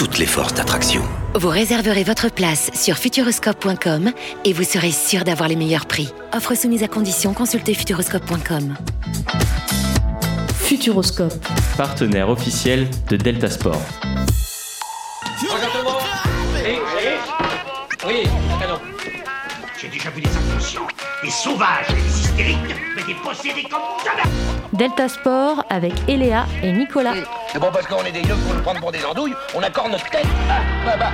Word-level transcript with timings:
toutes 0.00 0.16
les 0.16 0.24
forces 0.24 0.54
d'attraction. 0.54 1.02
Vous 1.34 1.50
réserverez 1.50 2.04
votre 2.04 2.32
place 2.32 2.70
sur 2.72 2.96
futuroscope.com 2.96 4.12
et 4.46 4.54
vous 4.54 4.64
serez 4.64 4.92
sûr 4.92 5.24
d'avoir 5.24 5.46
les 5.46 5.56
meilleurs 5.56 5.84
prix. 5.84 6.08
Offre 6.34 6.54
soumise 6.54 6.82
à 6.82 6.88
condition, 6.88 7.34
consultez 7.34 7.74
futuroscope.com. 7.74 8.76
Futuroscope. 10.54 11.34
partenaire 11.76 12.30
officiel 12.30 12.88
de 13.10 13.18
Delta 13.18 13.50
Sport. 13.50 13.82
Oui. 18.06 18.22
J'ai 19.78 19.88
déjà 19.88 20.08
vu 20.08 20.22
des 20.22 20.30
inconscients, 20.30 20.88
des 21.22 21.30
sauvages, 21.30 21.88
des 21.88 22.20
hystériques, 22.20 22.89
comme 23.14 23.80
jamais 24.04 24.22
Delta 24.72 25.08
Sport 25.08 25.64
avec 25.68 25.92
Eléa 26.08 26.46
et 26.62 26.72
Nicolas. 26.72 27.14
C'est 27.52 27.58
bon 27.58 27.70
parce 27.72 27.86
qu'on 27.86 28.04
est 28.04 28.12
des 28.12 28.20
yeux 28.20 28.34
pour 28.46 28.54
nous 28.54 28.62
prendre 28.62 28.80
pour 28.80 28.92
des 28.92 29.04
andouilles, 29.04 29.34
on 29.54 29.62
accorde 29.62 29.90
notre 29.92 30.08
tête 30.10 30.26
Ah, 30.48 30.60
bah, 30.84 30.92
bah. 30.98 31.10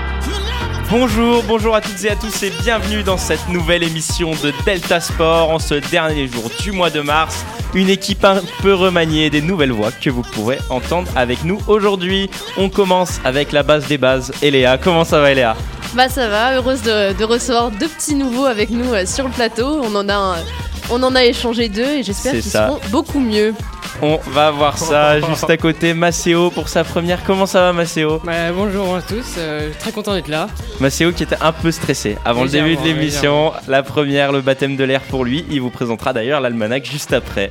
Bonjour, 0.90 1.42
bonjour 1.44 1.74
à 1.74 1.80
toutes 1.80 2.04
et 2.04 2.10
à 2.10 2.16
tous 2.16 2.42
et 2.42 2.50
bienvenue 2.62 3.02
dans 3.02 3.16
cette 3.16 3.48
nouvelle 3.48 3.82
émission 3.82 4.30
de 4.30 4.52
Delta 4.64 5.00
Sport 5.00 5.50
en 5.50 5.58
ce 5.58 5.74
dernier 5.74 6.28
jour 6.28 6.50
du 6.60 6.70
mois 6.70 6.90
de 6.90 7.00
mars. 7.00 7.44
Une 7.74 7.88
équipe 7.88 8.24
un 8.24 8.40
peu 8.62 8.74
remaniée, 8.74 9.28
des 9.28 9.42
nouvelles 9.42 9.72
voix 9.72 9.90
que 9.90 10.10
vous 10.10 10.22
pourrez 10.22 10.58
entendre 10.70 11.08
avec 11.16 11.44
nous 11.44 11.58
aujourd'hui. 11.66 12.30
On 12.56 12.68
commence 12.68 13.20
avec 13.24 13.52
la 13.52 13.62
base 13.62 13.86
des 13.88 13.98
bases. 13.98 14.32
Eléa, 14.42 14.78
comment 14.78 15.04
ça 15.04 15.20
va 15.20 15.32
Eléa? 15.32 15.56
Bah 15.94 16.08
ça 16.10 16.28
va, 16.28 16.56
heureuse 16.56 16.82
de, 16.82 17.16
de 17.16 17.24
recevoir 17.24 17.70
deux 17.70 17.88
petits 17.88 18.14
nouveaux 18.14 18.44
avec 18.44 18.68
nous 18.70 18.92
euh, 18.92 19.06
sur 19.06 19.24
le 19.24 19.30
plateau. 19.30 19.80
On 19.82 19.94
en 19.94 20.08
a, 20.10 20.36
on 20.90 21.02
en 21.02 21.14
a 21.14 21.24
échangé 21.24 21.68
deux 21.70 21.88
et 21.88 22.02
j'espère 22.02 22.32
qu'ils 22.32 22.42
seront 22.42 22.78
beaucoup 22.90 23.18
mieux. 23.20 23.54
On 24.02 24.18
va 24.26 24.50
voir 24.50 24.76
ça 24.76 25.20
juste 25.20 25.48
à 25.48 25.56
côté. 25.56 25.94
Maceo 25.94 26.50
pour 26.50 26.68
sa 26.68 26.84
première. 26.84 27.24
Comment 27.24 27.46
ça 27.46 27.60
va 27.62 27.72
Maceo? 27.72 28.20
Bah, 28.24 28.52
bonjour 28.54 28.96
à 28.96 29.00
tous, 29.00 29.24
euh, 29.38 29.70
très 29.80 29.90
content 29.90 30.12
d'être 30.12 30.28
là. 30.28 30.48
Maceo 30.80 31.12
qui 31.12 31.22
était 31.22 31.38
un 31.40 31.52
peu 31.52 31.70
stressé 31.70 32.18
avant 32.26 32.44
le 32.44 32.50
début 32.50 32.76
de 32.76 32.82
l'émission. 32.82 33.52
La 33.66 33.82
première, 33.82 34.32
le 34.32 34.42
baptême 34.42 34.76
de 34.76 34.84
l'air 34.84 35.00
pour 35.00 35.24
lui. 35.24 35.46
Il 35.50 35.62
vous 35.62 35.70
présentera 35.70 36.12
d'ailleurs 36.12 36.42
l'almanach 36.42 36.84
juste 36.84 37.14
après. 37.14 37.50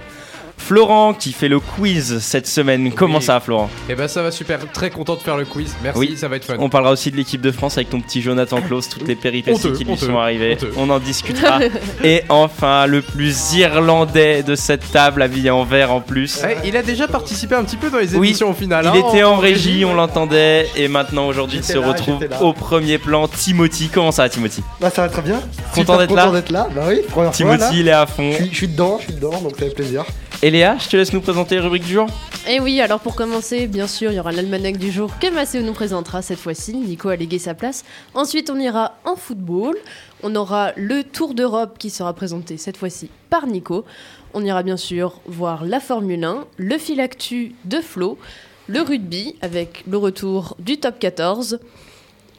Florent 0.58 1.14
qui 1.14 1.32
fait 1.32 1.48
le 1.48 1.60
quiz 1.60 2.20
cette 2.20 2.48
semaine. 2.48 2.92
Comment 2.94 3.20
Oui. 3.20 3.24
ça, 3.24 3.40
Florent? 3.40 3.70
Eh 3.90 3.94
ben 3.96 4.08
ça 4.08 4.24
va 4.24 4.32
super, 4.32 4.60
très 4.72 4.90
content 4.90 5.16
de 5.16 5.20
faire 5.22 5.38
le 5.38 5.46
quiz. 5.46 5.76
Merci, 5.84 6.00
Oui. 6.00 6.18
ça 6.18 6.28
va 6.28 6.38
être 6.38 6.46
fun. 6.46 6.56
On 6.60 6.70
parlera 6.70 6.92
aussi 6.94 7.12
de 7.12 7.18
l'équipe 7.18 7.42
de 7.42 7.52
France 7.52 7.78
avec 7.78 7.90
ton 7.90 8.02
petit 8.02 8.22
Jonathan 8.22 8.62
Klaus, 8.62 8.90
toutes 8.90 9.08
les 9.08 9.16
péripéties 9.16 9.68
Honteux, 9.68 9.78
qui 9.78 9.84
lui 9.84 9.92
honteux, 9.94 10.08
sont 10.08 10.18
arrivées. 10.18 10.54
honteux. 10.54 10.72
On 10.78 10.90
en 10.90 11.00
discutera. 11.00 11.60
Et 12.04 12.24
enfin, 12.30 12.88
le 12.88 13.02
plus 13.02 13.54
irlandais 13.54 14.42
de 14.44 14.56
cette 14.56 14.92
table, 14.92 15.22
habillé 15.22 15.52
en 15.52 15.64
vert 15.66 15.92
en 15.92 16.02
plus. 16.02 16.42
Ouais, 16.42 16.58
il 16.66 16.76
a 16.78 16.82
déjà 16.82 17.08
participé 17.08 17.54
un 17.56 17.64
petit 17.64 17.78
peu 17.78 17.90
dans 17.92 18.00
les 18.00 18.16
Oui, 18.16 18.30
émissions 18.30 18.50
au 18.50 18.54
final. 18.54 18.86
Il 18.94 19.00
hein, 19.00 19.08
était 19.10 19.24
en 19.24 19.36
régie, 19.38 19.70
régie, 19.70 19.86
on 19.86 19.94
l'entendait, 19.94 20.68
et 20.76 20.88
maintenant 20.88 21.28
aujourd'hui 21.28 21.60
il 21.60 21.64
se 21.64 21.78
là, 21.78 21.88
retrouve 21.88 22.26
au 22.42 22.54
premier 22.54 22.98
plan. 22.98 23.28
Timothy, 23.28 23.90
comment 23.94 24.12
ça 24.12 24.24
va 24.24 24.30
Timothy? 24.30 24.64
Bah 24.82 24.90
ça 24.90 25.04
va 25.04 25.10
très 25.10 25.22
bien. 25.22 25.42
Content 25.74 25.98
d'être 25.98 26.10
content 26.10 26.26
là 26.28 26.32
d'être 26.32 26.52
là. 26.52 26.68
Bah 26.76 26.86
oui, 26.88 27.02
première 27.10 27.36
fois 27.36 27.46
là. 27.46 27.58
Timothy, 27.58 27.80
il 27.82 27.88
est 27.88 27.92
à 27.92 28.06
fond. 28.08 28.32
Je 28.32 28.38
suis, 28.38 28.50
je 28.52 28.56
suis 28.56 28.68
dedans, 28.68 28.98
je 29.00 29.04
suis 29.06 29.14
dedans, 29.14 29.40
donc 29.42 29.52
ça 29.60 29.66
fait 29.66 29.74
plaisir. 29.76 30.04
Et 30.42 30.52
Léa, 30.52 30.78
je 30.78 30.90
te 30.90 30.98
laisse 30.98 31.14
nous 31.14 31.22
présenter 31.22 31.56
la 31.56 31.62
rubrique 31.64 31.86
du 31.86 31.94
jour. 31.94 32.08
Et 32.48 32.60
oui, 32.60 32.82
alors 32.82 33.00
pour 33.00 33.16
commencer, 33.16 33.68
bien 33.68 33.88
sûr, 33.88 34.12
il 34.12 34.16
y 34.16 34.20
aura 34.20 34.32
l'almanach 34.32 34.78
du 34.78 34.92
jour 34.92 35.12
que 35.20 35.34
Maceo 35.34 35.62
nous 35.62 35.74
présentera 35.74 36.22
cette 36.22 36.40
fois-ci. 36.40 36.76
Nico 36.76 37.10
a 37.10 37.16
légué 37.16 37.40
sa 37.40 37.54
place. 37.54 37.84
Ensuite, 38.14 38.50
on 38.50 38.60
ira 38.60 38.98
en 39.06 39.16
football. 39.16 39.76
On 40.24 40.36
aura 40.36 40.74
le 40.76 41.04
Tour 41.04 41.34
d'Europe 41.34 41.78
qui 41.80 41.90
sera 41.90 42.14
présenté 42.14 42.58
cette 42.58 42.78
fois-ci 42.78 43.10
par 43.30 43.48
Nico. 43.48 43.86
On 44.34 44.44
ira 44.44 44.62
bien 44.62 44.78
sûr 44.78 45.22
voir 45.26 45.64
la 45.66 45.80
Formule 45.80 46.24
1, 46.24 46.46
le 46.58 46.78
fil 46.78 47.00
actu 47.00 47.54
de 47.64 47.80
Flo, 47.80 48.20
le 48.68 48.82
rugby 48.82 49.36
avec 49.42 49.84
le 49.90 49.98
retour 49.98 50.56
du 50.60 50.78
top 50.78 51.00
14 51.00 51.60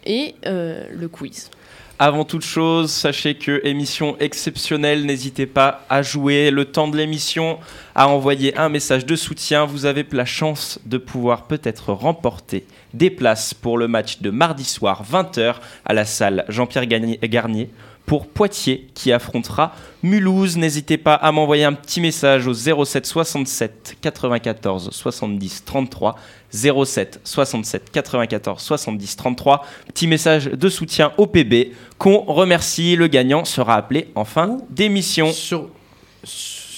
et 0.05 0.35
euh, 0.47 0.87
le 0.93 1.09
quiz. 1.09 1.51
Avant 1.99 2.27
toute 2.27 2.43
chose, 2.43 2.91
sachez 2.91 3.37
que 3.37 3.63
émission 3.65 4.19
exceptionnelle, 4.21 5.07
n'hésitez 5.07 5.47
pas 5.47 5.87
à 5.89 6.03
jouer 6.03 6.51
le 6.51 6.67
temps 6.67 6.89
de 6.89 6.97
l'émission, 6.99 7.59
à 7.97 8.09
envoyer 8.09 8.57
un 8.59 8.69
message 8.69 9.07
de 9.07 9.17
soutien. 9.17 9.65
Vous 9.65 9.87
avez 9.87 10.07
la 10.13 10.27
chance 10.27 10.79
de 10.85 10.99
pouvoir 10.99 11.45
peut-être 11.45 11.93
remporter 11.93 12.67
des 12.95 13.11
places 13.11 13.55
pour 13.55 13.79
le 13.79 13.89
match 13.89 14.21
de 14.21 14.31
mardi 14.31 14.65
soir 14.65 15.03
20h 15.11 15.57
à 15.85 15.95
la 15.95 16.05
salle 16.05 16.45
Jean-Pierre 16.49 16.87
Garnier 16.87 17.71
pour 18.05 18.29
Poitiers 18.29 18.87
qui 18.95 19.13
affrontera 19.13 19.75
Mulhouse. 20.03 20.59
N'hésitez 20.59 20.99
pas 20.99 21.15
à 21.15 21.33
m'envoyer 21.33 21.65
un 21.65 21.73
petit 21.73 22.01
message 22.01 22.47
au 22.47 22.55
07 22.55 23.07
67 23.07 23.97
94 24.01 24.91
70 24.93 25.65
33 25.65 26.17
07 26.53 27.21
67 27.25 27.91
94 27.91 28.63
70 28.63 29.17
33. 29.17 29.65
Petit 29.89 30.07
message 30.07 30.47
de 30.47 30.69
soutien 30.69 31.13
au 31.17 31.27
PB 31.27 31.73
qu'on 31.99 32.19
remercie. 32.19 32.95
Le 32.95 33.09
gagnant 33.09 33.45
sera 33.45 33.75
appelé 33.75 34.09
en 34.15 34.25
fin 34.25 34.59
d'émission. 34.71 35.33
Sur, 35.33 35.71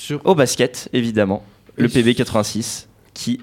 sur... 0.09 0.21
Au 0.25 0.35
basket, 0.35 0.89
évidemment. 0.93 1.43
Le 1.77 1.85
Oui. 1.87 1.93
PB 2.03 2.15
86 2.17 2.89
qui, 3.15 3.41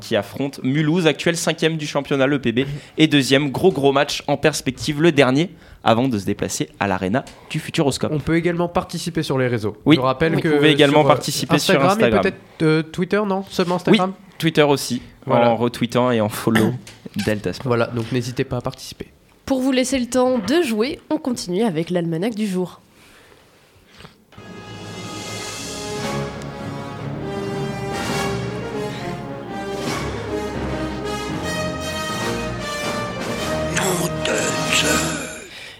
qui 0.00 0.16
affronte 0.16 0.60
Mulhouse, 0.64 1.06
actuel 1.06 1.36
cinquième 1.36 1.76
du 1.76 1.86
championnat, 1.86 2.26
le 2.26 2.40
PB, 2.40 2.66
et 2.98 3.06
deuxième 3.06 3.50
gros 3.50 3.70
gros 3.70 3.92
match 3.92 4.22
en 4.26 4.36
perspective, 4.36 5.00
le 5.02 5.12
dernier, 5.12 5.50
avant 5.84 6.08
de 6.08 6.18
se 6.18 6.24
déplacer 6.24 6.70
à 6.80 6.88
l'arena 6.88 7.24
du 7.50 7.60
Futuroscope. 7.60 8.10
On 8.12 8.18
peut 8.18 8.36
également 8.36 8.66
participer 8.68 9.22
sur 9.22 9.38
les 9.38 9.46
réseaux. 9.46 9.76
Oui, 9.84 9.96
Je 9.96 10.00
rappelle 10.00 10.34
vous 10.34 10.40
que 10.40 10.48
pouvez 10.56 10.70
également 10.70 11.00
sur, 11.02 11.06
euh, 11.06 11.12
participer 11.14 11.58
sur 11.58 11.74
Instagram 11.74 11.90
Instagram. 11.98 12.18
et 12.18 12.22
peut-être 12.30 12.62
euh, 12.62 12.82
Twitter, 12.82 13.20
non? 13.26 13.44
Seulement 13.50 13.76
Instagram? 13.76 14.14
Twitter 14.38 14.62
aussi, 14.62 15.00
Voilà. 15.26 15.50
en 15.50 15.56
retweetant 15.56 16.10
et 16.10 16.20
en 16.20 16.28
follow 16.30 16.72
Delta 17.26 17.52
Sport. 17.52 17.66
Voilà, 17.68 17.86
donc 17.88 18.10
n'hésitez 18.10 18.44
pas 18.44 18.56
à 18.56 18.60
participer. 18.62 19.08
Pour 19.46 19.60
vous 19.60 19.70
laisser 19.72 19.98
le 19.98 20.06
temps 20.06 20.38
de 20.38 20.62
jouer, 20.62 20.98
on 21.10 21.18
continue 21.18 21.62
avec 21.62 21.90
l'almanach 21.90 22.34
du 22.34 22.46
jour. 22.46 22.80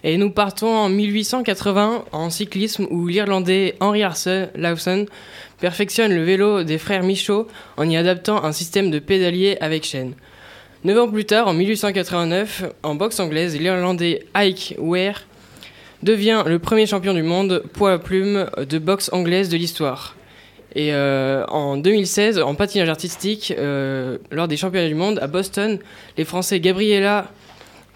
Et 0.06 0.18
nous 0.18 0.30
partons 0.30 0.68
en 0.68 0.90
1880 0.90 2.04
en 2.12 2.28
cyclisme 2.28 2.86
où 2.90 3.06
l'Irlandais 3.06 3.74
Henry 3.80 4.02
Lawson 4.54 5.06
perfectionne 5.60 6.14
le 6.14 6.22
vélo 6.22 6.62
des 6.62 6.76
frères 6.76 7.02
Michaud 7.02 7.48
en 7.78 7.88
y 7.88 7.96
adaptant 7.96 8.44
un 8.44 8.52
système 8.52 8.90
de 8.90 8.98
pédalier 8.98 9.56
avec 9.62 9.84
chaîne. 9.84 10.12
Neuf 10.84 10.98
ans 10.98 11.08
plus 11.08 11.24
tard, 11.24 11.48
en 11.48 11.54
1889, 11.54 12.64
en 12.82 12.94
boxe 12.94 13.18
anglaise, 13.18 13.58
l'Irlandais 13.58 14.26
Ike 14.34 14.74
Ware 14.76 15.22
devient 16.02 16.42
le 16.46 16.58
premier 16.58 16.84
champion 16.84 17.14
du 17.14 17.22
monde 17.22 17.62
poids 17.72 17.94
à 17.94 17.98
plume 17.98 18.50
de 18.58 18.78
boxe 18.78 19.08
anglaise 19.14 19.48
de 19.48 19.56
l'histoire. 19.56 20.16
Et 20.74 20.92
euh, 20.92 21.46
en 21.46 21.78
2016, 21.78 22.40
en 22.40 22.54
patinage 22.54 22.90
artistique, 22.90 23.54
euh, 23.56 24.18
lors 24.30 24.48
des 24.48 24.58
championnats 24.58 24.88
du 24.88 24.94
monde 24.94 25.18
à 25.22 25.28
Boston, 25.28 25.78
les 26.18 26.24
Français 26.26 26.60
Gabriela 26.60 27.30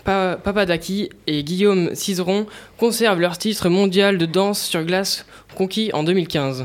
Pa- 0.09 0.39
Papadaki 0.43 1.11
et 1.27 1.45
Guillaume 1.45 1.91
Cizeron 1.95 2.47
conservent 2.79 3.21
leur 3.21 3.37
titre 3.37 3.69
mondial 3.69 4.17
de 4.17 4.25
danse 4.25 4.63
sur 4.63 4.83
glace 4.85 5.27
conquis 5.55 5.91
en 5.93 6.03
2015. 6.03 6.65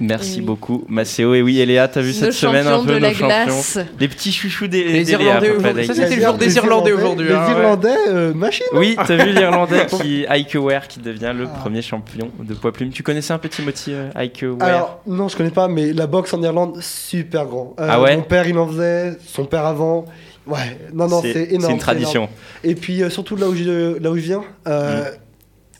Merci 0.00 0.38
oui. 0.38 0.46
beaucoup, 0.46 0.84
Maceo. 0.88 1.32
Et 1.34 1.42
oui, 1.42 1.60
Eléa, 1.60 1.86
t'as 1.86 2.00
vu 2.00 2.08
Nos 2.08 2.14
cette 2.14 2.32
semaine 2.32 2.66
un 2.66 2.70
champions 2.78 2.86
peu 2.86 2.94
de 2.94 2.98
nos 2.98 3.06
la 3.06 3.12
champions 3.12 3.26
glace. 3.28 3.78
Les 4.00 4.08
petits 4.08 4.32
chouchous 4.32 4.66
des, 4.66 4.82
Les 4.82 5.12
Irlandais 5.12 5.50
aujourd'hui. 5.50 5.86
Ça, 5.86 5.94
c'était 5.94 6.08
le 6.08 6.16
Les 6.16 6.22
jour 6.22 6.34
des 6.34 6.56
Irlandais 6.56 6.92
aujourd'hui. 6.92 7.28
Les 7.28 7.34
hein, 7.34 7.44
ouais. 7.46 7.52
Irlandais, 7.52 7.96
euh, 8.08 8.34
machine. 8.34 8.66
Oui, 8.72 8.96
t'as 8.96 9.14
vu 9.14 9.30
l'Irlandais 9.30 9.86
qui 10.02 10.26
Ike 10.28 10.56
Ware 10.56 10.88
qui 10.88 10.98
devient 10.98 11.32
le 11.38 11.46
premier 11.46 11.82
champion 11.82 12.32
de 12.40 12.54
poids 12.54 12.72
plume. 12.72 12.90
Tu 12.90 13.04
connaissais 13.04 13.32
un 13.32 13.38
peu 13.38 13.48
Timothy 13.48 13.92
euh, 13.92 14.10
Ike 14.16 14.44
Ware 14.58 14.68
Alors, 14.68 15.00
non, 15.06 15.28
je 15.28 15.36
connais 15.36 15.50
pas, 15.50 15.68
mais 15.68 15.92
la 15.92 16.08
boxe 16.08 16.34
en 16.34 16.42
Irlande, 16.42 16.78
super 16.80 17.46
grand. 17.46 17.76
Euh, 17.78 17.86
Ah 17.88 18.00
ouais? 18.00 18.16
Mon 18.16 18.22
père, 18.22 18.48
il 18.48 18.58
en 18.58 18.66
faisait, 18.66 19.16
son 19.24 19.44
père 19.44 19.66
avant. 19.66 20.06
Ouais, 20.46 20.78
non, 20.92 21.08
non, 21.08 21.20
c'est 21.22 21.28
énorme. 21.30 21.38
C'est 21.42 21.50
une 21.54 21.54
énorme. 21.62 21.78
tradition. 21.78 22.28
Et 22.64 22.74
puis, 22.74 23.02
euh, 23.02 23.10
surtout 23.10 23.36
là 23.36 23.48
où 23.48 23.54
je, 23.54 23.98
là 24.02 24.10
où 24.10 24.16
je 24.16 24.20
viens, 24.22 24.42
euh, 24.66 25.02
Mm. 25.02 25.04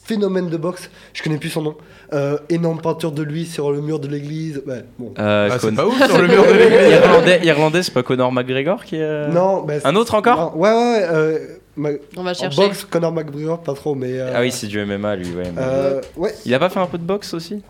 phénomène 0.05 0.49
de 0.51 0.57
boxe, 0.57 0.91
je 1.15 1.23
connais 1.23 1.39
plus 1.39 1.49
son 1.51 1.63
nom. 1.63 1.77
Euh, 2.13 2.37
énorme 2.51 2.81
peinture 2.81 3.11
de 3.13 3.23
lui 3.23 3.47
sur 3.47 3.73
le 3.73 3.81
mur 3.81 3.99
de 3.99 4.07
l'église. 4.07 4.63
Ouais, 4.67 4.85
bon. 4.99 5.15
Euh, 5.19 5.49
Ah, 5.51 5.57
c'est 5.59 5.75
pas 5.75 5.87
ouf 5.87 5.97
sur 6.07 6.19
le 6.21 6.29
mur 6.29 6.45
de 6.47 6.53
l'église. 6.59 6.91
Irlandais, 7.03 7.41
Irlandais 7.45 7.83
c'est 7.83 7.95
pas 7.95 8.03
Conor 8.03 8.31
McGregor 8.33 8.85
qui 8.85 8.97
est. 8.97 9.03
euh, 9.03 9.29
Non, 9.29 9.63
bah, 9.63 9.75
Un 9.85 9.97
autre 9.97 10.15
encore 10.15 10.53
non, 10.55 10.61
Ouais, 10.61 10.69
ouais, 10.71 10.77
ouais. 10.77 11.09
euh, 11.11 11.39
ma- 11.77 11.89
On 12.19 12.23
va 12.23 12.33
en 12.33 12.35
chercher. 12.35 12.57
boxe, 12.57 12.85
Conor 12.85 13.13
McGregor, 13.13 13.63
pas 13.63 13.73
trop, 13.73 13.95
mais. 13.95 14.13
euh, 14.21 14.33
Ah 14.35 14.41
oui, 14.43 14.53
c'est 14.53 14.67
du 14.67 14.79
MMA 14.85 15.17
lui, 15.17 15.31
ouais. 15.31 15.45
mais- 15.57 15.63
euh, 15.63 16.01
ouais. 16.17 16.35
Il 16.45 16.53
a 16.55 16.59
pas 16.59 16.69
fait 16.69 16.81
un 16.81 16.87
peu 16.87 16.99
de 16.99 17.05
boxe 17.05 17.33
aussi? 17.35 17.63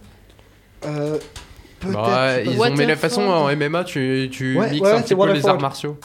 Euh, 0.84 1.16
Peut-être. 1.80 1.94
Bah, 2.00 2.40
ils 2.40 2.60
ont, 2.60 2.74
mais 2.76 2.86
la 2.86 2.96
façon 2.96 3.22
en 3.22 3.48
MMA, 3.48 3.84
tu, 3.84 4.28
tu 4.32 4.56
Ouais, 4.58 4.70
mixes 4.70 4.82
ouais, 4.88 4.92
un 4.94 5.02
petit 5.02 5.14
peu 5.16 5.32
les 5.32 5.46
arts 5.46 5.60
martiaux. 5.60 5.96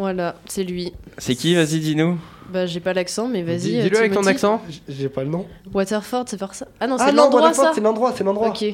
Voilà, 0.00 0.34
c'est 0.46 0.64
lui. 0.64 0.92
C'est 1.18 1.34
qui 1.34 1.54
Vas-y, 1.54 1.78
dis-nous. 1.78 2.18
Bah, 2.52 2.66
j'ai 2.66 2.80
pas 2.80 2.92
l'accent, 2.94 3.28
mais 3.28 3.42
vas-y. 3.42 3.58
Dis- 3.58 3.78
euh, 3.78 3.82
Dis-le 3.84 3.98
avec 3.98 4.12
ton 4.12 4.26
accent. 4.26 4.60
J'ai 4.88 5.08
pas 5.08 5.22
le 5.22 5.28
nom. 5.30 5.46
Waterford, 5.72 6.24
c'est 6.26 6.38
par 6.38 6.54
ça? 6.54 6.66
Ah 6.80 6.86
non, 6.86 6.96
Ah 6.98 7.04
c'est 7.06 7.12
non, 7.12 7.24
l'endroit, 7.24 7.42
Waterford, 7.42 7.64
ça? 7.66 7.72
c'est 7.74 7.80
l'endroit, 7.80 8.12
c'est 8.16 8.24
l'endroit. 8.24 8.48
Ok. 8.48 8.64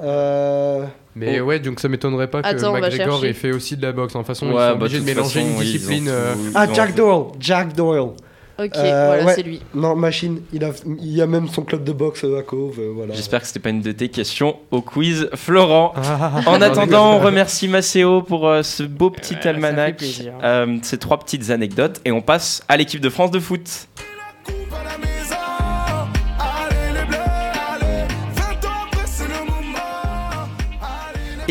Euh... 0.00 0.84
Mais 1.14 1.40
ouais, 1.40 1.58
donc 1.58 1.80
ça 1.80 1.88
m'étonnerait 1.88 2.28
pas 2.30 2.42
que 2.42 2.46
Attends, 2.48 2.72
va 2.72 2.80
McGregor 2.80 3.24
ait 3.24 3.32
fait 3.32 3.50
aussi 3.52 3.76
de 3.76 3.82
la 3.82 3.92
boxe. 3.92 4.14
En 4.14 4.22
façon, 4.24 4.46
Ouais, 4.46 4.52
ils 4.52 4.56
bah, 4.56 4.70
sont 4.70 4.76
obligés 4.80 5.00
de 5.00 5.04
mélanger 5.04 5.40
façon, 5.40 5.54
une 5.54 5.60
discipline. 5.60 6.08
euh, 6.08 6.34
Ah, 6.54 6.72
Jack 6.72 6.94
Doyle. 6.94 7.24
Jack 7.40 7.74
Doyle. 7.74 8.10
Ok, 8.60 8.72
Euh, 8.76 9.06
voilà, 9.06 9.24
ouais. 9.24 9.34
c'est 9.36 9.42
lui. 9.42 9.60
Non, 9.74 9.94
Machine. 9.94 10.40
Il 10.52 10.64
a, 10.64 10.70
il 10.84 11.12
y 11.12 11.22
a 11.22 11.26
même 11.26 11.46
son 11.48 11.62
club 11.62 11.84
de 11.84 11.92
boxe 11.92 12.24
euh, 12.24 12.38
à 12.38 12.42
Cove. 12.42 12.78
euh, 12.80 12.90
voilà. 12.94 13.14
J'espère 13.14 13.40
que 13.40 13.46
c'était 13.46 13.60
pas 13.60 13.70
une 13.70 13.82
de 13.82 13.92
tes 13.92 14.08
questions 14.08 14.56
au 14.72 14.82
quiz, 14.82 15.28
Florent. 15.34 15.92
Ah. 15.96 16.40
En 16.46 16.60
attendant, 16.60 17.14
on 17.14 17.18
remercie 17.20 17.68
Maceo 17.68 18.22
pour 18.22 18.48
euh, 18.48 18.62
ce 18.64 18.82
beau 18.82 19.10
petit 19.10 19.36
almanach, 19.46 20.02
euh, 20.42 20.76
ces 20.82 20.98
trois 20.98 21.18
petites 21.18 21.50
anecdotes, 21.50 22.00
et 22.04 22.10
on 22.12 22.20
passe 22.20 22.62
à 22.68 22.76
l'équipe 22.76 23.00
de 23.00 23.10
France 23.10 23.30
de 23.30 23.38
foot. 23.38 23.86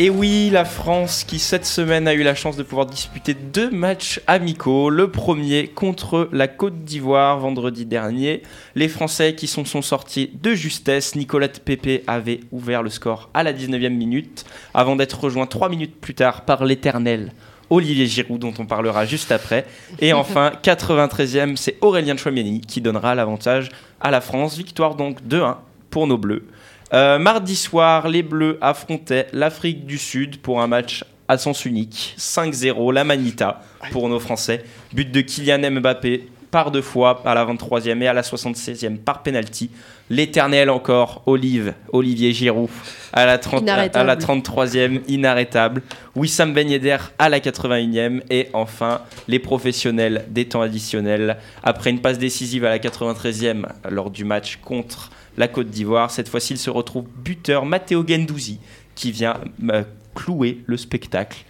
Et 0.00 0.10
oui, 0.10 0.48
la 0.52 0.64
France 0.64 1.24
qui 1.24 1.40
cette 1.40 1.66
semaine 1.66 2.06
a 2.06 2.14
eu 2.14 2.22
la 2.22 2.36
chance 2.36 2.56
de 2.56 2.62
pouvoir 2.62 2.86
disputer 2.86 3.34
deux 3.34 3.68
matchs 3.68 4.20
amicaux. 4.28 4.90
Le 4.90 5.10
premier 5.10 5.66
contre 5.66 6.28
la 6.30 6.46
Côte 6.46 6.84
d'Ivoire 6.84 7.40
vendredi 7.40 7.84
dernier. 7.84 8.44
Les 8.76 8.86
Français 8.86 9.34
qui 9.34 9.48
sont, 9.48 9.64
sont 9.64 9.82
sortis 9.82 10.30
de 10.40 10.54
justesse. 10.54 11.16
Nicolas 11.16 11.48
Pepe 11.48 12.04
avait 12.06 12.38
ouvert 12.52 12.84
le 12.84 12.90
score 12.90 13.28
à 13.34 13.42
la 13.42 13.52
19e 13.52 13.88
minute 13.88 14.44
avant 14.72 14.94
d'être 14.94 15.18
rejoint 15.18 15.46
trois 15.46 15.68
minutes 15.68 16.00
plus 16.00 16.14
tard 16.14 16.44
par 16.44 16.64
l'éternel 16.64 17.32
Olivier 17.68 18.06
Giroud 18.06 18.40
dont 18.40 18.54
on 18.56 18.66
parlera 18.66 19.04
juste 19.04 19.32
après. 19.32 19.66
Et 20.00 20.12
enfin, 20.12 20.52
93e, 20.62 21.56
c'est 21.56 21.76
Aurélien 21.80 22.16
Chouameni 22.16 22.60
qui 22.60 22.80
donnera 22.80 23.16
l'avantage 23.16 23.70
à 24.00 24.12
la 24.12 24.20
France. 24.20 24.56
Victoire 24.56 24.94
donc 24.94 25.18
2-1 25.28 25.56
pour 25.90 26.06
nos 26.06 26.18
Bleus. 26.18 26.46
Euh, 26.94 27.18
mardi 27.18 27.54
soir, 27.54 28.08
les 28.08 28.22
Bleus 28.22 28.58
affrontaient 28.60 29.26
l'Afrique 29.32 29.84
du 29.84 29.98
Sud 29.98 30.38
pour 30.38 30.62
un 30.62 30.66
match 30.66 31.04
à 31.28 31.36
sens 31.36 31.66
unique. 31.66 32.14
5-0, 32.18 32.92
la 32.92 33.04
Manita 33.04 33.60
pour 33.90 34.08
nos 34.08 34.18
Français. 34.18 34.64
But 34.92 35.10
de 35.10 35.20
Kylian 35.20 35.70
Mbappé 35.70 36.28
par 36.50 36.70
deux 36.70 36.80
fois 36.82 37.20
à 37.26 37.34
la 37.34 37.44
23e 37.44 38.00
et 38.00 38.08
à 38.08 38.14
la 38.14 38.22
76e 38.22 38.96
par 38.96 39.22
penalty. 39.22 39.70
L'éternel 40.08 40.70
encore, 40.70 41.22
Olive, 41.26 41.74
Olivier 41.92 42.32
Giroud 42.32 42.70
à 43.12 43.26
la, 43.26 43.36
30 43.36 43.60
à 43.60 43.62
Inarrêtable. 43.64 44.06
la 44.06 44.16
33e, 44.16 45.00
inarrêtable. 45.08 45.82
Wissam 46.16 46.54
Ben 46.54 46.70
Yedder 46.70 46.96
à 47.18 47.28
la 47.28 47.40
81e 47.40 48.22
et 48.30 48.48
enfin 48.54 49.02
les 49.28 49.38
professionnels 49.38 50.24
des 50.30 50.46
temps 50.46 50.62
additionnels 50.62 51.36
après 51.62 51.90
une 51.90 52.00
passe 52.00 52.18
décisive 52.18 52.64
à 52.64 52.70
la 52.70 52.78
93e 52.78 53.66
lors 53.90 54.10
du 54.10 54.24
match 54.24 54.58
contre 54.64 55.10
la 55.38 55.48
Côte 55.48 55.70
d'Ivoire. 55.70 56.10
Cette 56.10 56.28
fois-ci, 56.28 56.54
il 56.54 56.58
se 56.58 56.68
retrouve 56.68 57.06
buteur 57.16 57.64
Matteo 57.64 58.06
Gendouzi 58.06 58.58
qui 58.94 59.12
vient 59.12 59.40
euh, 59.70 59.84
clouer 60.14 60.62
le 60.66 60.76
spectacle 60.76 61.44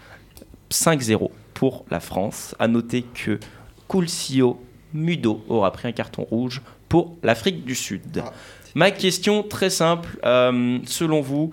5-0 0.70 1.30
pour 1.54 1.84
la 1.90 1.98
France. 1.98 2.54
À 2.58 2.68
noter 2.68 3.02
que 3.02 3.40
Koulsio 3.88 4.60
Mudo 4.92 5.42
aura 5.48 5.72
pris 5.72 5.88
un 5.88 5.92
carton 5.92 6.22
rouge 6.22 6.62
pour 6.88 7.16
l'Afrique 7.22 7.64
du 7.64 7.74
Sud. 7.74 8.22
Ah. 8.24 8.32
Ma 8.74 8.90
question 8.90 9.42
très 9.42 9.70
simple, 9.70 10.18
euh, 10.24 10.78
selon 10.84 11.22
vous, 11.22 11.50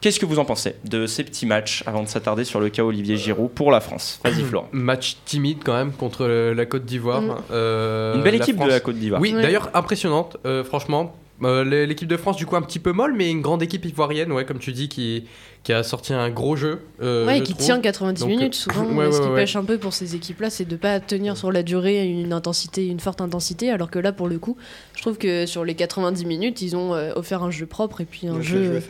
qu'est-ce 0.00 0.20
que 0.20 0.26
vous 0.26 0.38
en 0.38 0.44
pensez 0.44 0.76
de 0.84 1.06
ces 1.06 1.24
petits 1.24 1.46
matchs 1.46 1.82
avant 1.86 2.02
de 2.02 2.08
s'attarder 2.08 2.44
sur 2.44 2.60
le 2.60 2.68
cas 2.68 2.84
Olivier 2.84 3.16
Giroud 3.16 3.50
pour 3.50 3.72
la 3.72 3.80
France? 3.80 4.20
Vas-y 4.24 4.42
Florent. 4.48 4.68
Match 4.72 5.16
timide 5.24 5.58
quand 5.64 5.74
même 5.74 5.92
contre 5.92 6.24
euh, 6.24 6.54
la 6.54 6.66
Côte 6.66 6.84
d'Ivoire. 6.84 7.22
Mm. 7.22 7.36
Euh, 7.50 8.14
Une 8.14 8.22
belle 8.22 8.36
la 8.36 8.42
équipe 8.42 8.58
de 8.58 8.68
la 8.68 8.80
Côte 8.80 8.96
d'Ivoire. 8.96 9.20
Oui, 9.20 9.32
d'ailleurs 9.32 9.70
impressionnante, 9.74 10.36
euh, 10.46 10.62
franchement. 10.62 11.16
Euh, 11.44 11.64
l'é- 11.64 11.86
L'équipe 11.86 12.08
de 12.08 12.16
France, 12.16 12.36
du 12.36 12.46
coup, 12.46 12.56
un 12.56 12.62
petit 12.62 12.78
peu 12.80 12.92
molle, 12.92 13.14
mais 13.16 13.30
une 13.30 13.42
grande 13.42 13.62
équipe 13.62 13.84
ivoirienne, 13.84 14.32
ouais, 14.32 14.44
comme 14.44 14.58
tu 14.58 14.72
dis, 14.72 14.88
qui, 14.88 15.24
qui 15.62 15.72
a 15.72 15.82
sorti 15.84 16.12
un 16.12 16.30
gros 16.30 16.56
jeu. 16.56 16.80
euh, 17.00 17.24
ouais, 17.26 17.38
je 17.38 17.42
qui 17.44 17.52
trouve. 17.52 17.64
tient 17.64 17.80
90 17.80 18.20
Donc, 18.20 18.28
minutes 18.30 18.54
souvent. 18.54 18.84
ouais, 18.96 19.12
ce 19.12 19.18
ouais, 19.18 19.24
qui 19.24 19.28
ouais. 19.30 19.34
pêche 19.36 19.54
un 19.56 19.64
peu 19.64 19.78
pour 19.78 19.92
ces 19.92 20.16
équipes-là, 20.16 20.50
c'est 20.50 20.64
de 20.64 20.74
pas 20.76 20.98
tenir 20.98 21.36
sur 21.36 21.52
la 21.52 21.62
durée 21.62 22.04
une 22.08 22.32
intensité, 22.32 22.86
une 22.88 22.98
forte 23.00 23.20
intensité, 23.20 23.70
alors 23.70 23.90
que 23.90 23.98
là, 24.00 24.12
pour 24.12 24.26
le 24.28 24.38
coup, 24.40 24.56
je 24.96 25.02
trouve 25.02 25.16
que 25.16 25.46
sur 25.46 25.64
les 25.64 25.74
90 25.74 26.24
minutes, 26.26 26.60
ils 26.60 26.74
ont 26.74 26.94
euh, 26.94 27.12
offert 27.14 27.42
un 27.44 27.50
jeu 27.52 27.66
propre 27.66 28.00
et 28.00 28.04
puis 28.04 28.26
un 28.26 28.40
jeu. 28.42 28.82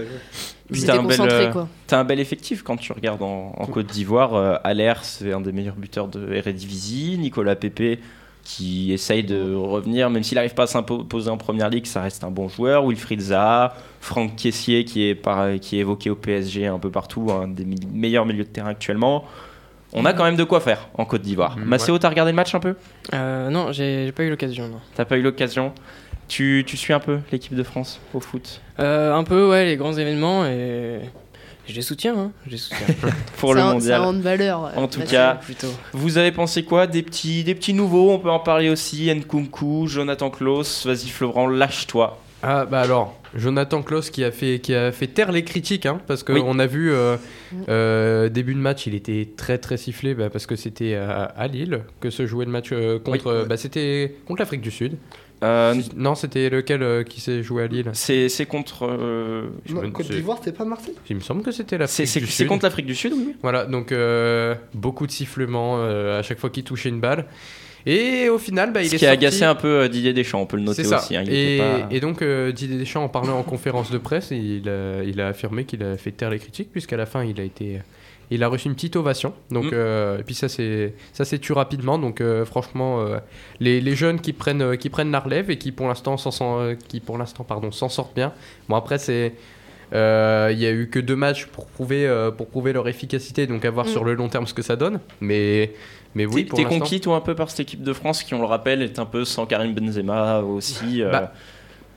t'as 0.87 0.99
un 0.99 1.03
bel, 1.05 1.21
euh, 1.21 1.53
quoi. 1.53 1.69
T'as 1.87 1.99
un 2.01 2.05
bel 2.05 2.21
effectif 2.21 2.63
quand 2.63 2.77
tu 2.77 2.93
regardes 2.93 3.23
en, 3.23 3.53
en 3.57 3.67
Côte 3.67 3.87
d'Ivoire. 3.87 4.35
Euh, 4.35 4.55
Aller, 4.65 4.93
c'est 5.03 5.33
un 5.33 5.41
des 5.41 5.53
meilleurs 5.53 5.77
buteurs 5.77 6.09
de 6.09 6.33
Eredivisie. 6.33 7.17
Nicolas 7.19 7.57
Pepe, 7.57 7.99
qui 8.49 8.95
essaye 8.95 9.25
de 9.25 9.55
revenir, 9.55 10.09
même 10.09 10.23
s'il 10.23 10.37
n'arrive 10.37 10.55
pas 10.55 10.63
à 10.63 10.67
s'imposer 10.67 11.29
en 11.29 11.37
première 11.37 11.69
ligue, 11.69 11.85
ça 11.85 12.01
reste 12.01 12.25
un 12.25 12.31
bon 12.31 12.49
joueur. 12.49 12.87
Wilfried 12.89 13.21
Zaha, 13.21 13.75
Franck 14.01 14.37
Kessier, 14.37 14.87
qui 14.87 15.07
est, 15.07 15.15
par- 15.15 15.49
qui 15.61 15.77
est 15.77 15.81
évoqué 15.81 16.09
au 16.09 16.15
PSG 16.15 16.67
un 16.67 16.79
peu 16.79 16.91
partout, 16.91 17.31
un 17.31 17.47
des 17.47 17.67
meilleurs 17.93 18.25
milieux 18.25 18.45
de 18.45 18.49
terrain 18.49 18.71
actuellement. 18.71 19.25
On 19.93 20.07
a 20.07 20.15
quand 20.15 20.25
même 20.25 20.37
de 20.37 20.45
quoi 20.45 20.61
faire 20.61 20.89
en 20.95 21.05
Côte 21.05 21.21
d'Ivoire. 21.23 21.59
Mhm, 21.59 21.65
Maceo, 21.65 21.99
t'as 21.99 22.09
regardé 22.09 22.33
le 22.33 22.37
match 22.37 22.55
un 22.55 22.61
peu? 22.61 22.75
Euh, 23.13 23.51
non, 23.51 23.71
j'ai 23.73 24.13
pas 24.13 24.23
eu 24.23 24.31
l'occasion. 24.31 24.67
non. 24.69 24.81
T'as 24.95 25.05
pas 25.05 25.19
eu 25.19 25.23
l'occasion? 25.23 25.73
Tu, 26.27 26.65
tu 26.67 26.77
suis 26.79 26.93
un 26.95 27.01
peu 27.01 27.19
l'équipe 27.33 27.55
de 27.55 27.63
France 27.63 28.01
au 28.15 28.21
foot? 28.21 28.61
Euh, 28.81 29.15
un 29.15 29.25
peu, 29.25 29.49
ouais, 29.51 29.65
les 29.67 29.77
grands 29.77 29.93
événements 29.95 30.45
et 30.47 31.01
je 31.69 31.75
les 31.75 31.83
soutiens. 31.83 32.17
Hein, 32.19 32.33
je 32.47 32.53
les 32.53 32.57
soutiens. 32.59 32.87
pour 33.39 33.51
C'est 33.51 33.59
le 33.61 33.65
mondial 33.65 34.03
un 34.03 34.21
valeur. 34.21 34.73
En 34.77 34.89
tout 34.89 35.03
cas, 35.03 35.35
plutôt. 35.35 35.69
Vous 35.93 36.19
avez 36.19 36.33
pensé 36.33 36.65
quoi 36.65 36.87
des 36.87 37.03
petits, 37.03 37.45
des 37.45 37.55
petits 37.55 37.75
nouveaux? 37.75 38.11
On 38.13 38.19
peut 38.19 38.31
en 38.31 38.41
parler 38.41 38.71
aussi. 38.71 39.13
Nkunku, 39.15 39.87
Jonathan 39.87 40.31
Klaus. 40.31 40.87
Vas-y, 40.87 41.09
Florent, 41.09 41.47
lâche-toi. 41.49 42.19
Ah 42.41 42.67
bah 42.67 42.83
alors, 42.83 43.21
Jonathan 43.35 43.83
Klaus 43.83 44.11
qui 44.11 44.23
a 44.23 44.31
fait, 44.31 44.61
qui 44.61 44.73
a 44.73 44.93
fait 44.93 45.09
taire 45.09 45.33
les 45.33 45.43
critiques, 45.43 45.87
hein, 45.87 46.01
parce 46.07 46.23
qu'on 46.23 46.35
Oui. 46.57 46.61
a 46.63 46.67
vu 46.69 46.93
euh, 46.93 47.17
euh, 47.69 48.29
début 48.29 48.55
de 48.55 48.61
match, 48.61 48.87
il 48.87 48.95
était 48.95 49.29
très 49.37 49.59
très 49.59 49.77
sifflé, 49.77 50.15
bah, 50.15 50.31
parce 50.31 50.47
que 50.47 50.55
c'était 50.55 50.95
à, 50.95 51.25
à 51.25 51.49
Lille 51.49 51.81
que 52.01 52.11
se 52.11 52.27
jouait 52.27 52.45
le 52.45 52.53
match 52.53 52.69
euh, 52.71 53.01
contre, 53.01 53.41
Oui. 53.43 53.49
bah, 53.49 53.57
c'était 53.57 54.15
contre 54.25 54.41
l'Afrique 54.41 54.61
du 54.61 54.71
Sud. 54.71 54.97
Euh, 55.45 55.75
Non, 55.97 56.15
c'était 56.17 56.51
lequel 56.51 56.83
euh, 56.83 57.05
qui 57.05 57.21
s'est 57.21 57.43
joué 57.45 57.63
à 57.63 57.67
Lille 57.69 57.91
c'est 57.93 58.29
c'est 58.29 58.47
contre. 58.47 58.87
euh, 58.91 59.49
Non, 59.71 59.83
me- 59.83 59.91
Côte 59.91 60.07
c'est- 60.07 60.15
d'Ivoire, 60.15 60.39
c'est 60.43 60.57
pas 60.57 60.65
Marseille 60.65 60.95
Il 61.09 61.17
me 61.17 61.21
semble 61.21 61.43
que 61.43 61.53
c'était 61.53 61.77
c'est 61.77 61.79
l'Afrique 61.79 62.07
c'est- 62.09 62.21
du 62.21 62.27
c'est 62.27 62.33
Sud. 62.33 62.47
contre 62.49 62.65
l'Afrique 62.65 62.87
du 62.87 62.95
Sud, 62.97 63.13
oui. 63.17 63.35
Voilà, 63.43 63.65
donc 63.67 63.93
euh, 63.93 64.55
beaucoup 64.75 65.07
de 65.07 65.13
sifflements 65.13 65.77
euh, 65.79 66.19
à 66.19 66.23
chaque 66.23 66.39
fois 66.39 66.51
qu'il 66.51 66.65
touchait 66.65 66.89
une 66.89 67.01
balle. 67.01 67.27
Et 67.87 68.29
au 68.29 68.39
final, 68.39 68.73
bah, 68.73 68.83
il 68.83 68.89
Ce 68.91 68.97
est 68.97 68.99
qui 68.99 69.07
a 69.07 69.13
agacé 69.13 69.45
un 69.45 69.55
peu 69.55 69.69
euh, 69.83 69.89
Didier 69.89 70.13
Deschamps, 70.13 70.41
on 70.43 70.47
peut 70.47 70.57
le 70.57 70.65
noter 70.65 70.83
C'est 70.83 70.89
ça. 70.91 70.99
aussi. 70.99 71.17
hein, 71.17 71.23
il 71.25 71.33
et, 71.33 71.55
était 71.55 71.65
pas- 71.65 71.87
et 71.95 72.01
donc 72.01 72.21
euh, 72.23 72.51
Didier 72.53 72.77
Deschamps 72.77 73.05
en 73.05 73.09
parlant 73.09 73.39
en 73.39 73.43
conférence 73.45 73.91
de 73.93 73.99
presse, 73.99 74.31
il 74.33 74.69
a, 74.69 75.03
il 75.05 75.21
a 75.21 75.29
affirmé 75.29 75.65
qu'il 75.65 75.83
a 75.85 75.97
fait 75.97 76.11
taire 76.11 76.31
les 76.31 76.41
critiques 76.41 76.71
puisqu'à 76.73 76.97
la 76.97 77.07
fin 77.07 77.23
il 77.25 77.41
a 77.41 77.45
été, 77.45 77.79
il 78.31 78.43
a 78.43 78.49
reçu 78.49 78.69
une 78.69 78.75
petite 78.75 78.97
ovation. 78.97 79.33
Donc 79.51 79.67
Mm. 79.67 79.71
euh, 79.73 80.19
et 80.19 80.23
puis 80.23 80.35
ça 80.35 80.49
c'est 80.49 80.95
ça 81.13 81.25
s'est 81.25 81.39
tué 81.39 81.55
rapidement. 81.55 81.99
Donc 81.99 82.21
euh, 82.21 82.45
franchement 82.45 83.01
euh, 83.01 83.19
les, 83.61 83.81
les 83.81 83.95
jeunes 83.97 84.21
qui 84.21 84.33
prennent 84.33 84.77
qui 84.77 84.91
prennent 84.91 85.11
la 85.11 85.21
relève 85.21 85.51
et 85.51 85.59
qui 85.59 85.73
pour 85.73 85.89
l'instant 85.89 86.17
s'en 86.17 86.31
s'en- 86.31 86.75
qui 86.89 87.01
pour 87.01 87.17
l'instant 87.19 87.45
pardon 87.45 87.71
s'en 87.73 87.89
sortent 87.89 88.15
bien. 88.15 88.33
Bon 88.69 88.77
après 88.77 88.99
c'est 88.99 89.35
euh, 89.95 90.51
il 90.53 90.59
y 90.59 90.67
a 90.67 90.71
eu 90.71 90.89
que 90.91 90.99
deux 90.99 91.17
matchs 91.17 91.47
pour 91.47 91.67
prouver, 91.67 92.07
euh, 92.07 92.31
pour 92.31 92.49
prouver 92.49 92.75
leur 92.75 92.89
efficacité, 92.89 93.47
donc 93.47 93.65
à 93.65 93.71
voir 93.71 93.87
Mm. 93.87 93.91
sur 93.91 94.05
le 94.05 94.15
long 94.15 94.29
terme 94.29 94.47
ce 94.47 94.53
que 94.53 94.61
ça 94.63 94.77
donne. 94.77 95.01
Mais, 95.23 95.73
mais 96.15 96.27
oui, 96.27 96.45
T'es- 96.45 96.65
conquis, 96.65 97.01
toi, 97.01 97.17
un 97.17 97.21
peu 97.23 97.35
par 97.35 97.49
cette 97.49 97.61
équipe 97.61 97.83
de 97.83 97.95
France 97.95 98.23
qui, 98.23 98.35
on 98.35 98.41
le 98.41 98.45
rappelle, 98.45 98.83
est 98.83 98.99
un 98.99 99.07
peu 99.07 99.25
sans 99.25 99.47
Karim 99.47 99.73
Benzema 99.75 100.41
aussi. 100.41 101.03
euh, 101.03 101.11
Bah, 101.11 101.33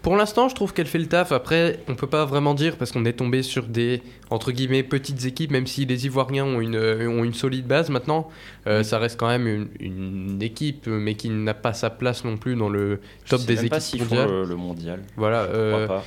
Pour 0.02 0.16
l'instant, 0.18 0.50
je 0.50 0.56
trouve 0.56 0.74
qu'elle 0.74 0.88
fait 0.88 0.98
le 0.98 1.06
taf. 1.06 1.32
Après, 1.32 1.80
on 1.88 1.94
peut 1.94 2.08
pas 2.08 2.26
vraiment 2.26 2.56
dire 2.56 2.76
parce 2.78 2.92
qu'on 2.92 3.06
est 3.06 3.14
tombé 3.14 3.44
sur 3.44 3.68
des 3.68 4.02
entre 4.32 4.52
guillemets 4.52 4.82
petites 4.82 5.26
équipes, 5.26 5.52
même 5.52 5.68
si 5.68 5.86
les 5.86 6.06
Ivoiriens 6.08 6.44
ont 6.44 6.60
une, 6.60 6.76
euh, 6.76 7.08
ont 7.08 7.24
une 7.24 7.36
solide 7.36 7.68
base 7.68 7.90
maintenant. 7.92 8.28
euh, 8.66 8.82
ça 8.82 8.98
reste 8.98 9.20
quand 9.20 9.28
même 9.28 9.48
une, 9.48 9.68
une 9.80 10.42
équipe, 10.42 10.88
euh, 10.88 11.00
mais 11.00 11.14
qui 11.14 11.30
n'a 11.30 11.54
pas 11.54 11.74
sa 11.74 11.92
place 11.92 12.26
non 12.26 12.38
plus 12.38 12.56
dans 12.56 12.70
le 12.70 13.00
je 13.26 13.30
top 13.30 13.42
sais 13.42 13.46
des 13.48 13.56
même 13.58 13.70
pas 13.70 13.78
équipes 13.78 14.02
font 14.04 14.16
mondiales. 14.16 14.30
le, 14.32 14.44
le 14.46 14.56
mondial. 14.56 15.00
Voilà. 15.18 15.46
Je 15.46 15.56
euh, 15.56 15.86
crois 15.86 15.98
pas. 15.98 16.04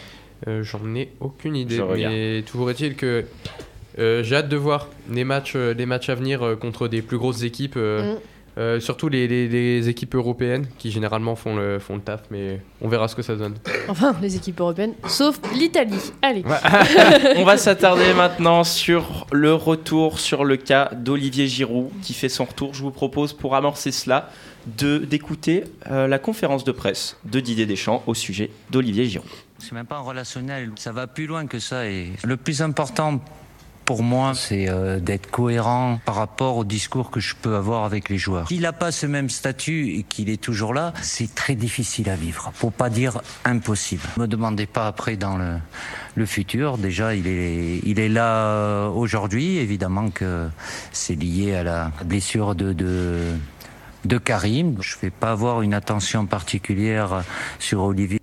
euh, 0.48 0.62
J'en 0.64 0.94
ai 0.96 1.12
aucune 1.20 1.54
idée. 1.54 1.76
Mais 1.94 2.42
toujours 2.42 2.70
est-il 2.70 2.96
que 2.96 3.24
euh, 4.00 4.24
j'ai 4.24 4.34
hâte 4.34 4.48
de 4.48 4.56
voir 4.56 4.88
les 5.08 5.22
matchs, 5.22 5.54
les 5.54 5.86
matchs 5.86 6.08
à 6.08 6.16
venir 6.16 6.42
euh, 6.42 6.56
contre 6.56 6.88
des 6.88 7.00
plus 7.00 7.16
grosses 7.18 7.44
équipes. 7.44 7.76
euh, 7.76 8.14
Mm. 8.14 8.18
Euh, 8.56 8.78
surtout 8.80 9.08
les, 9.08 9.26
les- 9.28 9.48
les 9.48 9.88
équipes 9.88 10.14
européennes 10.14 10.66
qui 10.78 10.90
généralement 10.90 11.34
font 11.36 11.56
le, 11.56 11.78
font 11.78 11.96
le 11.96 12.00
taf, 12.00 12.22
mais 12.30 12.60
on 12.80 12.88
verra 12.88 13.08
ce 13.08 13.16
que 13.16 13.22
ça 13.22 13.34
donne. 13.36 13.54
Enfin, 13.88 14.14
les 14.22 14.36
équipes 14.36 14.60
européennes, 14.60 14.94
sauf 15.06 15.38
l'Italie. 15.54 16.12
Allez. 16.22 16.42
On 17.36 17.44
va 17.44 17.56
s'attarder 17.58 18.14
maintenant 18.14 18.64
sur 18.64 19.26
le 19.32 19.52
retour, 19.54 20.18
sur 20.18 20.44
le 20.44 20.56
cas 20.56 20.90
d'Olivier 20.94 21.46
Giroud 21.48 21.90
qui 22.02 22.14
fait 22.14 22.28
son 22.30 22.44
retour. 22.46 22.72
Je 22.74 22.82
vous 22.82 22.90
propose 22.90 23.32
pour 23.34 23.54
amorcer 23.56 23.92
cela 23.92 24.30
d'écouter 24.66 25.64
euh, 25.90 26.06
la 26.06 26.18
conférence 26.18 26.64
de 26.64 26.72
presse 26.72 27.16
de 27.24 27.40
Didier 27.40 27.66
Deschamps 27.66 28.02
au 28.06 28.14
sujet 28.14 28.50
d'Olivier 28.70 29.04
Giroud. 29.06 29.28
C'est 29.58 29.72
même 29.72 29.86
pas 29.86 29.96
un 29.96 30.00
relationnel, 30.00 30.70
ça 30.76 30.92
va 30.92 31.06
plus 31.06 31.26
loin 31.26 31.46
que 31.46 31.58
ça. 31.58 31.86
Et 31.86 32.08
le 32.24 32.36
plus 32.36 32.62
important 32.62 33.20
pour 33.84 34.02
moi, 34.02 34.32
c'est 34.34 34.68
euh, 34.68 34.98
d'être 34.98 35.30
cohérent 35.30 36.00
par 36.04 36.14
rapport 36.16 36.56
au 36.56 36.64
discours 36.64 37.10
que 37.10 37.20
je 37.20 37.34
peux 37.34 37.54
avoir 37.54 37.84
avec 37.84 38.08
les 38.08 38.18
joueurs. 38.18 38.48
S'il 38.48 38.62
n'a 38.62 38.72
pas 38.72 38.92
ce 38.92 39.06
même 39.06 39.28
statut 39.28 39.96
et 39.96 40.02
qu'il 40.02 40.30
est 40.30 40.40
toujours 40.40 40.74
là, 40.74 40.92
c'est 41.02 41.34
très 41.34 41.54
difficile 41.54 42.08
à 42.08 42.16
vivre, 42.16 42.52
pour 42.58 42.72
pas 42.72 42.90
dire 42.90 43.20
impossible. 43.44 44.02
Ne 44.16 44.22
me 44.22 44.28
demandez 44.28 44.66
pas 44.66 44.86
après 44.86 45.16
dans 45.16 45.36
le, 45.36 45.56
le 46.14 46.26
futur. 46.26 46.78
Déjà, 46.78 47.14
il 47.14 47.26
est, 47.26 47.80
il 47.84 48.00
est 48.00 48.08
là 48.08 48.46
euh, 48.46 48.88
aujourd'hui. 48.88 49.58
Évidemment 49.58 50.10
que 50.10 50.48
c'est 50.92 51.14
lié 51.14 51.54
à 51.54 51.62
la 51.62 51.92
blessure 52.04 52.54
de, 52.54 52.72
de, 52.72 54.18
Karim. 54.18 54.76
Je 54.80 54.96
vais 55.02 55.10
pas 55.10 55.32
avoir 55.32 55.62
une 55.62 55.74
attention 55.74 56.26
particulière 56.26 57.24
sur 57.58 57.82
Olivier. 57.82 58.20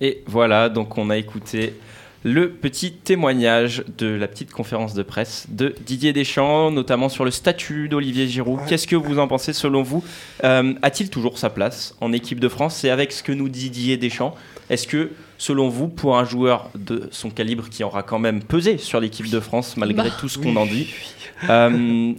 Et 0.00 0.22
voilà, 0.26 0.68
donc 0.68 0.98
on 0.98 1.10
a 1.10 1.16
écouté 1.16 1.78
le 2.24 2.50
petit 2.50 2.92
témoignage 2.92 3.82
de 3.98 4.06
la 4.06 4.28
petite 4.28 4.52
conférence 4.52 4.94
de 4.94 5.02
presse 5.02 5.46
de 5.48 5.74
Didier 5.84 6.12
Deschamps, 6.12 6.70
notamment 6.70 7.08
sur 7.08 7.24
le 7.24 7.30
statut 7.32 7.88
d'Olivier 7.88 8.28
Giroud. 8.28 8.60
Qu'est-ce 8.68 8.86
que 8.86 8.94
vous 8.96 9.18
en 9.18 9.26
pensez 9.26 9.52
selon 9.52 9.82
vous 9.82 10.04
Euh, 10.44 10.74
A-t-il 10.82 11.10
toujours 11.10 11.36
sa 11.38 11.50
place 11.50 11.96
en 12.00 12.12
équipe 12.12 12.38
de 12.38 12.48
France 12.48 12.84
Et 12.84 12.90
avec 12.90 13.10
ce 13.12 13.22
que 13.24 13.32
nous 13.32 13.48
dit 13.48 13.70
Didier 13.70 13.96
Deschamps, 13.96 14.34
est-ce 14.70 14.86
que 14.86 15.10
selon 15.36 15.68
vous, 15.68 15.88
pour 15.88 16.16
un 16.16 16.24
joueur 16.24 16.70
de 16.76 17.08
son 17.10 17.28
calibre 17.30 17.68
qui 17.68 17.82
aura 17.82 18.04
quand 18.04 18.20
même 18.20 18.40
pesé 18.42 18.78
sur 18.78 19.00
l'équipe 19.00 19.28
de 19.28 19.40
France 19.40 19.76
malgré 19.76 20.08
Bah, 20.08 20.14
tout 20.20 20.28
ce 20.28 20.38
oui. 20.38 20.44
qu'on 20.44 20.56
en 20.56 20.66
dit, 20.66 20.86
euh, 21.50 22.12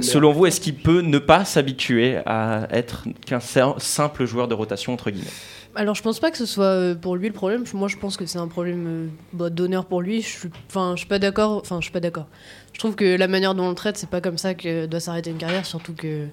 selon 0.00 0.32
vous, 0.32 0.46
est-ce 0.46 0.60
qu'il 0.60 0.74
peut 0.76 1.02
ne 1.02 1.18
pas 1.18 1.44
s'habituer 1.44 2.16
à 2.24 2.66
être 2.70 3.04
qu'un 3.26 3.40
sim- 3.40 3.74
simple 3.78 4.24
joueur 4.24 4.48
de 4.48 4.54
rotation 4.54 4.94
entre 4.94 5.10
guillemets? 5.10 5.28
Alors 5.76 5.94
je 5.94 6.02
pense 6.02 6.18
pas 6.18 6.30
que 6.30 6.38
ce 6.38 6.46
soit 6.46 6.64
euh, 6.64 6.94
pour 6.94 7.16
lui 7.16 7.28
le 7.28 7.34
problème. 7.34 7.64
Moi 7.74 7.88
je 7.88 7.96
pense 7.96 8.16
que 8.16 8.26
c'est 8.26 8.38
un 8.38 8.48
problème 8.48 8.86
euh, 8.86 9.06
bah, 9.32 9.50
d'honneur 9.50 9.86
pour 9.86 10.00
lui. 10.00 10.22
Je 10.22 10.28
suis, 10.28 10.50
enfin, 10.68 10.92
je 10.94 11.00
suis 11.00 11.08
pas 11.08 11.18
d'accord. 11.18 11.58
Enfin, 11.58 11.76
je 11.80 11.84
suis 11.84 11.92
pas 11.92 12.00
d'accord. 12.00 12.26
Je 12.72 12.78
trouve 12.78 12.96
que 12.96 13.16
la 13.16 13.28
manière 13.28 13.54
dont 13.54 13.64
on 13.64 13.68
le 13.70 13.74
traite, 13.74 13.96
c'est 13.96 14.10
pas 14.10 14.20
comme 14.20 14.38
ça 14.38 14.54
que 14.54 14.86
doit 14.86 15.00
s'arrêter 15.00 15.30
une 15.30 15.38
carrière. 15.38 15.64
Surtout 15.64 15.94
que, 15.94 16.26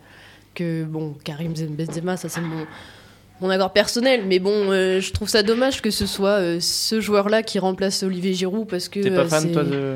que 0.55 0.83
bon, 0.83 1.15
Karim 1.23 1.53
Benzema, 1.53 2.17
ça 2.17 2.29
c'est 2.29 2.41
mon, 2.41 2.65
mon 3.41 3.49
accord 3.49 3.71
personnel. 3.73 4.23
Mais 4.25 4.39
bon, 4.39 4.71
euh, 4.71 4.99
je 4.99 5.11
trouve 5.11 5.29
ça 5.29 5.43
dommage 5.43 5.81
que 5.81 5.91
ce 5.91 6.05
soit 6.05 6.39
euh, 6.39 6.59
ce 6.59 6.99
joueur-là 6.99 7.43
qui 7.43 7.59
remplace 7.59 8.03
Olivier 8.03 8.33
Giroud 8.33 8.67
parce 8.67 8.89
que. 8.89 8.99
T'es 9.01 9.11
pas 9.11 9.21
euh, 9.21 9.27
fan 9.27 9.51
toi 9.51 9.63
de 9.63 9.93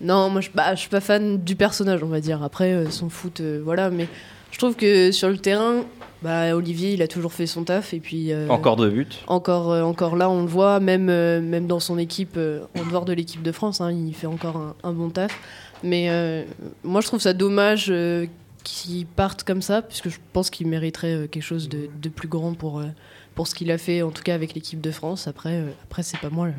non, 0.00 0.30
moi 0.30 0.40
je, 0.40 0.50
bah, 0.52 0.74
je 0.74 0.80
suis 0.80 0.88
pas 0.88 1.00
fan 1.00 1.38
du 1.38 1.54
personnage, 1.54 2.02
on 2.02 2.08
va 2.08 2.20
dire. 2.20 2.42
Après, 2.42 2.86
son 2.90 3.08
foot, 3.08 3.40
voilà. 3.62 3.88
Mais 3.88 4.08
je 4.52 4.58
trouve 4.58 4.76
que 4.76 5.10
sur 5.10 5.28
le 5.28 5.38
terrain, 5.38 5.84
bah, 6.22 6.54
Olivier, 6.54 6.92
il 6.92 7.02
a 7.02 7.08
toujours 7.08 7.32
fait 7.32 7.46
son 7.46 7.64
taf. 7.64 7.94
Et 7.94 8.00
puis, 8.00 8.32
euh, 8.32 8.48
Encore 8.48 8.76
deux 8.76 8.90
buts. 8.90 9.08
Encore, 9.26 9.72
euh, 9.72 9.82
encore 9.82 10.14
là, 10.14 10.30
on 10.30 10.42
le 10.42 10.48
voit, 10.48 10.78
même, 10.78 11.08
euh, 11.08 11.40
même 11.40 11.66
dans 11.66 11.80
son 11.80 11.98
équipe, 11.98 12.38
en 12.38 12.88
dehors 12.88 13.04
de 13.04 13.12
l'équipe 13.12 13.42
de 13.42 13.52
France, 13.52 13.80
hein, 13.80 13.90
il 13.90 14.14
fait 14.14 14.28
encore 14.28 14.56
un, 14.56 14.76
un 14.84 14.92
bon 14.92 15.10
taf. 15.10 15.36
Mais 15.82 16.46
moi, 16.84 17.00
je 17.00 17.08
trouve 17.08 17.20
ça 17.20 17.32
dommage 17.32 17.92
qu'il 18.62 19.06
parte 19.06 19.42
comme 19.42 19.62
ça, 19.62 19.82
puisque 19.82 20.10
je 20.10 20.18
pense 20.32 20.48
qu'il 20.48 20.68
mériterait 20.68 21.26
quelque 21.28 21.42
chose 21.42 21.68
de, 21.68 21.88
de 22.00 22.08
plus 22.08 22.28
grand 22.28 22.54
pour, 22.54 22.80
pour 23.34 23.48
ce 23.48 23.54
qu'il 23.56 23.68
a 23.72 23.78
fait, 23.78 24.02
en 24.02 24.12
tout 24.12 24.22
cas 24.22 24.34
avec 24.34 24.54
l'équipe 24.54 24.80
de 24.80 24.92
France. 24.92 25.26
Après, 25.26 25.64
après 25.82 26.04
c'est 26.04 26.20
pas 26.20 26.30
moi 26.30 26.46
la 26.46 26.54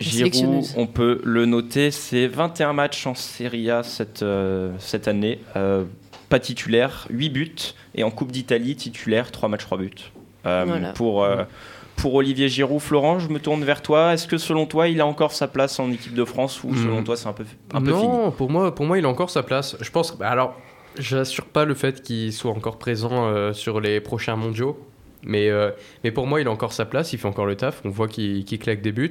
Giroud, 0.00 0.64
on 0.76 0.86
peut 0.86 1.20
le 1.24 1.46
noter, 1.46 1.90
c'est 1.90 2.26
21 2.26 2.72
matchs 2.72 3.06
en 3.06 3.14
Serie 3.14 3.70
A 3.70 3.82
cette, 3.82 4.22
euh, 4.22 4.72
cette 4.78 5.08
année. 5.08 5.40
Euh, 5.56 5.84
pas 6.28 6.38
titulaire, 6.40 7.06
8 7.10 7.28
buts. 7.30 7.56
Et 7.94 8.02
en 8.04 8.10
Coupe 8.10 8.32
d'Italie, 8.32 8.76
titulaire, 8.76 9.30
3 9.30 9.48
matchs, 9.48 9.62
3 9.64 9.78
buts. 9.78 9.90
Euh, 10.46 10.64
Voilà. 10.66 10.92
pour, 10.92 11.24
euh, 11.24 11.44
pour 11.96 12.14
Olivier 12.14 12.48
Giroud, 12.48 12.80
Florent, 12.80 13.18
je 13.18 13.28
me 13.28 13.38
tourne 13.40 13.64
vers 13.64 13.82
toi. 13.82 14.12
Est-ce 14.14 14.26
que 14.28 14.38
selon 14.38 14.66
toi, 14.66 14.88
il 14.88 15.00
a 15.00 15.06
encore 15.06 15.32
sa 15.32 15.48
place 15.48 15.78
en 15.80 15.90
équipe 15.90 16.14
de 16.14 16.24
France 16.24 16.62
ou 16.64 16.74
selon 16.76 17.00
Hmm. 17.00 17.04
toi, 17.04 17.16
c'est 17.16 17.26
un 17.28 17.32
peu, 17.32 17.44
un 17.74 17.80
peu 17.82 17.90
non, 17.90 18.00
fini 18.00 18.36
pour 18.36 18.50
moi, 18.50 18.74
pour 18.74 18.86
moi, 18.86 18.98
il 18.98 19.04
a 19.04 19.08
encore 19.08 19.30
sa 19.30 19.42
place. 19.42 19.76
Je 19.80 19.90
pense. 19.90 20.16
bah, 20.16 20.28
alors, 20.30 20.54
j'assure 20.98 21.46
pas 21.46 21.64
le 21.64 21.74
fait 21.74 22.02
qu'il 22.02 22.32
soit 22.32 22.52
encore 22.52 22.78
présent 22.78 23.26
euh, 23.26 23.52
sur 23.52 23.80
les 23.80 24.00
prochains 24.00 24.36
mondiaux, 24.36 24.78
mais 25.24 25.48
euh, 25.50 25.70
mais 26.04 26.12
pour 26.12 26.26
moi, 26.28 26.40
il 26.40 26.46
a 26.46 26.50
encore 26.52 26.72
sa 26.72 26.84
place. 26.84 27.12
Il 27.12 27.18
fait 27.18 27.28
encore 27.28 27.46
le 27.46 27.56
taf. 27.56 27.80
On 27.84 27.90
voit 27.90 28.06
qu'il 28.08 28.44
claque 28.60 28.80
des 28.80 28.92
buts. 28.92 29.10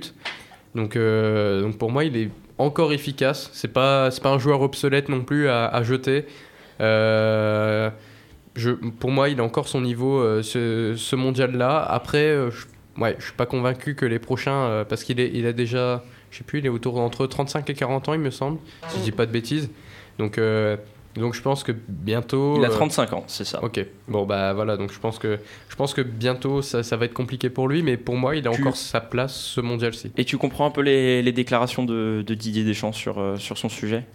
Donc 0.76 0.96
euh, 0.96 1.62
donc 1.62 1.78
pour 1.78 1.92
moi, 1.92 2.04
il 2.06 2.16
est 2.16 2.30
encore 2.58 2.94
efficace. 2.94 3.50
C'est 3.54 3.74
pas 3.74 4.12
c'est 4.12 4.24
pas 4.24 4.30
un 4.32 4.40
joueur 4.40 4.62
obsolète 4.62 5.10
non 5.10 5.22
plus 5.24 5.50
à, 5.50 5.66
à 5.68 5.84
jeter. 5.84 6.26
Euh, 6.82 7.90
je, 8.56 8.72
pour 8.72 9.12
moi, 9.12 9.30
il 9.30 9.40
a 9.40 9.44
encore 9.44 9.68
son 9.68 9.82
niveau, 9.82 10.20
euh, 10.20 10.42
ce, 10.42 10.96
ce 10.98 11.16
mondial-là. 11.16 11.80
Après, 11.84 12.26
euh, 12.26 12.50
je, 12.52 12.66
ouais, 13.02 13.16
je 13.20 13.26
suis 13.26 13.34
pas 13.34 13.46
convaincu 13.46 13.96
que 13.96 14.06
les 14.06 14.20
prochains, 14.20 14.86
parce 14.90 15.04
qu'il 15.04 15.20
est, 15.20 15.32
il 15.34 15.46
a 15.46 15.54
déjà, 15.54 16.04
je 16.32 16.40
sais 16.40 16.44
plus, 16.44 16.60
il 16.60 16.66
est 16.66 16.70
autour 16.70 17.00
entre 17.00 17.28
35 17.28 17.70
et 17.70 17.74
40 17.74 18.10
ans, 18.10 18.14
il 18.14 18.20
me 18.20 18.32
semble, 18.32 18.60
si 18.88 18.98
je 19.00 19.04
dis 19.04 19.12
pas 19.12 19.26
de 19.26 19.32
bêtises. 19.32 19.70
Donc, 20.18 20.40
donc 21.16 21.34
je 21.36 21.42
pense 21.42 21.64
que 21.64 21.72
bientôt. 21.88 22.56
Il 22.58 22.64
a 22.66 22.68
euh, 22.70 22.72
35 22.72 23.14
ans, 23.14 23.24
c'est 23.28 23.44
ça. 23.46 23.64
Ok, 23.64 23.84
bon 24.08 24.26
bah 24.26 24.54
voilà, 24.54 24.78
donc 24.78 24.92
je 24.92 25.00
pense 25.00 25.20
que, 25.20 25.38
je 25.70 25.76
pense 25.76 25.94
que 25.94 26.02
bientôt 26.02 26.62
ça, 26.64 26.82
ça 26.84 26.96
va 26.98 27.06
être 27.06 27.14
compliqué 27.14 27.50
pour 27.52 27.68
lui, 27.68 27.84
mais 27.84 27.98
pour 27.98 28.16
moi, 28.18 28.36
il 28.36 28.48
a 28.48 28.52
Tu- 28.52 28.62
encore 28.62 28.78
sa 28.78 29.02
place 29.02 29.36
ce 29.36 29.62
mondial-ci. 29.62 30.12
Et 30.18 30.26
tu 30.26 30.38
comprends 30.38 30.66
un 30.66 30.72
peu 30.72 30.82
les, 30.82 31.22
les 31.22 31.32
déclarations 31.32 31.84
de, 31.86 32.24
de 32.26 32.34
Didier 32.34 32.64
Deschamps 32.64 32.92
sur, 32.94 33.36
sur 33.38 33.58
son 33.58 33.70
sujet? 33.70 34.06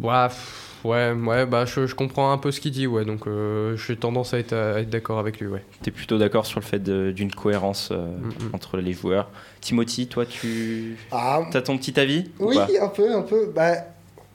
Pff, 0.00 0.61
ouais, 0.84 1.12
ouais, 1.12 1.46
bah 1.46 1.64
je, 1.64 1.86
je 1.86 1.94
comprends 1.94 2.32
un 2.32 2.38
peu 2.38 2.50
ce 2.50 2.60
qu'il 2.60 2.72
dit, 2.72 2.86
ouais, 2.86 3.04
donc 3.04 3.26
euh, 3.26 3.76
j'ai 3.76 3.96
tendance 3.96 4.34
à 4.34 4.38
être, 4.38 4.52
à 4.52 4.80
être 4.80 4.90
d'accord 4.90 5.18
avec 5.18 5.40
lui, 5.40 5.46
ouais. 5.48 5.64
Tu 5.82 5.88
es 5.88 5.92
plutôt 5.92 6.18
d'accord 6.18 6.46
sur 6.46 6.60
le 6.60 6.64
fait 6.64 6.82
d'une 6.82 7.32
cohérence 7.32 7.90
euh, 7.92 8.06
Mm, 8.18 8.54
entre 8.54 8.76
les 8.78 8.92
joueurs. 8.92 9.30
Timothy, 9.60 10.06
toi, 10.06 10.26
tu 10.26 10.96
Ah, 11.10 11.42
as 11.52 11.62
ton 11.62 11.78
petit 11.78 11.98
avis 12.00 12.24
ou 12.38 12.48
Oui, 12.48 12.58
un 12.80 12.88
peu, 12.88 13.14
un 13.14 13.22
peu. 13.22 13.52
Bah, 13.54 13.74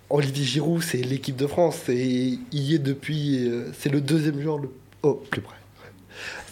Olivier 0.10 0.46
Giroud, 0.46 0.82
c'est 0.82 0.98
l'équipe 0.98 1.36
de 1.36 1.48
France. 1.48 1.80
C'est, 1.86 1.98
il 1.98 2.39
y 2.51 2.75
est 2.75 2.80
depuis. 2.80 3.48
euh, 3.50 3.72
c'est 3.77 3.89
le 3.89 4.00
deuxième 4.01 4.39
joueur 4.42 4.58
le. 4.60 4.70
Oh, 5.04 5.22
plus 5.30 5.42
près. 5.42 5.56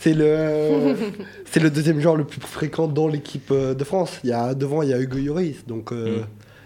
C'est 0.01 0.13
le, 0.13 0.95
c'est 1.45 1.59
le 1.59 1.69
deuxième 1.71 1.99
joueur 1.99 2.15
le 2.15 2.25
plus 2.25 2.39
fréquent 2.41 2.87
dans 2.87 3.07
l'équipe 3.07 3.51
de 3.51 3.83
France. 3.83 4.19
Il 4.23 4.29
y 4.29 4.33
a, 4.33 4.53
devant, 4.53 4.81
il 4.83 4.89
y 4.89 4.93
a 4.93 4.99
Hugo 4.99 5.17
Lloris. 5.17 5.65
Donc, 5.67 5.91
euh, 5.91 6.19
Mm. 6.19 6.25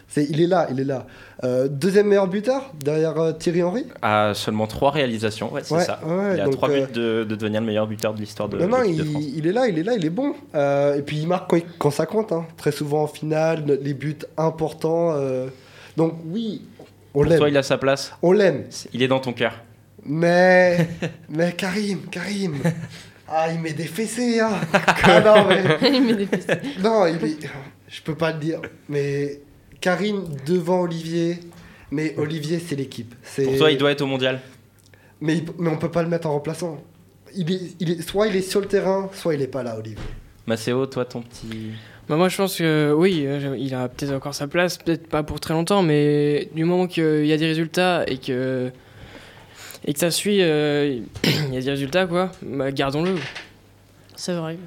C'est, 0.09 0.25
il 0.29 0.41
est 0.41 0.47
là, 0.47 0.67
il 0.71 0.79
est 0.79 0.83
là. 0.85 1.05
Euh, 1.43 1.67
deuxième 1.69 2.07
meilleur 2.07 2.27
buteur, 2.27 2.73
derrière 2.83 3.17
euh, 3.19 3.31
Thierry 3.31 3.63
Henry? 3.63 3.85
À 4.01 4.33
seulement 4.33 4.67
trois 4.67 4.91
réalisations, 4.91 5.53
ouais, 5.53 5.61
c'est 5.63 5.75
Ouais, 5.75 5.83
ça. 5.85 5.99
ouais, 6.05 6.33
il 6.35 6.41
a 6.41 6.45
donc, 6.45 6.53
trois 6.55 6.69
euh, 6.69 6.85
buts 6.85 6.91
de, 6.93 7.23
de 7.29 7.35
devenir 7.35 7.61
le 7.61 7.67
meilleur 7.67 7.87
buteur 7.87 8.13
de 8.13 8.19
l'histoire 8.19 8.49
de 8.49 8.57
non, 8.57 8.67
non, 8.67 8.81
de 8.81 8.87
il, 8.87 9.05
France. 9.11 9.23
il 9.35 9.47
est 9.47 9.51
là, 9.51 9.67
il 9.67 9.77
est 9.79 9.83
là, 9.83 9.93
il 9.95 10.03
est 10.05 10.09
bon. 10.09 10.33
Euh, 10.55 10.95
et 10.97 11.01
puis 11.03 11.17
il 11.19 11.27
marque 11.27 11.49
quand, 11.49 11.57
il- 11.57 11.65
quand 11.77 11.91
ça 11.91 12.05
compte. 12.05 12.31
hein. 12.31 12.45
Très 12.57 12.71
souvent 12.71 13.03
en 13.03 13.07
finale, 13.07 13.63
les 13.81 13.93
buts 13.93 14.17
importants. 14.37 15.11
euh. 15.13 15.47
Donc 15.95 16.15
oui, 16.25 16.63
on 17.13 17.21
Pour 17.21 17.25
l'aime. 17.25 17.37
toi, 17.39 17.49
il 17.49 17.57
a 17.57 17.63
sa 17.63 17.77
place? 17.77 18.11
On 18.21 18.31
l'aime. 18.31 18.63
Il 18.93 19.01
est 19.03 19.07
dans 19.07 19.19
ton 19.19 19.31
cœur. 19.33 19.53
Mais, 20.05 20.87
mais 21.29 21.51
Karim, 21.53 21.99
Karim. 22.11 22.55
Ah, 23.31 23.45
il 23.53 23.59
met 23.59 23.73
des 23.73 23.83
fessées, 23.83 24.39
hein. 24.39 24.49
Ah 25.03 25.21
non, 25.21 25.45
mais. 25.47 25.63
Il 25.87 26.01
met 26.03 26.15
des 26.15 26.25
fessées. 26.25 26.59
Non, 26.83 27.05
il 27.05 27.23
est... 27.23 27.37
je 27.87 28.01
peux 28.01 28.15
pas 28.15 28.31
le 28.31 28.39
dire. 28.39 28.59
Mais 28.87 29.39
Karim 29.81 30.23
devant 30.45 30.81
Olivier. 30.81 31.39
Mais 31.91 32.13
Olivier, 32.17 32.59
c'est 32.59 32.75
l'équipe. 32.75 33.15
C'est- 33.23 33.45
Pour 33.45 33.57
toi, 33.57 33.71
il 33.71 33.77
doit 33.77 33.91
être 33.91 34.01
au 34.01 34.05
mondial. 34.05 34.39
Mais, 35.21 35.37
il- 35.37 35.45
mais 35.57 35.69
on 35.69 35.77
peut 35.77 35.89
pas 35.91 36.03
le 36.03 36.09
mettre 36.09 36.27
en 36.27 36.33
remplaçant. 36.33 36.83
Il 37.35 37.51
est, 37.51 37.61
il 37.79 37.91
est, 37.91 38.01
soit 38.01 38.27
il 38.27 38.35
est 38.35 38.41
sur 38.41 38.59
le 38.61 38.67
terrain, 38.67 39.09
soit 39.13 39.33
il 39.33 39.41
est 39.41 39.47
pas 39.47 39.63
là, 39.63 39.77
Olivier. 39.77 39.97
Maceo, 40.47 40.85
toi, 40.85 41.05
ton 41.05 41.21
petit. 41.21 41.71
Bah 42.07 42.15
moi 42.15 42.27
je 42.27 42.37
pense 42.37 42.55
que 42.57 42.91
oui, 42.97 43.23
euh, 43.27 43.55
il 43.59 43.75
a 43.75 43.87
peut-être 43.87 44.13
encore 44.13 44.33
sa 44.33 44.47
place, 44.47 44.79
peut-être 44.79 45.07
pas 45.07 45.21
pour 45.21 45.39
très 45.39 45.53
longtemps, 45.53 45.83
mais 45.83 46.49
du 46.55 46.63
moment 46.65 46.87
qu'il 46.87 47.25
y 47.27 47.31
a 47.33 47.37
des 47.37 47.45
résultats 47.45 48.03
et 48.07 48.17
que 48.17 48.71
et 49.85 49.93
que 49.93 49.99
ça 49.99 50.09
suit, 50.09 50.39
euh, 50.41 51.01
il 51.23 51.53
y 51.53 51.57
a 51.57 51.61
des 51.61 51.69
résultats 51.69 52.07
quoi, 52.07 52.31
bah, 52.41 52.71
gardons-le. 52.71 53.13
C'est 54.15 54.33
vrai. 54.33 54.57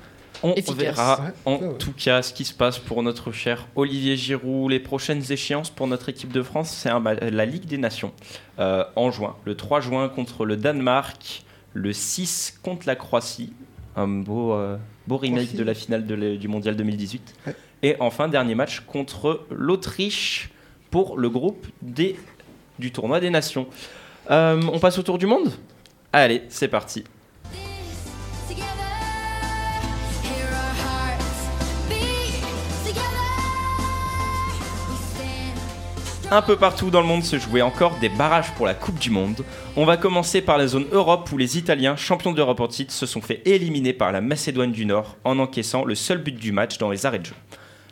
On 0.42 0.54
Efficace. 0.54 0.76
verra 0.76 1.20
Ouais, 1.20 1.32
en 1.44 1.52
ouais, 1.56 1.66
ouais. 1.68 1.78
tout 1.78 1.92
cas 1.92 2.22
ce 2.22 2.32
qui 2.32 2.44
se 2.44 2.52
passe 2.54 2.78
pour 2.78 3.02
notre 3.02 3.30
cher 3.32 3.66
Olivier 3.76 4.16
Giroud. 4.16 4.70
Les 4.70 4.80
prochaines 4.80 5.22
échéances 5.30 5.70
pour 5.70 5.86
notre 5.86 6.08
équipe 6.08 6.32
de 6.32 6.42
France, 6.42 6.70
c'est 6.70 6.90
la 7.30 7.46
Ligue 7.46 7.66
des 7.66 7.78
Nations 7.78 8.12
euh, 8.58 8.84
en 8.96 9.10
juin. 9.10 9.36
Le 9.44 9.56
3 9.56 9.80
juin 9.80 10.08
contre 10.08 10.44
le 10.44 10.56
Danemark, 10.56 11.44
le 11.74 11.92
6 11.92 12.58
contre 12.62 12.86
la 12.86 12.96
Croatie. 12.96 13.52
Un 13.94 14.08
beau, 14.08 14.52
euh, 14.54 14.76
beau 15.06 15.16
remake 15.18 15.42
Croatie. 15.44 15.56
de 15.58 15.62
la 15.64 15.74
finale 15.74 16.06
de 16.06 16.14
la- 16.14 16.36
du 16.36 16.48
Mondial 16.48 16.76
2018. 16.76 17.34
Ouais. 17.46 17.56
Et 17.84 17.96
enfin, 18.00 18.28
dernier 18.28 18.54
match 18.54 18.80
contre 18.80 19.46
l'Autriche 19.50 20.50
pour 20.90 21.16
le 21.18 21.28
groupe 21.30 21.66
des, 21.82 22.16
du 22.78 22.90
tournoi 22.92 23.20
des 23.20 23.30
Nations. 23.30 23.66
Euh, 24.30 24.60
on 24.72 24.78
passe 24.78 24.98
au 24.98 25.02
tour 25.02 25.18
du 25.18 25.26
monde? 25.26 25.50
Allez, 26.12 26.42
c'est 26.48 26.68
parti. 26.68 27.04
Un 36.34 36.40
peu 36.40 36.56
partout 36.56 36.88
dans 36.88 37.02
le 37.02 37.06
monde 37.06 37.24
se 37.24 37.38
jouaient 37.38 37.60
encore 37.60 37.98
des 37.98 38.08
barrages 38.08 38.54
pour 38.54 38.64
la 38.64 38.72
Coupe 38.72 38.98
du 38.98 39.10
Monde. 39.10 39.44
On 39.76 39.84
va 39.84 39.98
commencer 39.98 40.40
par 40.40 40.56
la 40.56 40.66
zone 40.66 40.86
Europe 40.90 41.30
où 41.30 41.36
les 41.36 41.58
Italiens, 41.58 41.94
champions 41.94 42.32
d'Europe 42.32 42.60
en 42.60 42.68
titre, 42.68 42.90
se 42.90 43.04
sont 43.04 43.20
fait 43.20 43.42
éliminer 43.44 43.92
par 43.92 44.12
la 44.12 44.22
Macédoine 44.22 44.72
du 44.72 44.86
Nord 44.86 45.18
en 45.24 45.38
encaissant 45.38 45.84
le 45.84 45.94
seul 45.94 46.22
but 46.22 46.34
du 46.34 46.50
match 46.50 46.78
dans 46.78 46.90
les 46.90 47.04
arrêts 47.04 47.18
de 47.18 47.26
jeu. 47.26 47.34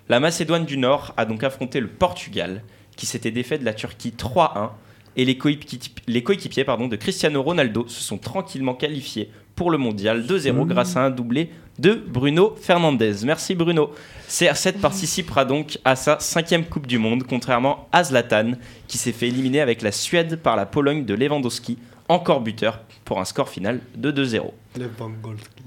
La 0.08 0.20
Macédoine 0.20 0.64
du 0.64 0.78
Nord 0.78 1.12
a 1.18 1.26
donc 1.26 1.44
affronté 1.44 1.80
le 1.80 1.88
Portugal, 1.88 2.62
qui 2.96 3.04
s'était 3.04 3.30
défait 3.30 3.58
de 3.58 3.64
la 3.66 3.74
Turquie 3.74 4.14
3-1, 4.16 4.70
et 5.16 5.26
les 5.26 5.36
coéquipiers, 5.36 6.64
pardon, 6.64 6.88
de 6.88 6.96
Cristiano 6.96 7.42
Ronaldo 7.42 7.88
se 7.88 8.02
sont 8.02 8.16
tranquillement 8.16 8.72
qualifiés 8.72 9.30
pour 9.54 9.70
le 9.70 9.76
mondial 9.76 10.24
2-0 10.24 10.66
grâce 10.66 10.96
à 10.96 11.04
un 11.04 11.10
doublé 11.10 11.50
de 11.80 11.94
Bruno 11.94 12.54
Fernandez. 12.60 13.24
Merci 13.24 13.54
Bruno. 13.54 13.90
CR7 14.28 14.80
participera 14.80 15.46
donc 15.46 15.78
à 15.84 15.96
sa 15.96 16.20
cinquième 16.20 16.66
Coupe 16.66 16.86
du 16.86 16.98
Monde, 16.98 17.24
contrairement 17.26 17.88
à 17.90 18.04
Zlatan, 18.04 18.52
qui 18.86 18.98
s'est 18.98 19.12
fait 19.12 19.28
éliminer 19.28 19.60
avec 19.60 19.80
la 19.80 19.90
Suède 19.90 20.36
par 20.36 20.56
la 20.56 20.66
Pologne 20.66 21.06
de 21.06 21.14
Lewandowski, 21.14 21.78
encore 22.08 22.42
buteur, 22.42 22.80
pour 23.04 23.18
un 23.18 23.24
score 23.24 23.48
final 23.48 23.80
de 23.96 24.12
2-0. 24.12 24.50
Lewandowski. 24.76 25.64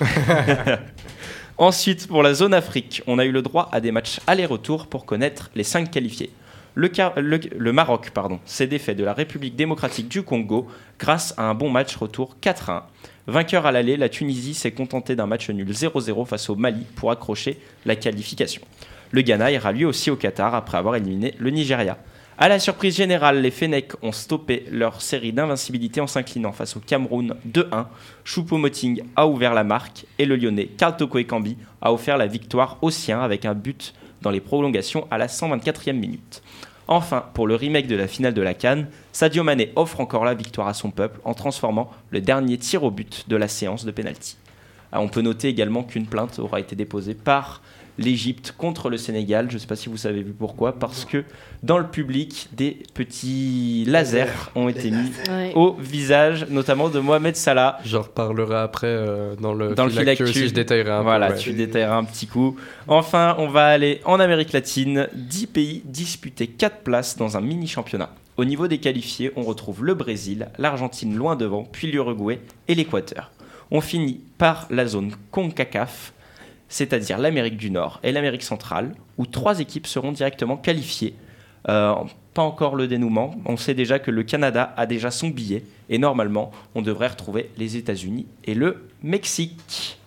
Ensuite, 1.58 2.08
pour 2.08 2.24
la 2.24 2.34
zone 2.34 2.54
Afrique, 2.54 3.02
on 3.06 3.20
a 3.20 3.24
eu 3.24 3.30
le 3.30 3.42
droit 3.42 3.68
à 3.70 3.80
des 3.80 3.92
matchs 3.92 4.18
aller-retour 4.26 4.88
pour 4.88 5.06
connaître 5.06 5.50
les 5.54 5.64
cinq 5.64 5.92
qualifiés. 5.92 6.32
Le, 6.74 7.70
Maroc 7.72 8.10
pardon, 8.10 8.40
s'est 8.46 8.66
défait 8.66 8.94
de 8.94 9.04
la 9.04 9.12
République 9.12 9.56
démocratique 9.56 10.08
du 10.08 10.22
Congo 10.22 10.66
grâce 10.98 11.34
à 11.36 11.44
un 11.44 11.54
bon 11.54 11.68
match 11.68 11.94
retour 11.96 12.36
4-1. 12.42 12.82
Vainqueur 13.26 13.66
à 13.66 13.72
l'aller, 13.72 13.96
la 13.96 14.08
Tunisie 14.08 14.54
s'est 14.54 14.72
contentée 14.72 15.14
d'un 15.14 15.26
match 15.26 15.50
nul 15.50 15.70
0-0 15.70 16.26
face 16.26 16.48
au 16.48 16.56
Mali 16.56 16.86
pour 16.96 17.10
accrocher 17.10 17.58
la 17.84 17.94
qualification. 17.94 18.62
Le 19.10 19.20
Ghana 19.20 19.52
ira 19.52 19.72
lui 19.72 19.84
aussi 19.84 20.10
au 20.10 20.16
Qatar 20.16 20.54
après 20.54 20.78
avoir 20.78 20.96
éliminé 20.96 21.34
le 21.38 21.50
Nigeria. 21.50 21.98
À 22.38 22.48
la 22.48 22.58
surprise 22.58 22.96
générale, 22.96 23.42
les 23.42 23.50
Fennecs 23.50 23.92
ont 24.02 24.10
stoppé 24.10 24.64
leur 24.70 25.02
série 25.02 25.34
d'invincibilité 25.34 26.00
en 26.00 26.06
s'inclinant 26.06 26.52
face 26.52 26.76
au 26.76 26.80
Cameroun 26.80 27.36
2-1. 27.46 27.84
Choupo-Moting 28.24 29.02
a 29.14 29.26
ouvert 29.26 29.52
la 29.52 29.64
marque 29.64 30.06
et 30.18 30.24
le 30.24 30.36
Lyonnais 30.36 30.66
Karl 30.66 30.96
Toko 30.96 31.18
Ekambi 31.18 31.58
a 31.82 31.92
offert 31.92 32.16
la 32.16 32.26
victoire 32.26 32.78
aux 32.80 32.90
siens 32.90 33.20
avec 33.20 33.44
un 33.44 33.54
but 33.54 33.92
dans 34.22 34.30
les 34.30 34.40
prolongations 34.40 35.06
à 35.10 35.18
la 35.18 35.26
124e 35.26 35.92
minute. 35.92 36.42
Enfin, 36.88 37.24
pour 37.34 37.46
le 37.46 37.54
remake 37.54 37.86
de 37.86 37.96
la 37.96 38.08
finale 38.08 38.34
de 38.34 38.42
la 38.42 38.54
Cannes, 38.54 38.88
Sadio 39.12 39.44
Mané 39.44 39.72
offre 39.76 40.00
encore 40.00 40.24
la 40.24 40.34
victoire 40.34 40.68
à 40.68 40.74
son 40.74 40.90
peuple 40.90 41.20
en 41.24 41.34
transformant 41.34 41.90
le 42.10 42.20
dernier 42.20 42.58
tir 42.58 42.82
au 42.82 42.90
but 42.90 43.28
de 43.28 43.36
la 43.36 43.48
séance 43.48 43.84
de 43.84 43.90
pénalty. 43.90 44.36
Ah, 44.90 45.00
On 45.00 45.08
peut 45.08 45.22
noter 45.22 45.48
également 45.48 45.84
qu'une 45.84 46.06
plainte 46.06 46.38
aura 46.38 46.60
été 46.60 46.76
déposée 46.76 47.14
par 47.14 47.62
l'Égypte 47.98 48.54
contre 48.56 48.88
le 48.90 48.96
Sénégal. 48.96 49.48
Je 49.50 49.54
ne 49.54 49.58
sais 49.58 49.66
pas 49.66 49.76
si 49.76 49.88
vous 49.88 49.96
savez 49.96 50.22
vu 50.22 50.32
pourquoi, 50.32 50.72
parce 50.78 51.04
que 51.04 51.24
dans 51.62 51.78
le 51.78 51.86
public, 51.86 52.48
des 52.52 52.82
petits 52.94 53.84
lasers 53.86 54.50
ont 54.54 54.68
été 54.68 54.90
mis 54.90 55.10
Ouais. 55.28 55.52
au 55.54 55.74
visage, 55.74 56.46
notamment 56.48 56.88
de 56.88 56.98
Mohamed 57.00 57.36
Salah. 57.36 57.78
J'en 57.84 58.02
reparlerai 58.02 58.56
après 58.56 58.86
euh, 58.88 59.34
dans 59.36 59.54
le 59.54 59.74
Dans 59.74 59.88
fil 59.88 60.08
actu 60.08 60.26
je 60.26 60.52
détaillerai 60.54 60.90
un 60.90 60.98
peu, 60.98 61.04
Voilà, 61.04 61.30
ouais. 61.30 61.36
tu 61.38 61.52
détailleras 61.52 61.96
un 61.96 62.04
petit 62.04 62.26
coup. 62.26 62.56
Enfin, 62.88 63.36
on 63.38 63.48
va 63.48 63.66
aller 63.66 64.00
en 64.04 64.18
Amérique 64.20 64.52
latine. 64.52 65.08
10 65.14 65.46
pays 65.48 65.82
disputés 65.84 66.46
4 66.46 66.78
places 66.78 67.16
dans 67.16 67.36
un 67.36 67.40
mini 67.40 67.66
championnat. 67.66 68.10
Au 68.38 68.44
niveau 68.46 68.66
des 68.66 68.78
qualifiés, 68.78 69.30
on 69.36 69.42
retrouve 69.42 69.84
le 69.84 69.94
Brésil, 69.94 70.48
l'Argentine 70.58 71.14
loin 71.14 71.36
devant, 71.36 71.64
puis 71.70 71.90
l'Uruguay 71.92 72.40
et 72.66 72.74
l'Équateur. 72.74 73.30
On 73.70 73.80
finit 73.82 74.20
par 74.38 74.66
la 74.70 74.86
zone 74.86 75.12
CONCACAF, 75.30 76.12
c'est-à-dire 76.72 77.18
l'Amérique 77.18 77.58
du 77.58 77.70
Nord 77.70 78.00
et 78.02 78.12
l'Amérique 78.12 78.42
centrale, 78.42 78.94
où 79.18 79.26
trois 79.26 79.60
équipes 79.60 79.86
seront 79.86 80.10
directement 80.10 80.56
qualifiées. 80.56 81.14
Euh, 81.68 81.94
pas 82.32 82.42
encore 82.42 82.76
le 82.76 82.88
dénouement. 82.88 83.34
On 83.44 83.58
sait 83.58 83.74
déjà 83.74 83.98
que 83.98 84.10
le 84.10 84.22
Canada 84.22 84.72
a 84.78 84.86
déjà 84.86 85.10
son 85.10 85.28
billet 85.28 85.64
et 85.90 85.98
normalement, 85.98 86.50
on 86.74 86.80
devrait 86.80 87.08
retrouver 87.08 87.50
les 87.58 87.76
États-Unis 87.76 88.26
et 88.44 88.54
le 88.54 88.88
Mexique. 89.02 89.98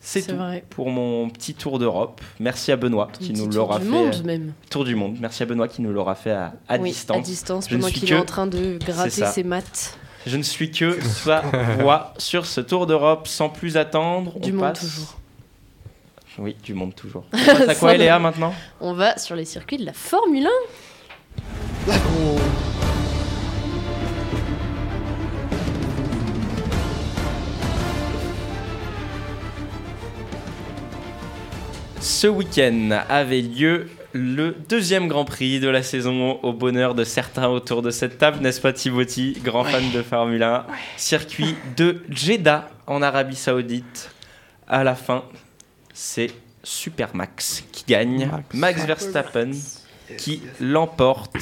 C'est 0.00 0.26
tout 0.26 0.36
vrai. 0.36 0.64
pour 0.70 0.90
mon 0.90 1.28
petit 1.28 1.54
tour 1.54 1.78
d'Europe. 1.78 2.20
Merci 2.40 2.72
à 2.72 2.76
Benoît 2.76 3.08
qui 3.18 3.32
nous 3.34 3.44
tour 3.46 3.54
l'aura 3.54 3.78
du 3.78 3.84
fait. 3.84 3.90
monde, 3.90 4.14
euh, 4.14 4.22
même. 4.24 4.52
Tour 4.70 4.84
du 4.84 4.94
monde. 4.96 5.16
Merci 5.20 5.42
à 5.42 5.46
Benoît 5.46 5.68
qui 5.68 5.82
nous 5.82 5.92
l'aura 5.92 6.14
fait 6.14 6.30
à, 6.32 6.54
à 6.68 6.78
Oui, 6.78 6.90
distance. 6.90 7.18
à 7.18 7.20
distance, 7.20 7.66
Je 7.68 7.74
ne 7.76 7.80
pendant 7.80 7.90
suis 7.92 8.00
qu'il 8.00 8.08
que- 8.08 8.14
est 8.14 8.18
en 8.18 8.24
train 8.24 8.46
de 8.46 8.78
gratter 8.84 9.24
ses 9.26 9.44
maths. 9.44 9.98
Je 10.26 10.36
ne 10.36 10.42
suis 10.42 10.70
que 10.70 11.00
sa 11.02 11.40
voix 11.80 12.14
sur 12.18 12.46
ce 12.46 12.60
tour 12.60 12.86
d'Europe. 12.86 13.28
Sans 13.28 13.48
plus 13.48 13.76
attendre, 13.76 14.38
Du 14.40 14.50
on 14.50 14.54
monde 14.54 14.60
passe- 14.62 14.80
toujours. 14.80 15.17
Oui, 16.38 16.56
du 16.62 16.74
monde 16.74 16.94
toujours. 16.94 17.24
On 17.32 17.36
passe 17.36 17.68
à 17.68 17.74
quoi, 17.74 17.96
Léa, 17.96 18.18
maintenant 18.18 18.54
On 18.80 18.92
va 18.92 19.18
sur 19.18 19.34
les 19.34 19.44
circuits 19.44 19.78
de 19.78 19.84
la 19.84 19.92
Formule 19.92 20.46
1. 20.46 20.50
Ce 32.00 32.26
week-end 32.26 33.00
avait 33.08 33.40
lieu 33.40 33.88
le 34.12 34.56
deuxième 34.68 35.08
Grand 35.08 35.24
Prix 35.24 35.60
de 35.60 35.68
la 35.68 35.82
saison 35.82 36.38
au 36.42 36.52
bonheur 36.52 36.94
de 36.94 37.04
certains 37.04 37.48
autour 37.48 37.82
de 37.82 37.90
cette 37.90 38.18
table, 38.18 38.38
n'est-ce 38.40 38.60
pas 38.60 38.72
Thibauti, 38.72 39.38
grand 39.44 39.64
fan 39.64 39.90
de 39.92 40.02
Formule 40.02 40.42
1 40.42 40.66
Circuit 40.96 41.54
de 41.76 42.02
Jeddah 42.08 42.68
en 42.86 43.02
Arabie 43.02 43.36
Saoudite. 43.36 44.10
À 44.66 44.84
la 44.84 44.94
fin, 44.94 45.24
c'est 46.00 46.30
Supermax 46.62 47.64
qui 47.72 47.84
gagne. 47.88 48.30
Max, 48.54 48.84
Verstappen 48.84 49.50
qui 50.16 50.40
l'emporte. 50.60 51.34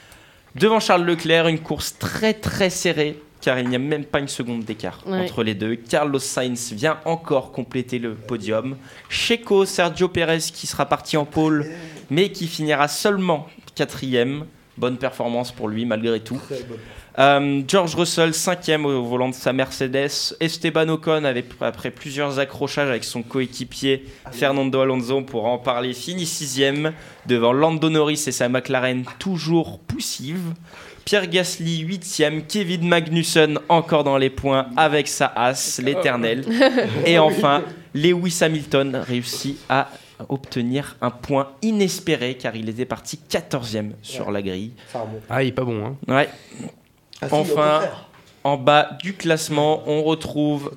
Devant 0.54 0.80
Charles 0.80 1.04
Leclerc, 1.04 1.48
une 1.48 1.60
course 1.60 1.96
très 1.98 2.34
très 2.34 2.68
serrée 2.68 3.18
car 3.40 3.58
il 3.58 3.68
n'y 3.70 3.74
a 3.74 3.78
même 3.78 4.04
pas 4.04 4.20
une 4.20 4.28
seconde 4.28 4.64
d'écart 4.64 5.02
Ouais. 5.06 5.18
entre 5.20 5.42
les 5.42 5.54
deux. 5.54 5.76
Carlos 5.76 6.18
Sainz 6.18 6.72
vient 6.72 7.00
encore 7.06 7.52
compléter 7.52 7.98
le 7.98 8.14
podium. 8.14 8.76
Checo, 9.08 9.64
Sergio 9.64 10.08
Perez 10.08 10.38
qui 10.52 10.66
sera 10.66 10.84
parti 10.86 11.16
en 11.16 11.24
pole 11.24 11.70
mais 12.10 12.30
qui 12.30 12.46
finira 12.48 12.88
seulement 12.88 13.48
quatrième. 13.74 14.44
Bonne 14.76 14.98
performance 14.98 15.52
pour 15.52 15.68
lui 15.68 15.86
malgré 15.86 16.20
tout. 16.20 16.40
Euh, 17.18 17.62
George 17.68 17.94
Russell, 17.94 18.32
cinquième 18.32 18.86
au 18.86 19.02
volant 19.02 19.28
de 19.28 19.34
sa 19.34 19.52
Mercedes. 19.52 20.34
Esteban 20.40 20.88
Ocon, 20.88 21.24
avait, 21.24 21.44
après 21.60 21.90
plusieurs 21.90 22.38
accrochages 22.38 22.88
avec 22.88 23.04
son 23.04 23.22
coéquipier 23.22 24.06
Fernando 24.30 24.80
Alonso, 24.80 25.20
pour 25.22 25.46
en 25.46 25.58
parler, 25.58 25.92
finit 25.92 26.26
sixième 26.26 26.92
devant 27.26 27.52
Lando 27.52 27.90
Norris 27.90 28.24
et 28.26 28.32
sa 28.32 28.48
McLaren 28.48 29.04
toujours 29.18 29.78
poussive. 29.80 30.54
Pierre 31.04 31.26
Gasly, 31.26 31.80
huitième. 31.80 32.46
Kevin 32.46 32.88
Magnussen, 32.88 33.58
encore 33.68 34.04
dans 34.04 34.18
les 34.18 34.30
points 34.30 34.68
avec 34.76 35.08
sa 35.08 35.26
As, 35.26 35.80
l'éternel. 35.82 36.44
Et 37.06 37.18
enfin, 37.18 37.64
Lewis 37.92 38.38
Hamilton 38.40 39.02
réussit 39.06 39.58
à 39.68 39.88
obtenir 40.28 40.96
un 41.00 41.10
point 41.10 41.48
inespéré 41.62 42.36
car 42.36 42.54
il 42.54 42.68
était 42.68 42.84
parti 42.84 43.18
14e 43.28 43.92
sur 44.00 44.30
la 44.30 44.40
grille. 44.42 44.72
Ah, 45.28 45.42
il 45.42 45.48
est 45.48 45.52
pas 45.52 45.64
bon, 45.64 45.84
hein. 45.84 45.96
Ouais. 46.06 46.28
Ah, 47.22 47.28
si, 47.28 47.34
enfin, 47.34 47.80
en 48.44 48.56
bas 48.56 48.90
du 49.02 49.14
classement, 49.14 49.82
on 49.86 50.02
retrouve 50.02 50.72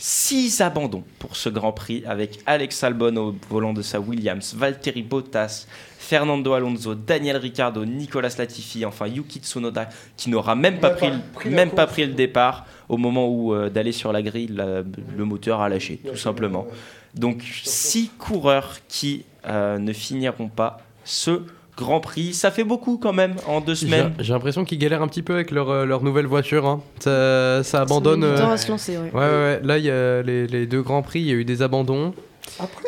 6 0.00 0.60
abandons 0.60 1.02
pour 1.18 1.34
ce 1.36 1.48
Grand 1.48 1.72
Prix 1.72 2.04
avec 2.06 2.38
Alex 2.46 2.84
Albon 2.84 3.16
au 3.16 3.34
volant 3.50 3.72
de 3.72 3.82
sa 3.82 3.98
Williams, 3.98 4.54
Valtteri 4.54 5.02
Bottas, 5.02 5.66
Fernando 5.98 6.52
Alonso, 6.52 6.94
Daniel 6.94 7.36
Ricciardo, 7.36 7.84
Nicolas 7.84 8.32
Latifi, 8.38 8.84
enfin 8.84 9.08
Yuki 9.08 9.40
Tsunoda 9.40 9.88
qui 10.16 10.30
n'aura 10.30 10.54
même 10.54 10.78
pas 10.78 10.90
pris, 10.90 11.10
le- 11.10 11.18
pris 11.34 11.50
la 11.50 11.56
même 11.56 11.70
pas 11.70 11.82
course. 11.82 11.92
pris 11.94 12.06
le 12.06 12.12
départ 12.14 12.64
au 12.88 12.96
moment 12.96 13.28
où 13.28 13.52
euh, 13.52 13.68
d'aller 13.70 13.92
sur 13.92 14.12
la 14.12 14.22
grille, 14.22 14.46
la- 14.48 14.82
le 14.82 15.24
moteur 15.24 15.60
a 15.60 15.68
lâché 15.68 15.96
tout 16.08 16.16
simplement. 16.16 16.66
Donc 17.14 17.42
six 17.64 18.08
coureurs 18.18 18.76
qui 18.86 19.24
euh, 19.46 19.78
ne 19.78 19.92
finiront 19.92 20.48
pas 20.48 20.78
ce 21.04 21.42
Grand 21.78 22.00
Prix. 22.00 22.34
Ça 22.34 22.50
fait 22.50 22.64
beaucoup 22.64 22.98
quand 22.98 23.12
même 23.12 23.36
en 23.46 23.60
deux 23.60 23.76
semaines. 23.76 24.12
j'ai 24.18 24.32
l'impression 24.32 24.64
qu'ils 24.64 24.78
galèrent 24.78 25.02
un 25.02 25.06
petit 25.08 25.22
peu 25.22 25.34
avec 25.34 25.52
leur, 25.52 25.70
euh, 25.70 25.84
leur 25.86 26.02
nouvelle 26.02 26.26
voiture. 26.26 26.66
hein. 26.66 26.80
Ça, 26.98 27.62
ça 27.62 27.82
abandonne. 27.82 28.20
met 28.20 28.30
du 28.32 28.34
temps 28.40 28.50
euh, 28.50 28.54
à 28.54 28.56
se 28.56 28.68
lancer, 28.70 28.98
ouais. 28.98 29.10
ouais, 29.12 29.20
ouais. 29.20 29.60
Là, 29.62 29.78
il 29.78 29.84
y 29.84 29.90
a 29.90 30.22
les, 30.22 30.46
les 30.48 30.66
deux 30.66 30.82
grands 30.82 31.02
prix, 31.02 31.20
il 31.20 31.26
y 31.26 31.30
a 31.30 31.34
eu 31.34 31.44
des 31.44 31.62
abandons. 31.62 32.12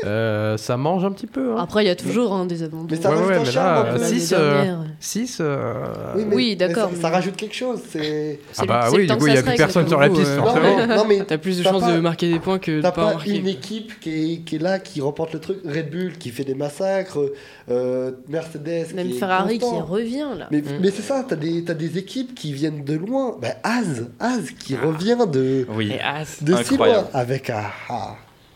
Euh, 0.04 0.56
ça 0.56 0.76
mange 0.76 1.04
un 1.04 1.12
petit 1.12 1.26
peu. 1.26 1.52
hein. 1.52 1.56
Après, 1.58 1.84
il 1.84 1.86
y 1.86 1.90
a 1.90 1.96
toujours 1.96 2.32
hein, 2.32 2.46
des 2.46 2.62
abandons. 2.62 2.86
Mais 2.90 2.96
ça 2.96 3.10
Ouais, 3.10 3.14
rajoute 3.16 3.30
ouais, 3.30 3.36
un 3.36 3.40
mais 3.40 3.50
charme. 3.50 3.86
là, 3.86 3.92
un 3.92 3.96
peu. 3.98 4.04
6 4.04 4.30
L'année 4.32 4.52
dernière. 4.52 4.78
Oui, 6.32 6.56
d'accord, 6.56 6.84
Ça, 6.84 6.90
mais- 6.94 7.00
ça 7.02 7.08
rajoute 7.10 7.36
quelque 7.36 7.54
chose. 7.54 7.80
C'est. 7.90 8.40
Ah 8.58 8.64
bah 8.66 8.88
oui, 8.92 9.06
du 9.06 9.16
coup, 9.16 9.26
il 9.26 9.32
n'y 9.32 9.38
a 9.38 9.42
plus 9.42 9.56
personne 9.56 9.86
sur 9.88 10.00
la 10.00 10.08
piste, 10.08 10.36
Non, 10.36 10.86
non, 10.96 11.04
mais 11.08 11.24
T'as 11.26 11.38
plus 11.38 11.58
de 11.58 11.62
chances 11.62 11.82
pas- 11.82 11.92
de 11.92 12.00
marquer 12.00 12.30
des 12.30 12.38
points 12.38 12.58
que 12.58 12.72
de 12.78 12.80
T'as 12.82 12.90
pas 12.92 13.02
en 13.04 13.08
pas 13.08 13.14
marquer. 13.14 13.36
une 13.36 13.46
équipe 13.48 14.00
qui 14.00 14.34
est, 14.34 14.38
qui 14.40 14.56
est 14.56 14.58
là, 14.58 14.78
qui 14.78 15.00
remporte 15.00 15.32
le 15.34 15.40
truc. 15.40 15.58
Red 15.64 15.90
Bull 15.90 16.12
qui 16.18 16.30
fait 16.30 16.44
des 16.44 16.54
massacres, 16.54 17.18
euh, 17.70 18.12
Mercedes. 18.28 18.94
Même 18.94 19.08
qui 19.08 19.16
est 19.16 19.18
Ferrari 19.18 19.58
qui 19.58 19.64
revient 19.66 20.26
là. 20.38 20.48
Mais, 20.50 20.60
Mm. 20.60 20.64
mais 20.80 20.90
c'est 20.90 21.02
ça, 21.02 21.24
t'as 21.28 21.36
des, 21.36 21.64
t'as 21.64 21.74
des 21.74 21.98
équipes 21.98 22.34
qui 22.34 22.52
viennent 22.52 22.84
de 22.84 22.94
loin. 22.94 23.36
Bah, 23.40 23.48
Az, 23.62 24.06
Az 24.18 24.50
qui 24.58 24.76
revient 24.76 25.16
de, 25.30 25.66
Oui, 25.74 25.92
As. 26.02 26.42
de 26.42 26.54
si 26.56 26.60
incroyable. 26.74 27.08
loin 27.12 27.20
avec 27.20 27.50
un, 27.50 27.62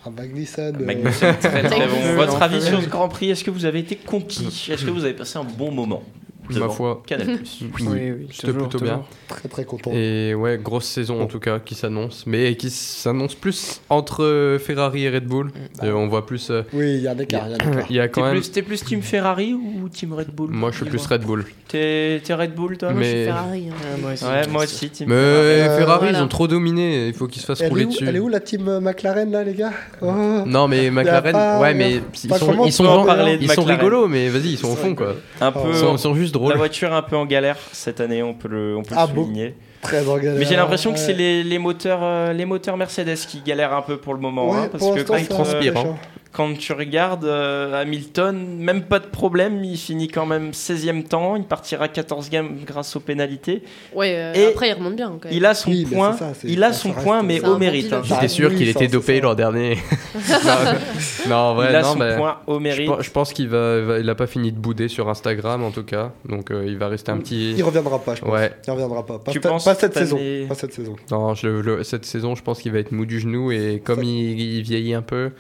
un, 0.07 0.11
un 0.11 0.13
Magnussen. 0.13 0.77
euh, 0.81 0.85
Magnussen, 0.85 1.37
très 1.39 1.63
très 1.63 1.87
bon. 1.87 1.95
Magnussen, 1.95 2.17
Votre 2.17 2.43
avis 2.43 2.63
sur 2.63 2.83
ce 2.83 2.89
Grand 2.89 3.09
Prix 3.09 3.31
Est-ce 3.31 3.45
que 3.45 3.51
vous 3.51 3.65
avez 3.65 3.81
été 3.81 3.97
conquis? 3.97 4.69
Est-ce 4.71 4.85
que 4.85 4.91
vous 4.91 5.05
avez 5.05 5.15
passé 5.15 5.39
un 5.39 5.45
bon 5.45 5.71
moment? 5.71 6.03
Ma 6.51 6.69
foi. 6.69 7.03
Canal+. 7.07 7.27
Oui, 7.61 7.69
Oui, 7.81 7.87
oui, 8.13 8.27
c'était 8.31 8.49
toujours, 8.53 8.69
plutôt 8.69 8.85
bien. 8.85 9.03
Très 9.29 9.49
très 9.49 9.65
content. 9.65 9.91
Et 9.93 10.35
ouais, 10.35 10.59
grosse 10.63 10.85
saison 10.87 11.21
en 11.23 11.27
tout 11.27 11.41
cas 11.41 11.59
qui 11.59 11.75
s'annonce, 11.75 12.25
mais 12.27 12.55
qui 12.57 12.71
s'annonce 12.71 13.35
plus 13.35 13.81
entre 13.91 14.23
euh, 14.25 14.59
Ferrari 14.59 15.05
et 15.05 15.11
Red 15.11 15.25
Bull. 15.27 15.51
Et 15.83 15.89
on 15.91 16.09
voit 16.09 16.27
plus. 16.27 16.51
euh, 16.51 16.63
Oui, 16.73 16.95
il 16.97 17.03
y 17.03 17.09
a 17.09 17.13
un 17.13 17.19
écart. 17.19 17.47
il 17.91 17.97
y 17.97 18.01
a 18.01 18.05
T'es 18.09 18.09
quand 18.11 18.23
même. 18.23 18.33
plus, 18.33 18.51
t'es 18.53 18.63
plus 18.63 18.85
team 18.85 19.03
Ferrari 19.03 19.55
ou 19.55 19.89
team 19.89 20.13
Red 20.13 20.31
Bull 20.31 20.51
Moi, 20.51 20.71
je 20.71 20.77
suis 20.77 20.87
plus. 20.87 21.05
Red 21.07 21.23
Bull. 21.23 21.45
T'es 21.69 22.21
t'es 22.25 22.35
Red 22.35 22.55
Bull, 22.55 22.77
toi? 22.79 22.93
Moi, 22.93 23.03
je 23.03 23.07
suis 23.09 23.17
Mais- 23.19 23.25
Ferrari. 23.25 23.65
hein. 23.71 23.75
Ah, 23.83 23.97
moi 24.01 24.13
aussi. 24.13 24.25
Ouais, 24.25 24.47
moi 24.49 24.65
aussi, 24.65 24.91
team 24.91 25.09
Mais 25.09 25.15
Euh, 25.15 25.79
Ferrari, 25.79 26.01
voilà. 26.05 26.19
ils 26.19 26.23
ont 26.23 26.29
trop 26.29 26.47
dominé. 26.49 27.09
Il 27.09 27.15
faut 27.15 27.27
qu'ils 27.27 27.41
se 27.43 27.47
fassent 27.47 27.61
Elle 27.63 27.71
rouler 27.71 27.85
où, 27.85 27.89
dessus. 27.91 28.05
elle 28.07 28.17
est 28.17 28.21
où 28.21 28.29
la 28.29 28.41
team 28.41 28.69
euh, 28.69 28.81
McLaren 28.81 29.31
là, 29.31 29.43
les 29.45 29.55
gars? 29.55 29.73
Oh. 30.03 30.13
Non, 30.47 30.69
mais 30.69 30.91
McLaren, 30.91 31.33
pas- 31.33 31.61
ouais, 31.61 31.75
mais 31.75 31.95
ils 32.23 32.35
sont, 32.35 32.65
ils 32.67 32.73
sont, 32.73 33.37
ils 33.41 33.51
sont 33.51 33.65
rigolos, 33.65 34.09
mais 34.09 34.29
vas-y, 34.29 34.51
ils 34.53 34.59
sont 34.59 34.69
au 34.73 34.77
fond 34.77 34.95
quoi. 34.95 35.15
Un 35.41 35.51
peu. 35.53 35.61
Ils 35.93 35.99
sont 35.99 36.15
juste 36.15 36.34
La 36.49 36.57
voiture 36.57 36.91
est 36.93 36.97
un 36.97 37.03
peu 37.03 37.17
en 37.17 37.27
galère 37.27 37.57
cette 37.73 38.01
année, 38.01 38.23
on 38.23 38.35
peut 38.35 38.49
le, 38.49 38.77
on 38.77 38.83
peut 38.83 38.95
Ah 38.97 39.07
le 39.09 39.15
bon 39.15 39.23
souligner. 39.25 39.55
Très 39.83 40.07
en 40.09 40.17
galère. 40.17 40.35
Mais 40.39 40.45
j'ai 40.45 40.57
l'impression 40.57 40.93
que 40.93 40.99
c'est 40.99 41.13
les, 41.13 41.43
les 41.45 41.59
moteurs, 41.59 42.01
euh, 42.03 42.33
les 42.33 42.45
moteurs 42.45 42.77
Mercedes 42.77 43.17
qui 43.29 43.41
galèrent 43.41 43.75
un 43.75 43.83
peu 43.83 43.97
pour 43.99 44.15
le 44.15 44.21
moment, 44.21 44.51
Ouais, 44.51 44.59
hein, 44.59 44.69
parce 44.71 44.85
que 44.85 45.03
quand, 45.03 45.19
ça 45.19 45.25
transpire, 45.27 45.75
va, 45.75 45.81
hein. 45.81 45.97
Quand 46.35 46.59
tu 46.59 46.73
regardes 46.73 47.25
euh, 47.25 47.81
Hamilton, 47.81 48.57
même 48.59 48.83
pas 48.83 48.99
de 48.99 49.07
problème, 49.07 49.63
il 49.65 49.77
finit 49.79 50.09
quand 50.09 50.27
même 50.27 50.51
16e 50.51 51.05
temps, 51.05 51.37
il 51.37 51.45
partira 51.45 51.87
14e 51.87 52.65
grâce 52.67 52.97
aux 52.97 53.01
pénalités. 53.01 53.63
Ouais, 53.95 54.15
euh, 54.17 54.35
Et 54.35 54.47
après, 54.49 54.69
il 54.69 54.73
remonte 54.73 54.97
bien. 54.97 55.13
Quand 55.21 55.29
même. 55.29 55.37
Il 55.37 55.47
a 55.47 55.55
son 55.55 55.71
Oui, 55.71 55.85
point, 55.87 56.13
ça, 56.15 56.33
il 56.45 56.63
a 56.65 56.73
son 56.73 56.91
point, 56.93 57.23
mais 57.23 57.41
au 57.47 57.57
mérite. 57.57 57.93
hein. 57.93 58.03
J'étais 58.05 58.29
sûr 58.29 58.55
qu'il 58.55 58.69
était 58.69 58.89
dopé 58.89 59.21
l'an 59.21 59.35
dernier. 59.35 59.77
non, 60.15 61.29
non, 61.29 61.37
en 61.37 61.55
vrai, 61.55 61.69
il 61.71 61.77
a 61.77 61.83
non, 61.83 61.93
son 61.93 61.99
mais 61.99 62.17
point 62.17 62.37
au 62.47 62.55
je, 62.55 62.59
mérite. 62.61 62.87
pense- 62.89 63.03
je 63.05 63.11
pense 63.11 63.33
qu'il 63.33 63.49
va, 63.49 63.81
va- 63.81 63.99
il 64.01 64.11
a 64.11 64.15
pas 64.15 64.27
fini 64.27 64.51
de 64.53 64.59
bouder 64.59 64.89
sur 64.89 65.09
Instagram 65.09 65.63
en 65.63 65.71
tout 65.71 65.85
cas, 65.85 66.13
donc 66.29 66.51
euh, 66.51 66.65
il 66.67 66.77
va 66.79 66.89
rester 66.89 67.13
un 67.13 67.19
petit. 67.19 67.53
Il 67.57 67.63
reviendra 67.63 67.99
pas, 68.01 68.15
je 68.15 68.21
pense. 68.23 68.31
Ouais. 68.33 68.53
Il 68.67 68.71
reviendra 68.71 69.07
pas. 69.07 69.19
Pas, 69.19 69.31
Tu 69.33 69.41
pas- 69.41 69.51
penses 69.51 69.65
pas 69.65 69.75
cette 69.75 69.95
saison. 69.95 70.19
Pas 70.49 70.55
cette 70.55 70.73
saison. 70.73 70.97
Non, 71.11 71.35
je, 71.35 71.47
le- 71.49 71.85
cette 71.85 72.05
saison, 72.05 72.35
je 72.35 72.43
pense 72.43 72.61
qu'il 72.61 72.73
va 72.73 72.79
être 72.79 72.93
mou 72.93 73.07
du 73.07 73.21
genou 73.21 73.53
et 73.53 73.81
comme 73.85 74.03
il, 74.03 74.41
il 74.41 74.63
vieillit 74.63 74.95
un 74.95 75.03
peu, 75.03 75.31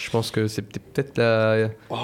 je 0.00 0.08
pense 0.08 0.30
que 0.30 0.46
c'est 0.48 0.62
peut-être 0.62 1.18
la. 1.18 1.68
Oh. 1.90 1.94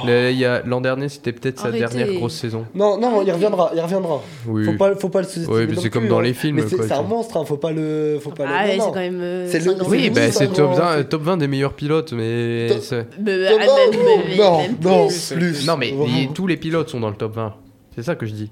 L'an 0.66 0.82
dernier, 0.82 1.08
c'était 1.08 1.32
peut-être 1.32 1.58
sa 1.60 1.70
dernière 1.70 2.12
grosse 2.12 2.34
saison. 2.34 2.66
Non, 2.74 2.98
non, 2.98 3.22
il 3.22 3.32
reviendra. 3.32 3.70
Il 3.74 3.80
reviendra. 3.80 4.22
Oui. 4.46 4.66
Faut 4.66 4.74
pas, 4.74 4.94
faut 4.96 5.08
pas 5.08 5.22
le 5.22 5.26
sous-estimer. 5.26 5.56
Ouais, 5.66 5.68
c'est 5.80 5.88
comme 5.88 6.06
dans 6.06 6.18
hein. 6.18 6.22
les 6.22 6.34
films, 6.34 6.56
Mais 6.56 6.62
c'est 6.68 6.92
un 6.92 7.02
monstre, 7.02 7.38
hein, 7.38 7.44
faut 7.46 7.56
pas 7.56 7.72
le. 7.72 8.18
Faut 8.20 8.30
pas 8.30 8.44
Ah, 8.46 8.66
le. 8.66 8.72
c'est 8.72 8.78
non. 8.78 8.86
quand 8.92 9.00
même. 9.00 9.20
euh, 9.22 9.48
C'est 9.50 9.64
le-. 9.64 9.76
Oui, 9.88 10.04
c'est 10.04 10.10
bah, 10.10 10.30
c'est 10.30 10.48
top 10.48 10.70
non, 10.70 10.76
20, 10.76 10.96
c'est- 10.98 11.04
top 11.04 11.22
20 11.22 11.36
des 11.38 11.48
meilleurs 11.48 11.72
pilotes, 11.72 12.12
mais. 12.12 12.68
Mais- 13.18 13.38
Non, 13.38 13.56
ah, 13.60 13.66
non, 13.66 14.68
non, 14.82 15.08
plus. 15.30 15.66
Non, 15.66 15.76
mais 15.78 15.94
tous 16.34 16.46
les 16.46 16.58
pilotes 16.58 16.90
sont 16.90 17.00
dans 17.00 17.10
le 17.10 17.16
top 17.16 17.34
20. 17.34 17.54
C'est 17.94 18.02
ça 18.02 18.14
que 18.14 18.26
je 18.26 18.32
dis. 18.32 18.50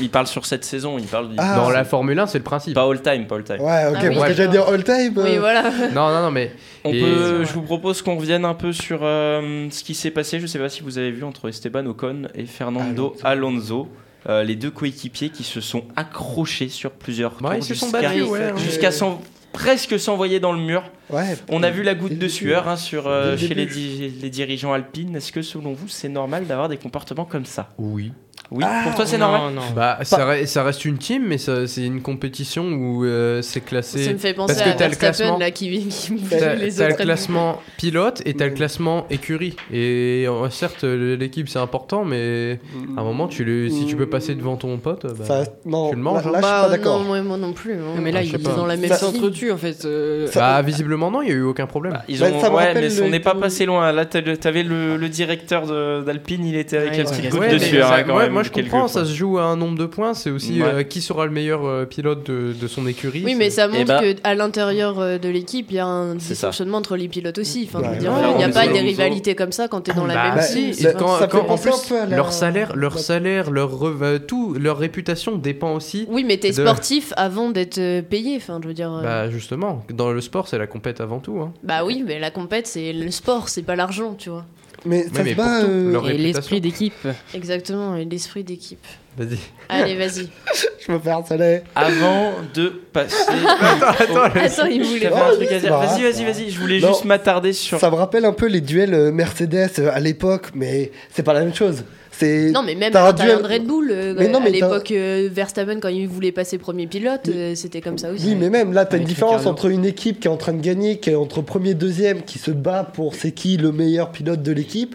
Il 0.00 0.10
parle 0.10 0.26
sur 0.26 0.46
cette 0.46 0.64
saison, 0.64 0.96
il 0.98 1.06
parle. 1.06 1.30
Ah. 1.38 1.56
Dans 1.56 1.70
la 1.70 1.84
Formule 1.84 2.18
1, 2.18 2.26
c'est 2.26 2.38
le 2.38 2.44
principe. 2.44 2.74
Pas 2.74 2.88
all 2.88 3.00
time, 3.02 3.26
pas 3.26 3.36
all 3.36 3.44
time. 3.44 3.60
Ouais, 3.60 3.86
ok, 3.88 3.96
Ah 3.96 4.04
oui, 4.08 4.14
parce 4.16 4.28
que 4.28 4.34
j'allais 4.34 4.48
dire 4.50 4.68
all 4.68 4.84
time. 4.84 5.12
Oui, 5.16 5.36
euh, 5.36 5.40
voilà. 5.40 5.62
Non, 5.94 6.08
non, 6.12 6.22
non, 6.22 6.30
mais. 6.30 6.52
On 6.84 6.92
Et- 6.92 7.00
peut, 7.00 7.44
je 7.44 7.52
vous 7.52 7.62
propose 7.62 8.02
qu'on 8.02 8.16
revienne 8.16 8.44
un 8.44 8.54
peu 8.54 8.72
sur 8.72 9.00
euh, 9.02 9.66
ce 9.70 9.84
qui 9.84 9.94
s'est 9.94 10.10
passé. 10.10 10.38
Je 10.38 10.42
ne 10.44 10.48
sais 10.48 10.58
pas 10.58 10.68
si 10.68 10.82
vous 10.82 10.98
avez 10.98 11.10
vu 11.10 11.24
entre 11.24 11.48
Esteban 11.48 11.86
Ocon 11.86 12.22
et 12.34 12.46
Fernando 12.46 13.14
Alonso. 13.22 13.88
euh, 14.28 14.44
les 14.44 14.54
deux 14.56 14.70
coéquipiers 14.70 15.30
qui 15.30 15.42
se 15.42 15.60
sont 15.60 15.84
accrochés 15.96 16.68
sur 16.68 16.90
plusieurs 16.92 17.36
tours 17.36 17.48
Ouais, 17.50 17.58
ils 17.58 17.62
se 17.64 17.74
sont 17.74 17.86
jusqu'à 17.86 18.02
battus, 18.02 18.24
ouais, 18.28 18.52
jusqu'à 18.56 18.90
s'en- 18.92 19.20
presque 19.52 19.98
s'envoyer 19.98 20.38
dans 20.40 20.52
le 20.52 20.60
mur. 20.60 20.84
Ouais. 21.10 21.36
On 21.50 21.62
a 21.62 21.70
vu 21.70 21.82
la 21.82 21.94
goutte 21.94 22.16
de 22.18 22.28
sueur 22.28 22.68
hein, 22.68 22.76
sur, 22.76 23.06
euh, 23.08 23.36
chez 23.36 23.52
les, 23.54 23.66
di- 23.66 24.12
les 24.22 24.30
dirigeants 24.30 24.72
alpines. 24.72 25.14
Est-ce 25.16 25.30
que 25.32 25.42
selon 25.42 25.72
vous, 25.72 25.88
c'est 25.88 26.08
normal 26.08 26.46
d'avoir 26.46 26.68
des 26.68 26.76
comportements 26.78 27.24
comme 27.24 27.44
ça? 27.46 27.68
Oui. 27.78 28.12
Oui, 28.54 28.64
Ah, 28.66 28.82
pour 28.84 28.94
toi, 28.94 29.06
c'est 29.06 29.18
normal 29.18 29.54
non. 29.54 29.62
Bah, 29.74 29.98
ça, 30.02 30.26
re- 30.26 30.46
ça 30.46 30.62
reste 30.62 30.84
une 30.84 30.98
team, 30.98 31.24
mais 31.26 31.38
c'est 31.38 31.66
une 31.84 32.02
compétition 32.02 32.64
où 32.64 33.04
euh, 33.04 33.40
c'est 33.42 33.60
classé. 33.62 34.04
Ça 34.04 34.12
me 34.12 34.18
fait 34.18 34.34
penser 34.34 34.54
Parce 34.54 34.64
que 34.66 34.70
à 34.70 34.72
t'as 34.74 34.88
le 34.88 34.94
Verstappen 34.94 35.14
classement. 35.16 35.38
là 35.38 35.50
qui, 35.50 35.86
qui 35.88 36.12
T'as 36.30 36.54
les 36.54 36.72
t'as 36.74 36.88
le 36.88 36.94
classement 36.94 37.60
pilote 37.78 38.22
et 38.26 38.34
t'as 38.34 38.46
le 38.46 38.50
classement 38.52 39.06
écurie. 39.10 39.56
Et 39.72 40.26
euh, 40.28 40.50
certes, 40.50 40.84
l'équipe 40.84 41.48
c'est 41.48 41.58
important, 41.58 42.04
mais 42.04 42.60
à 42.96 43.00
un 43.00 43.04
moment, 43.04 43.26
tu 43.28 43.44
le, 43.44 43.68
si 43.70 43.86
tu 43.86 43.96
peux 43.96 44.06
passer 44.08 44.34
devant 44.34 44.56
ton 44.56 44.76
pote, 44.78 45.06
bah, 45.26 45.44
non, 45.64 45.90
tu 45.90 45.96
le 45.96 46.02
manges, 46.02 46.24
là, 46.24 46.30
hein. 46.30 46.32
là, 46.32 46.38
je 46.40 46.44
suis 46.46 46.52
Bah, 46.52 46.62
pas 46.64 46.68
d'accord. 46.68 46.98
Non, 47.00 47.04
moi, 47.06 47.22
moi 47.22 47.36
non 47.38 47.52
plus. 47.52 47.72
hein. 47.74 48.00
Mais 48.00 48.12
là, 48.12 48.18
Ah, 48.20 48.24
ils 48.24 48.30
sont 48.32 48.38
pas. 48.38 48.54
dans 48.54 48.66
la 48.66 48.76
même 48.76 48.90
Ça- 48.90 48.96
s'entretuent 48.96 49.52
en 49.52 49.56
fait. 49.56 49.84
euh, 49.84 50.28
bah, 50.34 50.60
visiblement 50.62 51.10
non, 51.10 51.22
il 51.22 51.28
y 51.28 51.32
a 51.32 51.34
eu 51.34 51.42
aucun 51.42 51.66
problème. 51.66 51.94
Bah, 51.94 52.02
ils 52.08 52.18
Bah, 52.20 52.26
ont, 52.32 52.54
ouais, 52.54 52.74
mais 52.74 53.00
on 53.00 53.04
le- 53.04 53.10
n'est 53.10 53.20
pas 53.20 53.34
passé 53.34 53.64
loin. 53.66 53.90
Là, 53.92 54.04
le- 54.14 54.36
t'avais 54.36 54.62
le, 54.62 54.96
le 54.96 55.08
directeur 55.08 55.66
d'Alpine, 56.04 56.44
il 56.44 56.56
était 56.56 56.76
avec 56.76 56.92
Ouais, 56.92 56.98
la 56.98 58.14
ouais, 58.14 58.28
moi 58.42 58.50
je 58.54 58.62
comprends, 58.62 58.88
ça 58.88 59.04
se 59.04 59.12
joue 59.14 59.38
à 59.38 59.44
un 59.44 59.56
nombre 59.56 59.78
de 59.78 59.86
points, 59.86 60.14
c'est 60.14 60.30
aussi 60.30 60.60
Ouais. 60.62 60.68
euh, 60.68 60.82
qui 60.82 61.00
sera 61.00 61.24
le 61.26 61.30
meilleur 61.32 61.64
euh, 61.64 61.84
pilote 61.84 62.26
de, 62.30 62.52
de 62.52 62.66
son 62.68 62.86
écurie. 62.86 63.22
Oui, 63.24 63.34
mais 63.34 63.50
ça 63.50 63.68
montre 63.68 63.80
Eh 63.80 63.84
bah- 63.84 64.00
que 64.00 64.16
à 64.24 64.34
l'intérieur 64.34 64.98
euh, 65.00 65.18
de 65.18 65.28
l'équipe, 65.28 65.66
il 65.70 65.76
y 65.76 65.78
a 65.78 65.86
un 65.86 66.14
dysfonctionnement 66.14 66.78
entre 66.78 66.96
les 66.96 67.08
pilotes 67.08 67.38
aussi. 67.38 67.68
Enfin, 67.68 67.80
Ouais. 67.80 67.98
il 68.00 68.36
n'y 68.36 68.44
a 68.44 68.48
pas 68.48 68.66
des 68.68 68.80
rivalités 68.80 69.34
comme 69.34 69.52
ça 69.52 69.68
quand 69.68 69.80
tu 69.82 69.90
es 69.90 69.94
dans 69.94 70.06
la 70.06 70.14
Bah, 70.14 70.24
même 70.28 70.34
Bah, 70.36 70.44
team. 70.46 70.72
si, 70.72 70.84
quand, 70.98 71.18
ça 71.18 71.26
quand- 71.26 71.46
en 71.48 71.56
plus, 71.58 71.90
la- 71.90 72.16
leur 72.16 72.32
salaire, 72.32 72.76
leur 72.76 72.94
la- 72.96 73.00
salaire, 73.00 73.50
leur 73.50 73.70
rev- 73.78 74.20
tout, 74.26 74.54
leur 74.58 74.78
réputation 74.78 75.36
dépend 75.36 75.74
aussi. 75.74 76.06
Oui, 76.08 76.24
mais 76.26 76.36
t'es 76.38 76.48
de- 76.50 76.54
sportif 76.54 77.12
avant 77.16 77.50
d'être 77.50 78.00
payé. 78.08 78.36
Enfin, 78.36 78.58
je 78.62 78.68
veux 78.68 78.74
dire. 78.74 78.92
euh, 78.92 79.02
Bah 79.02 79.30
justement, 79.30 79.84
dans 79.92 80.10
le 80.10 80.20
sport, 80.20 80.48
c'est 80.48 80.58
la 80.58 80.66
compète 80.66 81.00
avant 81.00 81.18
tout. 81.18 81.38
Hein. 81.40 81.52
Bah 81.62 81.84
oui, 81.84 82.02
mais 82.06 82.18
la 82.18 82.30
compète, 82.30 82.66
c'est 82.66 82.92
le 82.92 83.10
sport, 83.10 83.48
c'est 83.48 83.62
pas 83.62 83.76
l'argent, 83.76 84.14
tu 84.18 84.30
vois. 84.30 84.44
Mais 84.84 85.04
ça 85.04 85.22
mais 85.22 85.30
se 85.32 85.36
bat. 85.36 85.60
euh, 85.62 86.02
Et 86.08 86.18
l'esprit 86.18 86.60
d'équipe. 86.60 86.94
Exactement, 87.34 87.96
et 87.96 88.04
l'esprit 88.04 88.42
d'équipe. 88.44 88.84
Vas-y. 89.16 89.38
Allez, 89.68 89.94
vas-y. 89.96 90.28
Je 90.86 90.90
me 90.92 90.98
fais 90.98 91.10
harceler. 91.10 91.60
Avant 91.74 92.32
de 92.54 92.68
passer. 92.92 93.16
attends, 93.60 94.22
Attends, 94.22 94.66
il 94.66 94.82
voulait. 94.82 95.00
J'avais 95.00 95.14
Oh, 95.16 95.32
un 95.32 95.36
truc 95.36 95.52
à 95.52 95.58
dire. 95.58 95.76
Vas-y, 95.78 96.02
vas-y, 96.02 96.24
vas-y. 96.24 96.50
Je 96.50 96.58
voulais 96.60 96.80
Non. 96.80 96.88
juste 96.88 97.04
m'attarder 97.04 97.52
sur. 97.52 97.78
Ça 97.78 97.90
me 97.90 97.94
rappelle 97.96 98.24
un 98.24 98.32
peu 98.32 98.46
les 98.46 98.60
duels 98.62 98.94
euh, 98.94 99.12
Mercedes 99.12 99.70
euh, 99.78 99.90
à 99.92 100.00
l'époque, 100.00 100.48
mais 100.54 100.90
c'est 101.10 101.22
pas 101.22 101.34
la 101.34 101.40
même 101.40 101.54
chose. 101.54 101.84
C'est. 102.12 102.50
Non, 102.50 102.62
mais 102.62 102.74
même 102.74 102.92
T'as 102.92 103.08
un 103.08 103.12
duel- 103.14 103.44
Red 103.44 103.64
Bull, 103.64 103.88
euh, 103.90 104.14
Mais 104.16 104.28
non, 104.28 104.38
à 104.38 104.42
mais 104.42 104.52
t'as- 104.58 104.68
l'époque, 104.68 104.90
euh, 104.92 105.28
Verstappen, 105.32 105.80
quand 105.80 105.88
il 105.88 106.06
voulait 106.06 106.30
passer 106.30 106.58
premier 106.58 106.86
pilote, 106.86 107.28
euh, 107.28 107.54
c'était 107.54 107.80
comme 107.80 107.98
ça 107.98 108.10
aussi. 108.10 108.26
Oui, 108.26 108.36
mais 108.38 108.50
même 108.50 108.72
là, 108.72 108.84
t'as 108.84 108.96
une 108.98 109.04
Avec 109.04 109.08
différence 109.14 109.46
entre 109.46 109.66
une 109.70 109.84
équipe 109.86 110.20
qui 110.20 110.28
est 110.28 110.30
en 110.30 110.36
train 110.36 110.52
de 110.52 110.60
gagner, 110.60 110.98
qui 110.98 111.10
est 111.10 111.14
entre 111.14 111.40
premier 111.42 111.74
deuxième, 111.74 112.22
qui 112.22 112.38
se 112.38 112.50
bat 112.50 112.84
pour 112.84 113.14
c'est 113.14 113.32
qui 113.32 113.56
le 113.56 113.72
meilleur 113.72 114.12
pilote 114.12 114.42
de 114.42 114.52
l'équipe, 114.52 114.94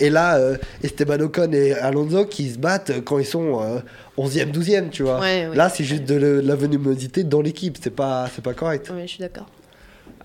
et 0.00 0.10
là, 0.10 0.36
euh, 0.38 0.56
Esteban 0.82 1.20
Ocon 1.20 1.52
et 1.52 1.72
Alonso 1.72 2.24
qui 2.26 2.50
se 2.50 2.58
battent 2.58 2.92
quand 3.04 3.18
ils 3.20 3.24
sont 3.24 3.60
euh, 3.62 3.78
11e, 4.18 4.50
12e, 4.50 4.90
tu 4.90 5.04
vois. 5.04 5.20
Ouais, 5.20 5.46
ouais. 5.48 5.56
Là, 5.56 5.68
c'est 5.68 5.84
juste 5.84 6.04
de, 6.04 6.14
le- 6.16 6.42
de 6.42 6.48
la 6.48 6.56
venimosité 6.56 7.22
dans 7.22 7.40
l'équipe, 7.42 7.78
c'est 7.80 7.90
pas, 7.94 8.28
c'est 8.34 8.42
pas 8.42 8.54
correct. 8.54 8.90
Ouais, 8.94 9.02
je 9.02 9.10
suis 9.12 9.20
d'accord. 9.20 9.46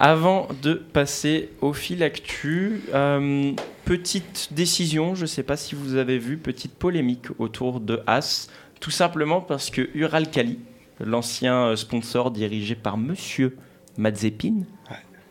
Avant 0.03 0.47
de 0.63 0.73
passer 0.73 1.49
au 1.61 1.73
fil 1.73 2.01
actu, 2.01 2.81
euh, 2.91 3.51
petite 3.85 4.49
décision, 4.49 5.13
je 5.13 5.21
ne 5.21 5.27
sais 5.27 5.43
pas 5.43 5.55
si 5.55 5.75
vous 5.75 5.93
avez 5.93 6.17
vu, 6.17 6.37
petite 6.37 6.73
polémique 6.73 7.27
autour 7.37 7.79
de 7.79 8.01
As, 8.07 8.47
tout 8.79 8.89
simplement 8.89 9.41
parce 9.41 9.69
que 9.69 9.91
Uralkali, 9.93 10.57
l'ancien 10.99 11.67
euh, 11.67 11.75
sponsor 11.75 12.31
dirigé 12.31 12.73
par 12.73 12.97
Monsieur 12.97 13.55
Mazepin, 13.99 14.63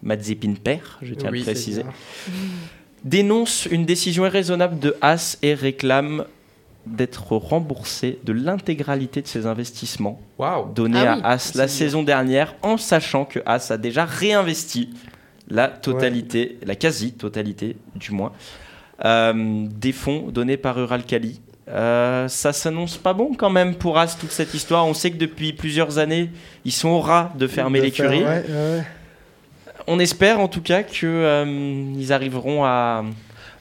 Mazepin 0.05 0.55
père, 0.55 1.01
je 1.03 1.15
tiens 1.15 1.31
à 1.31 1.33
le 1.33 1.43
préciser, 1.43 1.83
dénonce 3.03 3.67
une 3.67 3.85
décision 3.85 4.25
irraisonnable 4.25 4.79
de 4.79 4.95
As 5.01 5.37
et 5.43 5.55
réclame 5.55 6.27
d'être 6.87 7.33
remboursé 7.37 8.19
de 8.25 8.33
l'intégralité 8.33 9.23
de 9.23 9.27
ses 9.27 9.47
investissements 9.47 10.21
Waouh. 10.39 10.73
donné 10.73 10.99
Ah 10.99 11.15
oui, 11.17 11.21
à 11.25 11.31
As 11.33 11.55
la 11.55 11.69
saison 11.69 12.03
dernière 12.03 12.55
en 12.63 12.77
sachant 12.77 13.25
que 13.25 13.39
As 13.47 13.71
a 13.71 13.77
déjà 13.77 14.05
réinvesti 14.05 14.91
la 15.49 15.69
totalité, 15.69 16.59
la 16.65 16.75
quasi-totalité 16.77 17.77
du 17.97 18.13
moins, 18.13 18.33
euh, 19.05 19.67
des 19.69 19.93
fonds 19.93 20.29
donnés 20.31 20.57
par 20.57 20.79
Uralkali. 20.79 21.41
Euh, 21.69 22.27
ça 22.29 22.53
s'annonce 22.53 22.97
pas 22.97 23.13
bon 23.13 23.35
quand 23.37 23.51
même 23.51 23.75
pour 23.77 23.99
As 23.99 24.19
toute 24.19 24.33
cette 24.33 24.55
histoire. 24.55 24.87
On 24.87 24.95
sait 24.95 25.11
que 25.11 25.17
depuis 25.19 25.53
plusieurs 25.53 25.99
années, 25.99 26.31
ils 26.65 26.73
sont 26.73 26.89
au 26.89 27.01
ras 27.01 27.31
de 27.37 27.47
fermer 27.47 27.81
l'écurie. 27.81 28.21
faire- 28.21 28.29
ouais, 28.29 28.45
ouais. 28.79 28.83
On 29.87 29.99
espère 29.99 30.41
en 30.41 30.49
tout 30.49 30.61
cas 30.63 30.83
qu'ils 30.83 32.13
arriveront 32.13 32.65
à, 32.65 33.05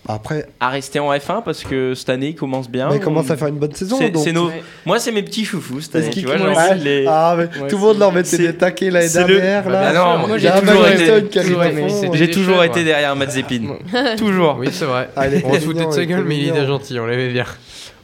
Après, 0.08 0.48
à 0.60 0.70
rester 0.70 0.98
en 1.00 1.14
F1 1.14 1.44
parce 1.44 1.64
que 1.64 1.94
cette 1.94 2.10
année 2.10 2.30
ils 2.30 2.36
commencent 2.36 2.70
bien. 2.70 2.90
mais 2.90 2.96
ils 2.96 3.00
commencent 3.02 3.30
à 3.30 3.38
faire 3.38 3.48
une 3.50 3.58
bonne 3.60 3.74
saison. 3.76 3.98
C'est- 4.00 4.10
donc. 4.10 4.24
c'est 4.24 4.32
nos- 4.32 4.48
Ouais. 4.48 4.64
Moi, 4.86 4.98
c'est 5.00 5.12
mes 5.12 5.22
petits 5.22 5.46
chouchous 5.46 5.82
cette 5.82 5.96
année. 5.98 6.10
Tu 6.10 6.22
vois, 6.22 6.34
Ouais. 6.34 6.40
genre, 6.40 6.74
les- 6.82 7.06
Ah, 7.08 7.36
mais 7.38 7.44
Ouais, 7.44 7.68
tout 7.68 7.76
le 7.78 7.82
monde 7.84 8.00
leur 8.00 8.12
mettait 8.12 8.30
c'est- 8.30 8.38
des 8.40 8.56
taquets 8.56 8.90
l'année 8.90 9.08
le- 9.08 9.26
dernière. 9.28 9.64
Bah, 9.66 9.72
là. 9.72 9.94
bah 9.94 10.00
non, 10.18 10.28
moi, 10.28 10.38
Il 10.38 10.38
y 10.38 10.40
j'ai 10.48 10.52
toujours 10.60 10.86
été- 10.88 12.18
J'ai 12.18 12.32
toujours 12.32 12.58
derrière 12.74 13.16
Mazepin. 13.16 13.76
toujours. 14.18 14.56
Oui, 14.58 14.70
c'est 14.72 14.86
vrai. 14.86 15.10
Ah, 15.16 15.28
il 15.28 15.42
On 15.46 15.54
se 15.54 15.60
foutait 15.60 15.86
de 15.86 15.92
sa 15.92 16.02
il 16.02 16.08
gueule, 16.08 16.24
mais 16.26 16.38
il 16.38 16.48
était 16.50 16.66
gentil, 16.66 16.98
on 17.00 17.06
l'aimait 17.06 17.32
bien. 17.32 17.46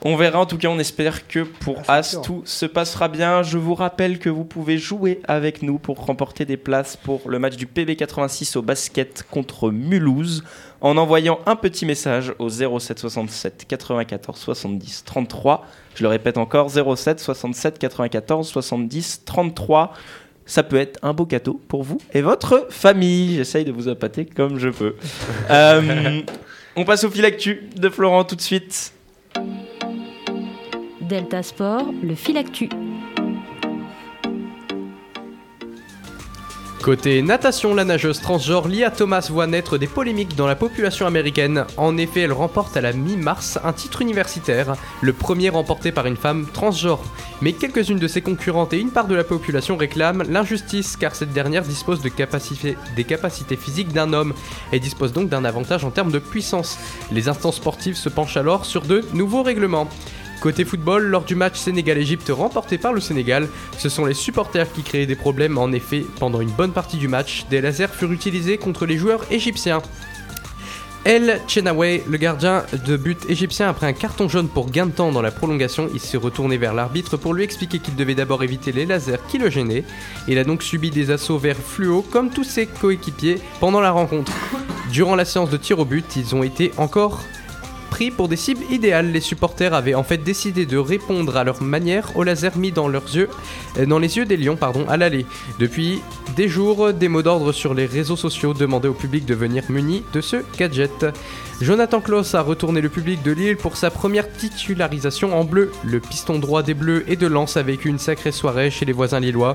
On 0.08 0.16
verra, 0.18 0.38
en 0.40 0.46
tout 0.46 0.58
cas, 0.60 0.68
on 0.68 0.78
espère 0.78 1.28
que 1.28 1.40
pour 1.40 1.82
As, 1.88 2.20
tout 2.22 2.44
se 2.46 2.68
passera 2.68 3.08
bien. 3.08 3.42
Je 3.42 3.58
vous 3.58 3.74
rappelle 3.74 4.20
que 4.20 4.30
vous 4.30 4.44
pouvez 4.44 4.78
jouer 4.78 5.20
avec 5.28 5.64
nous 5.64 5.80
pour 5.80 6.06
remporter 6.06 6.46
des 6.46 6.58
places 6.58 6.96
pour 6.96 7.22
le 7.28 7.40
match 7.40 7.56
du 7.56 7.66
PB86 7.66 8.56
au 8.56 8.62
basket 8.62 9.26
contre 9.32 9.72
Mulhouse 9.72 10.44
en 10.86 10.98
envoyant 10.98 11.40
un 11.48 11.56
petit 11.56 11.84
message 11.84 12.32
au 12.38 12.48
07 12.48 13.00
67 13.00 13.66
94 13.68 14.38
70 14.38 15.04
33. 15.04 15.66
Je 15.96 16.04
le 16.04 16.10
répète 16.10 16.38
encore, 16.38 16.70
07 16.70 17.20
67 17.20 17.80
94 17.80 18.48
70 18.48 19.24
33. 19.26 19.94
Ça 20.46 20.62
peut 20.62 20.76
être 20.76 21.00
un 21.02 21.14
beau 21.14 21.26
cadeau 21.26 21.60
pour 21.68 21.82
vous 21.82 21.98
et 22.14 22.22
votre 22.22 22.68
famille. 22.70 23.38
J'essaye 23.38 23.66
de 23.66 23.72
vous 23.72 23.90
appâter 23.90 24.26
comme 24.26 24.60
je 24.60 24.70
peux. 24.70 24.96
Euh, 25.50 26.22
on 26.76 26.86
passe 26.86 27.04
au 27.04 27.10
fil 27.10 27.26
actu 27.26 27.68
de 27.76 27.90
Florent 27.90 28.24
tout 28.24 28.36
de 28.36 28.42
suite. 28.42 28.94
Delta 31.02 31.42
Sport, 31.42 31.86
le 32.04 32.14
fil 32.14 32.38
actu. 32.38 32.70
Côté 36.86 37.24
natation, 37.24 37.74
la 37.74 37.84
nageuse 37.84 38.22
transgenre 38.22 38.68
Lia 38.68 38.92
Thomas 38.92 39.28
voit 39.32 39.48
naître 39.48 39.80
des 39.80 39.88
polémiques 39.88 40.36
dans 40.36 40.46
la 40.46 40.56
population 40.56 41.08
américaine. 41.08 41.66
En 41.78 41.98
effet, 41.98 42.20
elle 42.20 42.32
remporte 42.32 42.78
à 42.78 42.82
la 42.82 42.94
mi-mars 42.94 43.58
un 43.64 43.74
titre 43.74 44.04
universitaire, 44.04 44.76
le 45.02 45.12
premier 45.12 45.50
remporté 45.50 45.92
par 45.92 46.06
une 46.06 46.16
femme 46.16 46.46
transgenre. 46.54 47.04
Mais 47.42 47.54
quelques-unes 47.54 47.98
de 47.98 48.08
ses 48.08 48.22
concurrentes 48.22 48.72
et 48.74 48.80
une 48.80 48.92
part 48.92 49.08
de 49.08 49.16
la 49.16 49.24
population 49.24 49.78
réclament 49.78 50.26
l'injustice 50.30 50.96
car 50.96 51.16
cette 51.16 51.34
dernière 51.34 51.64
dispose 51.64 52.02
des 52.02 52.12
capacités 52.12 53.56
physiques 53.56 53.92
d'un 53.92 54.14
homme 54.14 54.36
et 54.72 54.80
dispose 54.80 55.12
donc 55.12 55.28
d'un 55.28 55.44
avantage 55.44 55.86
en 55.86 55.90
termes 55.90 56.12
de 56.12 56.20
puissance. 56.20 56.78
Les 57.12 57.30
instances 57.30 57.56
sportives 57.56 57.98
se 57.98 58.10
penchent 58.10 58.38
alors 58.38 58.64
sur 58.64 58.84
de 58.84 59.04
nouveaux 59.12 59.42
règlements. 59.42 59.90
Côté 60.42 60.66
football, 60.66 61.04
lors 61.04 61.24
du 61.24 61.36
match 61.36 61.58
Sénégal-Égypte 61.58 62.30
remporté 62.30 62.78
par 62.78 62.94
le 62.94 63.02
Sénégal, 63.02 63.48
ce 63.78 63.90
sont 63.90 64.06
les 64.06 64.14
supporters 64.14 64.72
qui 64.72 64.84
créaient 64.84 65.06
des 65.06 65.16
problèmes. 65.16 65.58
En 65.58 65.72
effet, 65.72 66.06
pendant 66.20 66.42
une 66.42 66.52
bonne 66.52 66.72
partie 66.72 66.98
du 66.98 67.08
match, 67.08 67.46
des 67.50 67.62
lasers 67.62 67.94
furent 67.94 68.12
utilisés 68.12 68.58
contre 68.58 68.86
les 68.86 68.98
joueurs 68.98 69.26
égyptiens. 69.32 69.82
El 71.06 71.40
Chenaway, 71.48 72.04
le 72.10 72.18
gardien 72.18 72.64
de 72.88 72.98
but 72.98 73.30
égyptien, 73.30 73.70
après 73.70 73.86
un 73.86 73.94
carton 73.94 74.28
jaune 74.28 74.48
pour 74.48 74.72
gain 74.72 74.88
de 74.88 74.92
temps 74.92 75.12
dans 75.12 75.22
la 75.22 75.30
prolongation, 75.30 75.88
il 75.94 76.00
s'est 76.00 76.18
retourné 76.18 76.58
vers 76.58 76.74
l'arbitre 76.74 77.16
pour 77.16 77.36
lui 77.36 77.44
expliquer 77.44 77.78
qu'il 77.78 77.96
devait 77.96 78.16
d'abord 78.16 78.44
éviter 78.44 78.72
les 78.72 78.88
lasers 78.88 79.20
qui 79.28 79.38
le 79.38 79.52
gênaient. 79.52 79.84
Il 80.28 80.40
a 80.40 80.44
donc 80.44 80.64
subi 80.64 80.90
des 80.90 81.12
assauts 81.12 81.38
vers 81.38 81.58
fluo 81.58 82.02
comme 82.02 82.32
tous 82.32 82.44
ses 82.44 82.66
coéquipiers 82.66 83.40
pendant 83.60 83.82
la 83.82 83.92
rencontre. 83.92 84.34
Durant 84.92 85.16
la 85.16 85.26
séance 85.26 85.52
de 85.52 85.58
tir 85.58 85.78
au 85.78 85.86
but, 85.86 86.16
ils 86.16 86.34
ont 86.34 86.42
été 86.42 86.72
encore 86.78 87.22
pris 87.96 88.12
pour 88.12 88.28
des 88.28 88.36
cibles 88.36 88.66
idéales. 88.70 89.14
Les 89.14 89.22
supporters 89.22 89.74
avaient 89.74 89.96
en 89.96 90.04
fait 90.04 90.18
décidé 90.18 90.66
de 90.66 90.78
répondre 90.78 91.38
à 91.38 91.46
leur 91.46 91.64
manière 91.64 92.12
aux 92.18 92.26
lasers 92.26 92.58
mis 92.58 92.74
dans 92.74 92.90
leurs 92.90 93.16
yeux, 93.16 93.30
euh, 93.78 93.86
dans 93.86 94.00
les 94.00 94.18
yeux 94.18 94.26
des 94.26 94.36
lions, 94.36 94.58
pardon, 94.58 94.86
à 94.90 94.98
l'aller. 94.98 95.26
Depuis 95.60 96.02
des 96.36 96.50
jours, 96.50 96.92
des 96.92 97.08
mots 97.08 97.22
d'ordre 97.22 97.54
sur 97.54 97.74
les 97.74 97.86
réseaux 97.86 98.18
sociaux 98.18 98.54
demandaient 98.54 98.90
au 98.90 98.94
public 98.94 99.26
de 99.26 99.34
venir 99.34 99.64
muni 99.70 100.04
de 100.12 100.20
ce 100.20 100.44
gadget. 100.58 101.06
Jonathan 101.62 102.02
Klaus 102.02 102.36
a 102.36 102.42
retourné 102.42 102.82
le 102.82 102.90
public 102.90 103.24
de 103.24 103.32
Lille 103.32 103.56
pour 103.56 103.78
sa 103.78 103.90
première 103.90 104.30
titularisation 104.30 105.34
en 105.34 105.46
bleu. 105.46 105.72
Le 105.86 106.02
piston 106.02 106.38
droit 106.38 106.64
des 106.64 106.74
Bleus 106.74 107.06
et 107.08 107.16
de 107.16 107.28
Lens 107.28 107.56
a 107.56 107.64
vécu 107.64 107.88
une 107.88 107.98
sacrée 107.98 108.34
soirée 108.34 108.70
chez 108.70 108.84
les 108.84 108.92
voisins 108.92 109.22
lillois. 109.22 109.54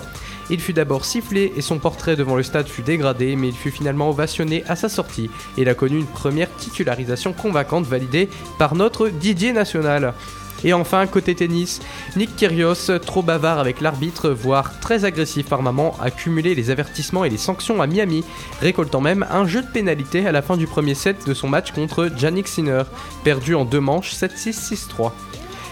Il 0.48 0.60
fut 0.60 0.72
d'abord 0.72 1.04
sifflé 1.04 1.52
et 1.56 1.60
son 1.60 1.78
portrait 1.78 2.16
devant 2.16 2.36
le 2.36 2.42
stade 2.42 2.68
fut 2.68 2.80
dégradé, 2.80 3.36
mais 3.36 3.48
il 3.48 3.54
fut 3.54 3.70
finalement 3.70 4.08
ovationné 4.08 4.64
à 4.66 4.76
sa 4.76 4.88
sortie. 4.88 5.30
Il 5.58 5.68
a 5.68 5.74
connu 5.74 5.98
une 5.98 6.06
première 6.06 6.48
titularisation 6.56 7.34
convaincante 7.34 7.84
validée 7.84 8.29
par 8.58 8.74
notre 8.74 9.08
Didier 9.08 9.52
national. 9.52 10.14
Et 10.62 10.72
enfin, 10.72 11.06
côté 11.06 11.34
tennis, 11.34 11.80
Nick 12.16 12.36
Kyrgios, 12.36 12.98
trop 13.04 13.22
bavard 13.22 13.58
avec 13.58 13.80
l'arbitre, 13.80 14.30
voire 14.30 14.78
très 14.80 15.04
agressif 15.04 15.46
par 15.46 15.62
moment, 15.62 15.96
a 16.02 16.10
cumulé 16.10 16.54
les 16.54 16.70
avertissements 16.70 17.24
et 17.24 17.30
les 17.30 17.38
sanctions 17.38 17.80
à 17.80 17.86
Miami, 17.86 18.24
récoltant 18.60 19.00
même 19.00 19.26
un 19.30 19.46
jeu 19.46 19.62
de 19.62 19.68
pénalité 19.68 20.26
à 20.26 20.32
la 20.32 20.42
fin 20.42 20.56
du 20.56 20.66
premier 20.66 20.94
set 20.94 21.26
de 21.26 21.34
son 21.34 21.48
match 21.48 21.72
contre 21.72 22.10
Yannick 22.20 22.48
Sinner, 22.48 22.82
perdu 23.24 23.54
en 23.54 23.64
deux 23.64 23.80
manches 23.80 24.12
7-6, 24.12 24.74
6-3. 24.98 25.12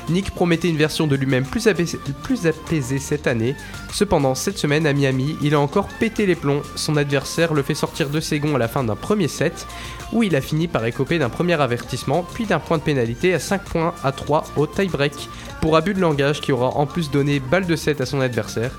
Nick 0.09 0.31
promettait 0.31 0.69
une 0.69 0.77
version 0.77 1.07
de 1.07 1.17
lui-même 1.17 1.45
plus, 1.45 1.67
apaisée- 1.67 2.99
cette 2.99 3.27
année. 3.27 3.55
Cependant, 3.93 4.35
cette 4.35 4.59
semaine 4.59 4.87
à 4.87 4.93
Miami, 4.93 5.37
il 5.43 5.55
a 5.55 5.61
encore 5.61 5.89
pété 5.89 6.27
les 6.27 6.35
plombs. 6.35 6.63
Son 6.77 6.97
adversaire 6.97 7.55
le 7.55 7.63
fait 7.63 7.75
sortir 7.75 8.09
de 8.09 8.21
ses 8.21 8.39
gonds 8.41 8.55
à 8.55 8.59
la 8.59 8.69
fin 8.69 8.85
d'un 8.85 8.97
premier 8.97 9.29
set, 9.29 9.67
où 10.13 10.23
il 10.23 10.35
a 10.37 10.41
fini 10.41 10.69
par 10.69 10.85
écoper 10.87 11.19
d'un 11.19 11.29
premier 11.29 11.61
avertissement, 11.61 12.25
puis 12.35 12.47
d'un 12.47 12.59
point 12.59 12.79
de 12.79 12.83
pénalité 12.83 13.35
à 13.35 13.39
5 13.39 13.63
points 13.65 13.95
à 14.03 14.13
3 14.13 14.45
au 14.57 14.67
tie-break, 14.67 15.29
pour 15.61 15.77
abus 15.77 15.95
de 15.95 16.01
langage 16.01 16.41
qui 16.41 16.53
aura 16.53 16.69
en 16.69 16.87
plus 16.87 17.11
donné 17.11 17.41
balle 17.41 17.67
de 17.67 17.77
7 17.77 18.01
à 18.01 18.07
son 18.07 18.21
adversaire. 18.21 18.71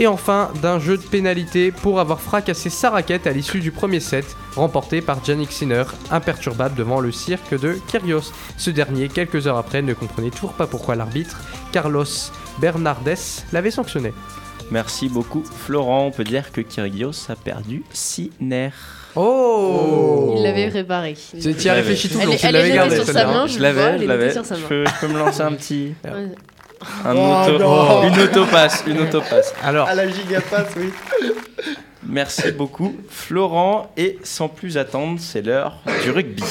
Et 0.00 0.06
enfin, 0.06 0.50
d'un 0.62 0.78
jeu 0.78 0.96
de 0.96 1.02
pénalité 1.02 1.72
pour 1.72 1.98
avoir 1.98 2.20
fracassé 2.20 2.70
sa 2.70 2.90
raquette 2.90 3.26
à 3.26 3.32
l'issue 3.32 3.58
du 3.58 3.72
premier 3.72 3.98
set, 3.98 4.36
remporté 4.54 5.00
par 5.00 5.18
Yannick 5.26 5.50
Sinner, 5.50 5.82
imperturbable 6.12 6.76
devant 6.76 7.00
le 7.00 7.10
cirque 7.10 7.58
de 7.58 7.76
Kyrgios. 7.88 8.32
Ce 8.56 8.70
dernier, 8.70 9.08
quelques 9.08 9.48
heures 9.48 9.56
après, 9.56 9.82
ne 9.82 9.94
comprenait 9.94 10.30
toujours 10.30 10.52
pas 10.52 10.68
pourquoi 10.68 10.94
l'arbitre, 10.94 11.40
Carlos 11.72 12.04
Bernardes, 12.60 13.16
l'avait 13.52 13.72
sanctionné. 13.72 14.12
Merci 14.70 15.08
beaucoup, 15.08 15.42
Florent. 15.42 16.06
On 16.06 16.10
peut 16.12 16.24
dire 16.24 16.52
que 16.52 16.60
Kyrgios 16.60 17.28
a 17.28 17.34
perdu 17.34 17.82
6 17.92 18.30
nerfs. 18.40 19.10
Oh 19.16 20.34
Il 20.36 20.42
l'avait 20.44 20.68
réparé. 20.68 21.16
Tu 21.32 21.48
y 21.48 21.68
as 21.68 21.74
réfléchi 21.74 22.08
tout 22.08 22.18
le 22.18 22.22
Elle 22.22 22.28
long, 22.28 22.36
tu 22.36 22.46
elle 22.46 22.52
l'avais 22.52 22.72
gardé, 22.72 22.96
sur 22.96 23.04
sa 23.06 23.26
main, 23.26 23.46
Je 23.48 23.58
l'avais, 23.58 23.98
je 23.98 24.04
l'avais. 24.04 24.30
je 24.32 25.00
peux 25.00 25.08
me 25.08 25.18
lancer 25.18 25.40
un 25.40 25.52
petit. 25.54 25.94
Un 27.04 27.14
Oh 27.16 27.50
auto, 27.54 28.06
une 28.06 28.20
autopasse, 28.22 28.84
une 28.86 29.00
autopasse. 29.00 29.52
Alors, 29.62 29.88
À 29.88 29.94
la 29.94 30.08
gigapass, 30.08 30.68
oui. 30.76 30.92
Merci 32.06 32.52
beaucoup, 32.52 32.94
Florent. 33.10 33.90
Et 33.96 34.18
sans 34.22 34.48
plus 34.48 34.78
attendre, 34.78 35.18
c'est 35.20 35.42
l'heure 35.42 35.78
du 36.02 36.10
rugby. 36.10 36.42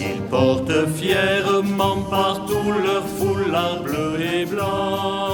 Ils 0.00 0.20
portent 0.22 0.86
fièrement 0.96 1.96
partout 2.10 2.72
leur 2.84 3.04
foulard 3.06 3.80
bleu 3.82 4.18
et 4.20 4.44
blanc. 4.44 5.28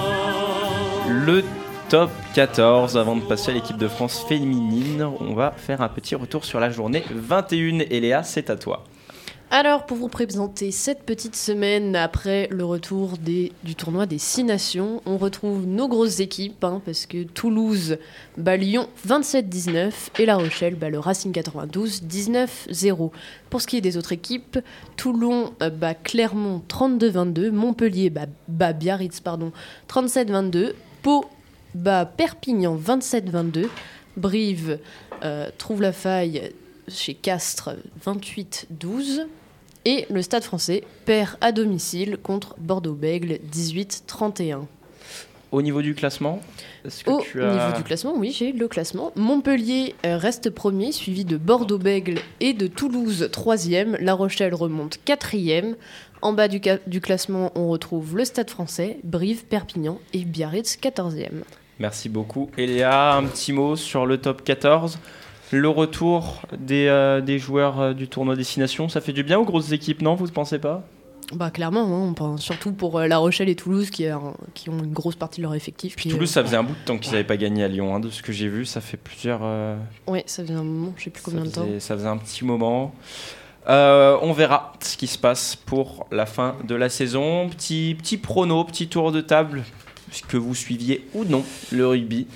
Le 1.09 1.43
top 1.89 2.11
14. 2.35 2.97
Avant 2.97 3.17
de 3.17 3.23
passer 3.23 3.51
à 3.51 3.55
l'équipe 3.55 3.77
de 3.79 3.89
France 3.89 4.25
féminine, 4.29 5.09
on 5.21 5.35
va 5.35 5.53
faire 5.57 5.81
un 5.81 5.89
petit 5.89 6.15
retour 6.15 6.45
sur 6.45 6.61
la 6.61 6.71
journée 6.71 7.03
21. 7.11 7.81
Et 7.91 8.01
Léa, 8.01 8.23
c'est 8.23 8.51
à 8.51 8.57
toi. 8.57 8.85
Alors, 9.57 9.87
pour 9.87 9.99
vous 9.99 10.09
présenter 10.09 10.73
cette 10.73 11.05
petite 11.05 11.37
semaine 11.37 11.95
après 11.95 12.49
le 12.51 12.65
retour 12.65 13.19
du 13.19 13.75
tournoi 13.77 14.05
des 14.05 14.19
Six 14.19 14.43
Nations, 14.43 15.01
on 15.07 15.17
retrouve 15.17 15.65
nos 15.65 15.87
grosses 15.87 16.19
équipes, 16.19 16.65
hein, 16.65 16.83
parce 16.85 17.07
que 17.07 17.23
Toulouse 17.23 17.99
bat 18.37 18.57
Lyon 18.57 18.89
27-19 19.07 19.93
et 20.19 20.27
La 20.27 20.39
Rochelle 20.39 20.75
bat 20.75 20.91
le 20.91 20.99
Racing 20.99 21.31
92 21.31 22.03
19-0. 22.03 23.13
Pour 23.49 23.61
ce 23.61 23.69
qui 23.69 23.77
est 23.77 23.81
des 23.81 23.97
autres 23.97 24.11
équipes, 24.11 24.59
Toulon 24.97 25.55
euh, 25.63 25.71
bat 25.71 25.95
Clermont 25.95 26.61
32-22, 26.69 27.53
Montpellier 27.53 28.11
bat, 28.11 28.73
Biarritz 28.73 29.21
pardon, 29.21 29.53
37-22, 29.89 30.73
Pau 31.05 31.27
bat 31.77 32.07
Perpignan 32.07 32.77
27-22, 32.77 33.69
Brive 34.17 34.81
euh, 35.23 35.49
trouve 35.59 35.81
la 35.81 35.93
faille 35.93 36.51
chez 36.89 37.15
Castres 37.15 37.77
28-12 38.05 39.27
et 39.85 40.07
le 40.11 40.23
Stade 40.23 40.45
français 40.45 40.83
perd 41.05 41.37
à 41.41 41.53
domicile 41.53 42.19
contre 42.23 42.55
Bordeaux-Bègle 42.59 43.39
18-31. 43.53 44.65
Au 45.53 45.63
niveau 45.63 45.83
du 45.83 45.95
classement, 45.95 46.41
que 46.83 47.11
Au 47.11 47.21
tu 47.21 47.43
as... 47.43 47.53
niveau 47.53 47.77
du 47.77 47.85
classement, 47.85 48.15
oui, 48.17 48.35
j'ai 48.37 48.51
le 48.53 48.67
classement. 48.67 49.13
Montpellier 49.15 49.95
euh, 50.05 50.17
reste 50.17 50.51
premier, 50.51 50.91
suivi 50.91 51.25
de 51.25 51.37
Bordeaux-Bègle 51.37 52.19
et 52.41 52.55
de 52.55 52.67
Toulouse 52.67 53.29
troisième. 53.31 53.97
La 54.01 54.15
Rochelle 54.15 54.55
remonte 54.55 54.99
quatrième. 55.05 55.77
En 56.23 56.33
bas 56.33 56.49
du, 56.49 56.61
du 56.87 57.01
classement, 57.01 57.53
on 57.55 57.69
retrouve 57.69 58.17
le 58.17 58.25
Stade 58.25 58.51
français, 58.51 58.99
Brive, 59.05 59.45
Perpignan 59.45 60.01
et 60.13 60.25
Biarritz 60.25 60.77
quatorzième. 60.77 61.45
Merci 61.79 62.09
beaucoup. 62.09 62.51
Eléa, 62.57 63.15
un 63.15 63.25
petit 63.25 63.53
mot 63.53 63.77
sur 63.77 64.07
le 64.07 64.19
top 64.19 64.43
14. 64.43 64.99
Le 65.57 65.69
retour 65.69 66.43
des, 66.59 66.89
euh, 66.89 67.21
des 67.21 67.39
joueurs 67.39 67.81
euh, 67.81 67.93
du 67.95 68.09
tournoi 68.09 68.35
Destination, 68.35 68.89
ça 68.89 69.01
fait 69.01 69.13
du 69.13 69.23
bien 69.23 69.39
aux 69.39 69.45
grosses 69.45 69.71
équipes, 69.71 70.03
non? 70.03 70.17
Vous 70.17 70.27
ne 70.27 70.33
pensez 70.33 70.59
pas? 70.59 70.83
Bah 71.33 71.51
clairement, 71.53 71.85
hein, 71.85 72.09
on 72.11 72.13
pense 72.13 72.43
surtout 72.43 72.73
pour 72.73 72.99
euh, 72.99 73.07
La 73.07 73.19
Rochelle 73.19 73.49
et 73.49 73.55
Toulouse 73.55 73.89
qui, 73.91 74.05
un- 74.09 74.35
qui 74.55 74.69
ont 74.69 74.79
une 74.81 74.93
grosse 74.93 75.15
partie 75.15 75.39
de 75.41 75.43
leur 75.45 75.55
effectif. 75.55 75.95
Puis 75.95 76.11
Toulouse, 76.11 76.29
euh, 76.29 76.33
ça 76.33 76.43
faisait 76.45 76.57
un 76.57 76.65
bout 76.65 76.75
de 76.75 76.85
temps 76.85 76.99
qu'ils 76.99 77.13
n'avaient 77.13 77.23
pas 77.23 77.37
gagné 77.37 77.63
à 77.63 77.69
Lyon. 77.69 77.95
hein, 77.95 78.01
de 78.01 78.11
ce 78.11 78.21
que 78.21 78.33
j'ai 78.33 78.49
vu, 78.49 78.65
ça 78.67 78.81
fait 78.81 78.97
plusieurs. 78.97 79.41
euh, 79.45 79.77
Ouais, 80.09 80.25
ça 80.27 80.43
faisait 80.43 80.55
un 80.55 80.65
moment, 80.65 80.93
je 80.97 81.05
sais 81.05 81.11
plus 81.11 81.23
combien 81.23 81.45
de 81.45 81.51
temps. 81.51 81.69
ça 81.79 81.95
faisait 81.97 82.09
un 82.09 82.17
petit 82.17 82.45
moment. 82.45 82.93
Euh, 83.69 84.19
on 84.23 84.33
verra 84.33 84.73
ce 84.81 84.97
qui 84.97 85.07
se 85.07 85.19
passe 85.19 85.55
pour 85.55 86.07
la 86.11 86.27
fin 86.27 86.57
de 86.67 86.75
la 86.75 86.89
saison. 86.89 87.49
Petit, 87.49 87.95
petit 87.97 88.17
prono, 88.19 88.65
petit 88.65 88.89
tour 88.89 89.13
de 89.13 89.21
table, 89.21 89.63
que 90.29 90.37
vous 90.37 90.55
suiviez 90.57 91.07
ou 91.15 91.25
non 91.25 91.45
le 91.71 91.87
rugby? 91.87 92.27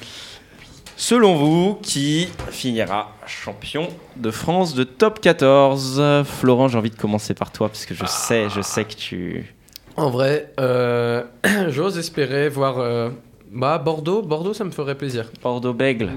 Selon 1.00 1.36
vous, 1.36 1.78
qui 1.80 2.28
finira 2.50 3.12
champion 3.24 3.86
de 4.16 4.32
France 4.32 4.74
de 4.74 4.82
top 4.82 5.20
14 5.20 6.02
Florent, 6.24 6.66
j'ai 6.66 6.76
envie 6.76 6.90
de 6.90 6.96
commencer 6.96 7.34
par 7.34 7.52
toi 7.52 7.68
parce 7.68 7.86
que 7.86 7.94
je 7.94 8.04
sais, 8.04 8.48
je 8.50 8.60
sais 8.60 8.84
que 8.84 8.94
tu. 8.94 9.54
En 9.96 10.10
vrai, 10.10 10.52
euh, 10.58 11.22
j'ose 11.68 11.98
espérer 11.98 12.48
voir. 12.48 12.78
euh, 12.80 13.10
bah, 13.52 13.78
Bordeaux, 13.78 14.22
Bordeaux, 14.22 14.54
ça 14.54 14.64
me 14.64 14.72
ferait 14.72 14.96
plaisir. 14.96 15.30
Bordeaux-Bègle. 15.40 16.10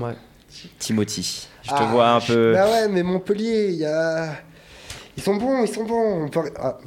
Ouais. 0.00 0.14
Timothy, 0.78 1.48
je 1.64 1.68
te 1.70 1.74
Ah, 1.76 1.84
vois 1.86 2.10
un 2.10 2.20
peu. 2.20 2.52
Bah 2.54 2.66
ouais, 2.70 2.88
mais 2.88 3.02
Montpellier, 3.02 3.68
il 3.70 3.76
y 3.80 3.84
a. 3.84 4.32
Ils 5.16 5.22
sont 5.24 5.34
bons, 5.36 5.64
ils 5.64 5.68
sont 5.68 5.84
bons. 5.84 6.24
On 6.24 6.28
peut- 6.28 6.52
ah. 6.56 6.78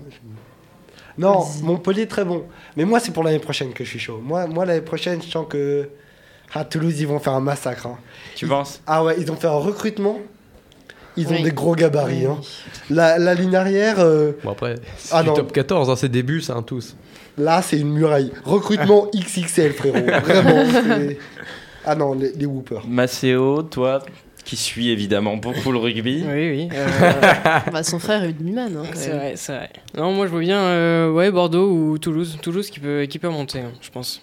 Non, 1.17 1.43
Montpellier, 1.61 2.07
très 2.07 2.23
bon. 2.23 2.45
Mais 2.77 2.85
moi, 2.85 3.01
c'est 3.01 3.11
pour 3.11 3.23
l'année 3.23 3.39
prochaine 3.39 3.73
que 3.73 3.83
je 3.83 3.89
suis 3.89 3.99
chaud. 3.99 4.19
Moi, 4.23 4.47
moi 4.47 4.65
l'année 4.65 4.81
prochaine, 4.81 5.21
je 5.21 5.29
sens 5.29 5.45
que. 5.49 5.89
À 6.55 6.63
Toulouse, 6.65 6.99
ils 6.99 7.07
vont 7.07 7.19
faire 7.19 7.33
un 7.33 7.39
massacre. 7.39 7.87
hein. 7.87 7.97
Tu 8.35 8.47
penses? 8.47 8.81
Ah 8.85 9.03
ouais, 9.03 9.15
ils 9.19 9.31
ont 9.31 9.35
fait 9.35 9.47
un 9.47 9.51
recrutement. 9.57 10.19
Ils 11.15 11.27
ont 11.27 11.31
Oui. 11.31 11.43
des 11.43 11.51
gros 11.51 11.75
gabarits. 11.75 12.25
hein. 12.25 12.37
La, 12.89 13.17
la 13.19 13.33
ligne 13.35 13.55
arrière, 13.55 13.95
euh, 13.99 14.31
Bon, 14.43 14.51
après, 14.51 14.75
c'est 14.97 15.13
Ah 15.15 15.23
top 15.23 15.51
14, 15.51 15.89
hein, 15.89 15.95
c'est 15.95 16.09
début, 16.09 16.41
c'est 16.41 16.53
un 16.53 16.63
tous. 16.63 16.95
là, 17.37 17.61
c'est 17.61 17.77
une 17.79 17.91
muraille. 17.91 18.31
Recrutement 18.45 19.07
XXL, 19.15 19.73
frérot. 19.73 19.97
Vraiment. 20.23 20.63
Ah 21.85 21.95
non, 21.95 22.13
les, 22.13 22.31
les 22.31 22.45
whoopers. 22.45 22.83
Maceo, 22.87 23.61
toi, 23.63 24.01
qui 24.45 24.55
suis 24.55 24.89
évidemment 24.89 25.35
beaucoup 25.35 25.69
le 25.73 25.77
rugby. 25.79 26.23
Oui, 26.25 26.49
oui. 26.49 26.69
euh, 26.73 26.87
Bah, 27.73 27.83
son 27.83 27.99
frère 27.99 28.23
est 28.23 28.27
rugbyman. 28.27 28.77
Hein, 28.77 28.83
c'est 28.93 29.09
vrai, 29.11 29.33
c'est 29.35 29.51
vrai. 29.53 29.69
Non, 29.97 30.13
moi 30.13 30.25
je 30.25 30.31
vois 30.31 30.39
bien 30.39 30.59
euh, 30.61 31.11
ouais, 31.11 31.29
Bordeaux 31.29 31.69
ou 31.69 31.97
Toulouse. 31.97 32.37
Toulouse 32.41 32.69
qui 32.69 32.79
peut, 32.79 33.05
qui 33.09 33.19
peut 33.19 33.27
monter, 33.27 33.59
hein, 33.59 33.71
je 33.81 33.89
pense. 33.89 34.21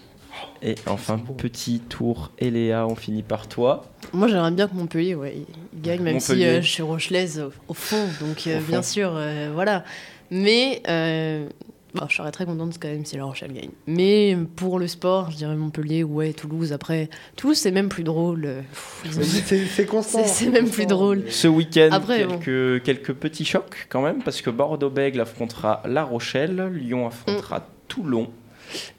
Et 0.63 0.75
enfin, 0.85 1.17
petit 1.37 1.79
tour, 1.79 2.31
Eléa, 2.37 2.85
on 2.87 2.95
finit 2.95 3.23
par 3.23 3.47
toi. 3.47 3.83
Moi, 4.13 4.27
j'aimerais 4.27 4.51
bien 4.51 4.67
que 4.67 4.75
Montpellier 4.75 5.15
ouais, 5.15 5.43
il 5.73 5.81
gagne, 5.81 6.01
même 6.01 6.19
si 6.19 6.43
euh, 6.45 6.61
je 6.61 6.67
suis 6.69 6.83
rochelaise 6.83 7.39
au, 7.39 7.51
au 7.67 7.73
fond. 7.73 8.07
Donc, 8.19 8.45
euh, 8.45 8.57
Au 8.57 8.61
fond. 8.61 8.67
bien 8.69 8.81
sûr, 8.83 9.11
euh, 9.15 9.49
voilà. 9.53 9.83
Mais 10.29 10.81
euh, 10.87 11.47
bon, 11.95 12.03
je 12.07 12.15
serais 12.15 12.31
très 12.31 12.45
contente 12.45 12.77
quand 12.79 12.87
même 12.89 13.03
si 13.05 13.17
La 13.17 13.23
Rochelle 13.25 13.53
gagne. 13.53 13.71
Mais 13.87 14.37
pour 14.55 14.77
le 14.77 14.87
sport, 14.87 15.31
je 15.31 15.37
dirais 15.37 15.55
Montpellier, 15.55 16.03
ouais, 16.03 16.31
Toulouse. 16.33 16.73
Après, 16.73 17.09
Toulouse, 17.35 17.57
c'est 17.57 17.71
même 17.71 17.89
plus 17.89 18.03
drôle. 18.03 18.63
C'est 19.09 19.85
constant. 19.87 20.23
C'est- 20.25 20.49
même 20.49 20.69
plus 20.69 20.85
drôle. 20.85 21.23
Ce 21.29 21.47
week-end, 21.47 21.89
Après, 21.91 22.27
quelques, 22.27 22.83
quelques 22.83 23.13
petits 23.13 23.45
chocs 23.45 23.87
quand 23.89 24.01
même, 24.01 24.21
parce 24.21 24.41
que 24.41 24.49
Bordeaux-Bègle 24.51 25.21
affrontera 25.21 25.81
La 25.85 26.03
Rochelle, 26.03 26.69
Lyon 26.73 27.07
affrontera 27.07 27.59
Mm. 27.59 27.63
Toulon, 27.87 28.29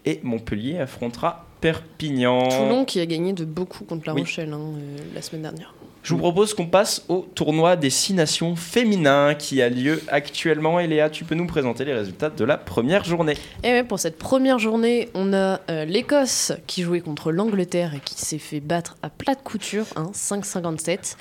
et 0.04 0.20
Montpellier 0.22 0.78
affrontera 0.80 1.46
Perpignan. 1.62 2.48
Toulon 2.48 2.84
qui 2.84 3.00
a 3.00 3.06
gagné 3.06 3.32
de 3.32 3.46
beaucoup 3.46 3.84
contre 3.84 4.02
La 4.06 4.14
Oui. 4.14 4.22
Rochelle 4.22 4.52
hein, 4.52 4.60
euh, 4.60 4.98
la 5.14 5.22
semaine 5.22 5.42
dernière. 5.42 5.72
Je 6.02 6.14
vous 6.14 6.18
propose 6.18 6.52
qu'on 6.52 6.66
passe 6.66 7.04
au 7.08 7.24
tournoi 7.36 7.76
des 7.76 7.88
six 7.88 8.12
nations 8.12 8.56
féminins 8.56 9.36
qui 9.36 9.62
a 9.62 9.68
lieu 9.68 10.02
actuellement. 10.08 10.80
Et 10.80 10.88
Léa, 10.88 11.08
tu 11.08 11.24
peux 11.24 11.36
nous 11.36 11.46
présenter 11.46 11.84
les 11.84 11.94
résultats 11.94 12.28
de 12.28 12.44
la 12.44 12.58
première 12.58 13.04
journée. 13.04 13.36
Et 13.62 13.68
ouais, 13.68 13.84
pour 13.84 14.00
cette 14.00 14.18
première 14.18 14.58
journée, 14.58 15.10
on 15.14 15.32
a 15.32 15.60
euh, 15.70 15.84
l'Écosse 15.84 16.52
qui 16.66 16.82
jouait 16.82 17.00
contre 17.00 17.30
l'Angleterre 17.30 17.94
et 17.94 18.00
qui 18.00 18.16
s'est 18.16 18.38
fait 18.38 18.58
battre 18.58 18.96
à 19.02 19.10
plat 19.10 19.36
de 19.36 19.42
couture, 19.42 19.86
hein, 19.94 20.10
5-57. 20.12 21.16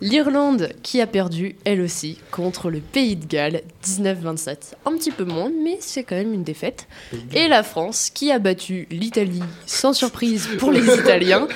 L'Irlande 0.00 0.70
qui 0.82 1.00
a 1.00 1.06
perdu, 1.06 1.56
elle 1.64 1.80
aussi, 1.80 2.18
contre 2.30 2.68
le 2.70 2.80
Pays 2.80 3.16
de 3.16 3.26
Galles, 3.26 3.62
19-27. 3.84 4.72
Un 4.86 4.92
petit 4.96 5.10
peu 5.12 5.24
moins, 5.24 5.50
mais 5.64 5.78
c'est 5.80 6.02
quand 6.02 6.16
même 6.16 6.34
une 6.34 6.42
défaite. 6.42 6.86
Et 7.32 7.48
la 7.48 7.62
France 7.62 8.10
qui 8.12 8.30
a 8.32 8.38
battu 8.38 8.86
l'Italie, 8.90 9.40
sans 9.66 9.92
surprise 9.92 10.48
pour 10.58 10.72
les 10.72 10.84
Italiens, 10.84 11.46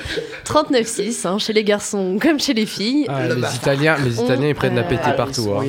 39-6, 0.45 1.27
hein, 1.27 1.37
chez 1.37 1.53
les 1.53 1.63
garçons 1.63 2.17
comme 2.21 2.39
chez 2.39 2.53
les 2.53 2.65
filles. 2.65 3.05
Ah, 3.09 3.27
les 3.27 3.55
Italiens, 3.55 3.97
les 4.03 4.19
Italiens, 4.21 4.47
ils 4.49 4.55
prennent 4.55 4.75
la 4.75 4.83
péter 4.83 5.11
partout. 5.15 5.51
hein. 5.53 5.65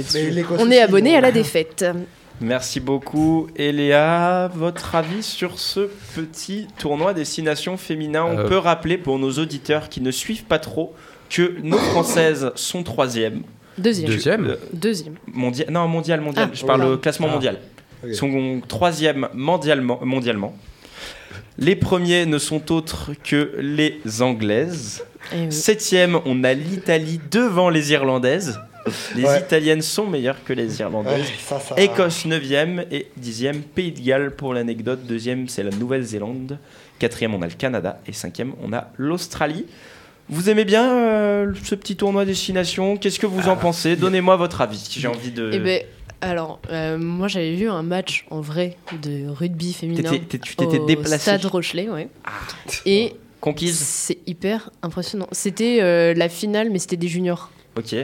On 0.58 0.70
est 0.70 0.80
abonné 0.80 1.16
à 1.16 1.20
la 1.20 1.32
défaite. 1.32 1.84
Merci 2.42 2.80
beaucoup. 2.80 3.48
Et 3.56 3.70
Léa, 3.70 4.50
votre 4.54 4.94
avis 4.94 5.22
sur 5.22 5.58
ce 5.58 5.90
petit 6.14 6.66
tournoi 6.78 7.12
destination 7.12 7.76
féminin 7.76 8.24
On 8.24 8.38
Euh. 8.38 8.48
peut 8.48 8.56
rappeler 8.56 8.96
pour 8.96 9.18
nos 9.18 9.32
auditeurs 9.32 9.90
qui 9.90 10.00
ne 10.00 10.10
suivent 10.10 10.44
pas 10.44 10.58
trop 10.58 10.94
que 11.30 11.54
nos 11.62 11.78
Françaises 11.78 12.50
sont 12.56 12.82
troisième. 12.82 13.42
Deuxième. 13.78 14.10
Deuxième 14.10 14.56
Deuxième. 14.72 15.14
Mondial, 15.32 15.70
non, 15.70 15.88
mondial, 15.88 16.20
mondial. 16.20 16.48
Ah, 16.52 16.54
Je 16.54 16.66
parle 16.66 16.84
au 16.84 16.98
classement 16.98 17.28
Ah. 17.30 17.34
mondial. 17.34 17.58
Ok. 18.04 18.14
Sont 18.14 18.60
troisième 18.66 19.28
mondialement, 19.32 20.00
mondialement. 20.04 20.54
Les 21.58 21.76
premiers 21.76 22.26
ne 22.26 22.38
sont 22.38 22.72
autres 22.72 23.12
que 23.22 23.54
les 23.58 24.00
Anglaises. 24.20 25.04
Eh 25.32 25.36
oui. 25.46 25.52
Septième, 25.52 26.18
on 26.24 26.42
a 26.44 26.52
l'Italie 26.54 27.20
devant 27.30 27.68
les 27.70 27.92
Irlandaises. 27.92 28.58
Les 29.14 29.24
Ouais. 29.24 29.40
Italiennes 29.40 29.82
sont 29.82 30.06
meilleures 30.06 30.42
que 30.42 30.54
les 30.54 30.80
Irlandaises. 30.80 31.20
Ouais, 31.20 31.34
ça, 31.38 31.60
ça- 31.60 31.74
Écosse 31.80 32.24
9e 32.24 32.84
et 32.90 33.08
10e 33.18 33.60
Pays 33.62 33.92
de 33.92 34.00
Galles 34.00 34.30
pour 34.34 34.54
l'anecdote. 34.54 35.00
Deuxième, 35.06 35.48
c'est 35.48 35.62
la 35.62 35.70
Nouvelle-Zélande. 35.70 36.58
Quatrième, 36.98 37.34
on 37.34 37.42
a 37.42 37.46
le 37.46 37.52
Canada. 37.52 38.00
Et 38.06 38.12
cinquième, 38.14 38.52
on 38.62 38.72
a 38.72 38.88
l'Australie. 38.96 39.66
Vous 40.30 40.48
aimez 40.48 40.64
bien 40.64 40.90
euh, 40.96 41.52
ce 41.64 41.74
petit 41.74 41.96
tournoi 41.96 42.24
destination? 42.24 42.96
Qu'est-ce 42.96 43.18
que 43.18 43.26
vous 43.26 43.48
en 43.48 43.56
pensez? 43.56 43.96
Donnez-moi 43.96 44.36
votre 44.36 44.60
avis. 44.60 44.86
J'ai 44.90 45.08
envie 45.08 45.32
de. 45.32 45.50
Eh 45.52 45.58
ben, 45.58 45.82
alors, 46.20 46.60
euh, 46.70 46.98
moi 46.98 47.28
j'avais 47.28 47.54
vu 47.54 47.68
un 47.68 47.82
match 47.82 48.24
en 48.30 48.40
vrai 48.40 48.76
de 49.02 49.28
rugby 49.28 49.72
féminin. 49.72 50.10
T'étais- 50.10 50.24
t'es- 50.24 50.38
tu 50.38 50.54
t'étais 50.56 50.78
au 50.78 50.86
déplacé. 50.86 51.18
Stade 51.18 51.44
Rochelet, 51.46 51.88
ouais. 51.88 52.08
Et 52.86 53.14
Conquise 53.40 53.78
c'est 53.78 54.18
hyper 54.26 54.70
impressionnant. 54.82 55.26
C'était 55.32 55.78
euh, 55.80 56.14
la 56.14 56.28
finale, 56.28 56.70
mais 56.70 56.78
c'était 56.78 56.96
des 56.98 57.08
juniors. 57.08 57.50
Ok. 57.76 57.94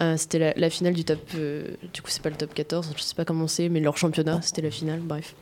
Euh, 0.00 0.16
c'était 0.16 0.38
la, 0.38 0.52
la 0.56 0.70
finale 0.70 0.92
du 0.94 1.04
top. 1.04 1.18
euh, 1.34 1.64
du 1.92 2.02
coup, 2.02 2.10
c'est 2.10 2.22
pas 2.22 2.30
le 2.30 2.36
top 2.36 2.54
14, 2.54 2.92
je 2.96 3.02
sais 3.02 3.16
pas 3.16 3.24
comment 3.24 3.48
c'est, 3.48 3.68
mais 3.68 3.80
leur 3.80 3.96
championnat, 3.96 4.40
c'était 4.42 4.62
la 4.62 4.70
finale, 4.70 5.00
bref. 5.02 5.34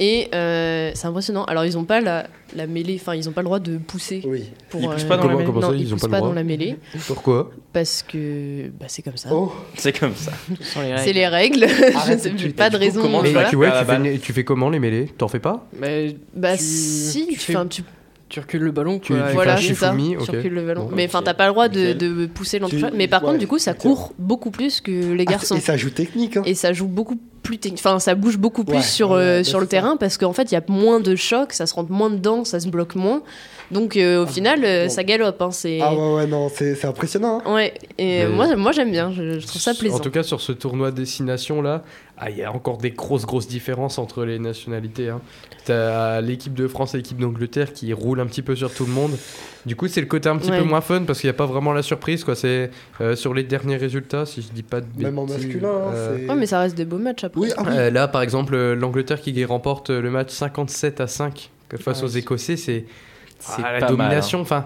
Et 0.00 0.28
euh, 0.34 0.92
c'est 0.94 1.06
impressionnant. 1.06 1.44
Alors, 1.44 1.64
ils 1.64 1.76
ont 1.76 1.84
pas 1.84 2.00
la, 2.00 2.26
la 2.54 2.66
mêlée, 2.68 2.98
enfin, 3.00 3.14
ils 3.16 3.28
ont 3.28 3.32
pas 3.32 3.40
le 3.40 3.46
droit 3.46 3.58
de 3.58 3.78
pousser. 3.78 4.22
Oui. 4.24 4.44
Pour, 4.70 4.80
Ils 4.80 4.88
poussent 4.88 5.04
euh, 5.04 5.08
pas 5.08 5.16
dans 5.16 5.22
la 5.22 5.34
Comment, 5.34 5.38
mêlée 5.38 5.46
comment 5.46 5.60
non, 5.60 5.68
ça, 5.70 5.74
ils, 5.76 5.82
ils 5.82 5.90
poussent 5.90 6.00
pas 6.02 6.06
le 6.06 6.10
pas 6.12 6.16
droit 6.18 6.28
dans 6.30 6.34
la 6.34 6.44
mêlée 6.44 6.76
Pourquoi 7.06 7.50
parce 7.72 8.02
que 8.02 8.68
bah, 8.80 8.86
c'est 8.88 9.02
comme 9.02 9.16
ça. 9.16 9.28
Oh, 9.32 9.52
C'est 9.76 9.96
comme 9.98 10.14
ça. 10.14 10.32
C'est 10.96 11.12
les 11.12 11.26
règles. 11.28 11.64
Arrête 11.94 12.28
Je 12.32 12.38
suite. 12.38 12.56
pas 12.56 12.70
de 12.70 12.76
raison. 12.76 13.02
comment 13.02 13.22
Mais 13.22 13.28
tu 13.28 13.34
voilà. 13.34 13.50
ouais, 13.56 13.80
tu, 13.80 13.86
fais, 13.86 13.98
balle. 13.98 14.20
tu 14.20 14.32
fais 14.32 14.44
comment 14.44 14.70
les 14.70 14.78
mêlées? 14.78 15.06
T'en 15.18 15.28
fais 15.28 15.38
pas? 15.38 15.68
Mais 15.78 16.16
Bah 16.34 16.56
Tu- 16.56 16.62
si, 16.64 17.26
tu 17.26 17.32
tu, 17.34 17.38
fais- 17.40 17.52
fais 17.52 17.58
un, 17.58 17.66
tu 17.66 17.82
tu 18.28 18.40
recules 18.40 18.62
le 18.62 18.72
ballon, 18.72 18.98
Tu- 18.98 19.14
quoi. 19.14 19.22
tu 19.22 19.30
et- 19.30 19.34
voilà, 19.34 19.54
un 19.54 19.56
c'est 19.56 19.74
ça. 19.74 19.94
Tu 19.96 20.16
recules 20.30 20.52
le 20.52 20.62
ballon. 20.66 20.84
Bon, 20.84 20.90
mais 20.94 21.06
enfin, 21.06 21.22
t'as 21.22 21.32
pas 21.34 21.46
le 21.46 21.52
droit 21.52 21.68
de, 21.68 22.26
pousser 22.26 22.58
l'entre. 22.58 22.76
Tu- 22.76 22.84
Mais 22.94 23.08
par 23.08 23.22
ouais, 23.22 23.28
contre, 23.28 23.38
du 23.38 23.46
coup, 23.46 23.58
ça 23.58 23.72
court 23.74 24.12
beaucoup 24.18 24.50
plus 24.50 24.80
que 24.82 25.12
les 25.14 25.24
Ah, 25.26 25.30
garçons. 25.32 25.56
et 25.56 25.60
ça 25.60 25.76
joue 25.78 25.90
technique. 25.90 26.36
Hein. 26.36 26.42
Et 26.44 26.54
ça 26.54 26.72
joue 26.74 26.88
beaucoup 26.88 27.18
plus. 27.42 27.58
Enfin, 27.74 27.98
ça 27.98 28.14
bouge 28.14 28.36
beaucoup 28.38 28.64
plus 28.64 28.76
Ouais, 28.76 28.82
sur, 28.82 29.10
ouais, 29.12 29.16
euh, 29.18 29.44
sur 29.44 29.58
le 29.60 29.66
c'est 29.66 29.76
ça. 29.76 29.82
terrain 29.82 29.96
parce 29.96 30.16
qu'en 30.18 30.32
fait, 30.32 30.50
il 30.50 30.54
y 30.54 30.58
a 30.58 30.62
moins 30.68 31.00
de 31.00 31.14
chocs, 31.16 31.52
ça 31.52 31.66
se 31.66 31.74
rentre 31.74 31.90
moins 31.90 32.10
dedans, 32.10 32.44
ça 32.44 32.60
se 32.60 32.68
bloque 32.68 32.94
moins. 32.94 33.22
Donc, 33.70 33.96
euh, 33.98 34.22
au 34.22 34.26
final, 34.26 34.60
euh, 34.64 34.84
bon. 34.84 34.90
ça 34.90 35.04
galope. 35.04 35.42
hein, 35.42 35.50
c'est... 35.50 35.78
Ah 35.82 35.92
ouais, 35.94 36.14
ouais, 36.14 36.26
non, 36.26 36.48
c'est 36.48 36.82
impressionnant. 36.86 37.42
hein. 37.44 37.54
Ouais, 37.54 37.74
et 37.98 38.24
Mais- 38.24 38.28
moi, 38.28 38.56
moi 38.56 38.72
j'aime 38.72 38.90
bien, 38.90 39.12
je, 39.12 39.38
je 39.38 39.46
trouve 39.46 39.60
ça 39.60 39.74
plaisant. 39.74 39.96
En 39.96 40.00
tout 40.00 40.10
cas, 40.10 40.22
sur 40.22 40.40
ce 40.40 40.52
tournoi 40.52 40.90
destination 40.90 41.60
là, 41.60 41.82
ah, 42.16 42.30
il 42.30 42.36
y 42.38 42.42
a 42.42 42.50
encore 42.52 42.78
des 42.78 42.90
grosses 42.90 43.26
grosses 43.26 43.46
différences 43.46 43.98
entre 43.98 44.24
les 44.24 44.38
nationalités. 44.38 45.08
Hein. 45.10 45.20
T'as 45.66 46.20
l'équipe 46.22 46.54
de 46.54 46.66
France 46.66 46.94
et 46.94 46.96
l'équipe 46.98 47.18
d'Angleterre 47.18 47.72
qui 47.74 47.92
roulent 47.92 48.20
un 48.20 48.26
petit 48.26 48.42
peu 48.42 48.56
sur 48.56 48.72
tout 48.72 48.86
le 48.86 48.92
monde. 48.92 49.12
Du 49.66 49.76
coup, 49.76 49.86
c'est 49.86 50.00
le 50.00 50.06
côté 50.06 50.28
un 50.30 50.36
petit 50.38 50.50
Ouais. 50.50 50.58
peu 50.58 50.64
moins 50.64 50.80
fun 50.80 51.02
parce 51.06 51.20
qu'il 51.20 51.28
n'y 51.28 51.34
a 51.34 51.36
pas 51.36 51.44
vraiment 51.46 51.72
la 51.74 51.82
surprise. 51.82 52.24
quoi. 52.24 52.34
C'est 52.34 52.70
euh, 53.02 53.14
sur 53.16 53.34
les 53.34 53.42
derniers 53.44 53.76
résultats, 53.76 54.24
si 54.24 54.40
je 54.40 54.48
dis 54.48 54.62
pas 54.62 54.80
de 54.80 54.86
Même 54.96 55.18
en 55.18 55.26
masculin. 55.26 55.68
hein, 55.68 55.92
euh, 55.94 56.26
Ouais, 56.26 56.34
mais 56.36 56.46
ça 56.46 56.60
reste 56.60 56.74
des 56.74 56.86
beaux 56.86 56.96
matchs 56.98 57.22
après. 57.28 57.40
Oui, 57.40 57.52
ah 57.56 57.62
oui. 57.66 57.72
euh, 57.76 57.90
là, 57.90 58.08
par 58.08 58.22
exemple, 58.22 58.54
euh, 58.54 58.74
l'Angleterre 58.74 59.20
qui 59.20 59.44
remporte 59.44 59.90
le 59.90 60.10
match 60.10 60.30
57 60.30 61.00
à 61.00 61.06
5 61.06 61.50
face 61.78 61.98
Ouais. 61.98 62.04
aux 62.04 62.08
Écossais, 62.08 62.56
c'est 62.56 62.84
Ah, 63.58 63.72
la 63.74 63.80
mal, 63.80 63.88
domination. 63.90 64.40
Enfin, 64.40 64.64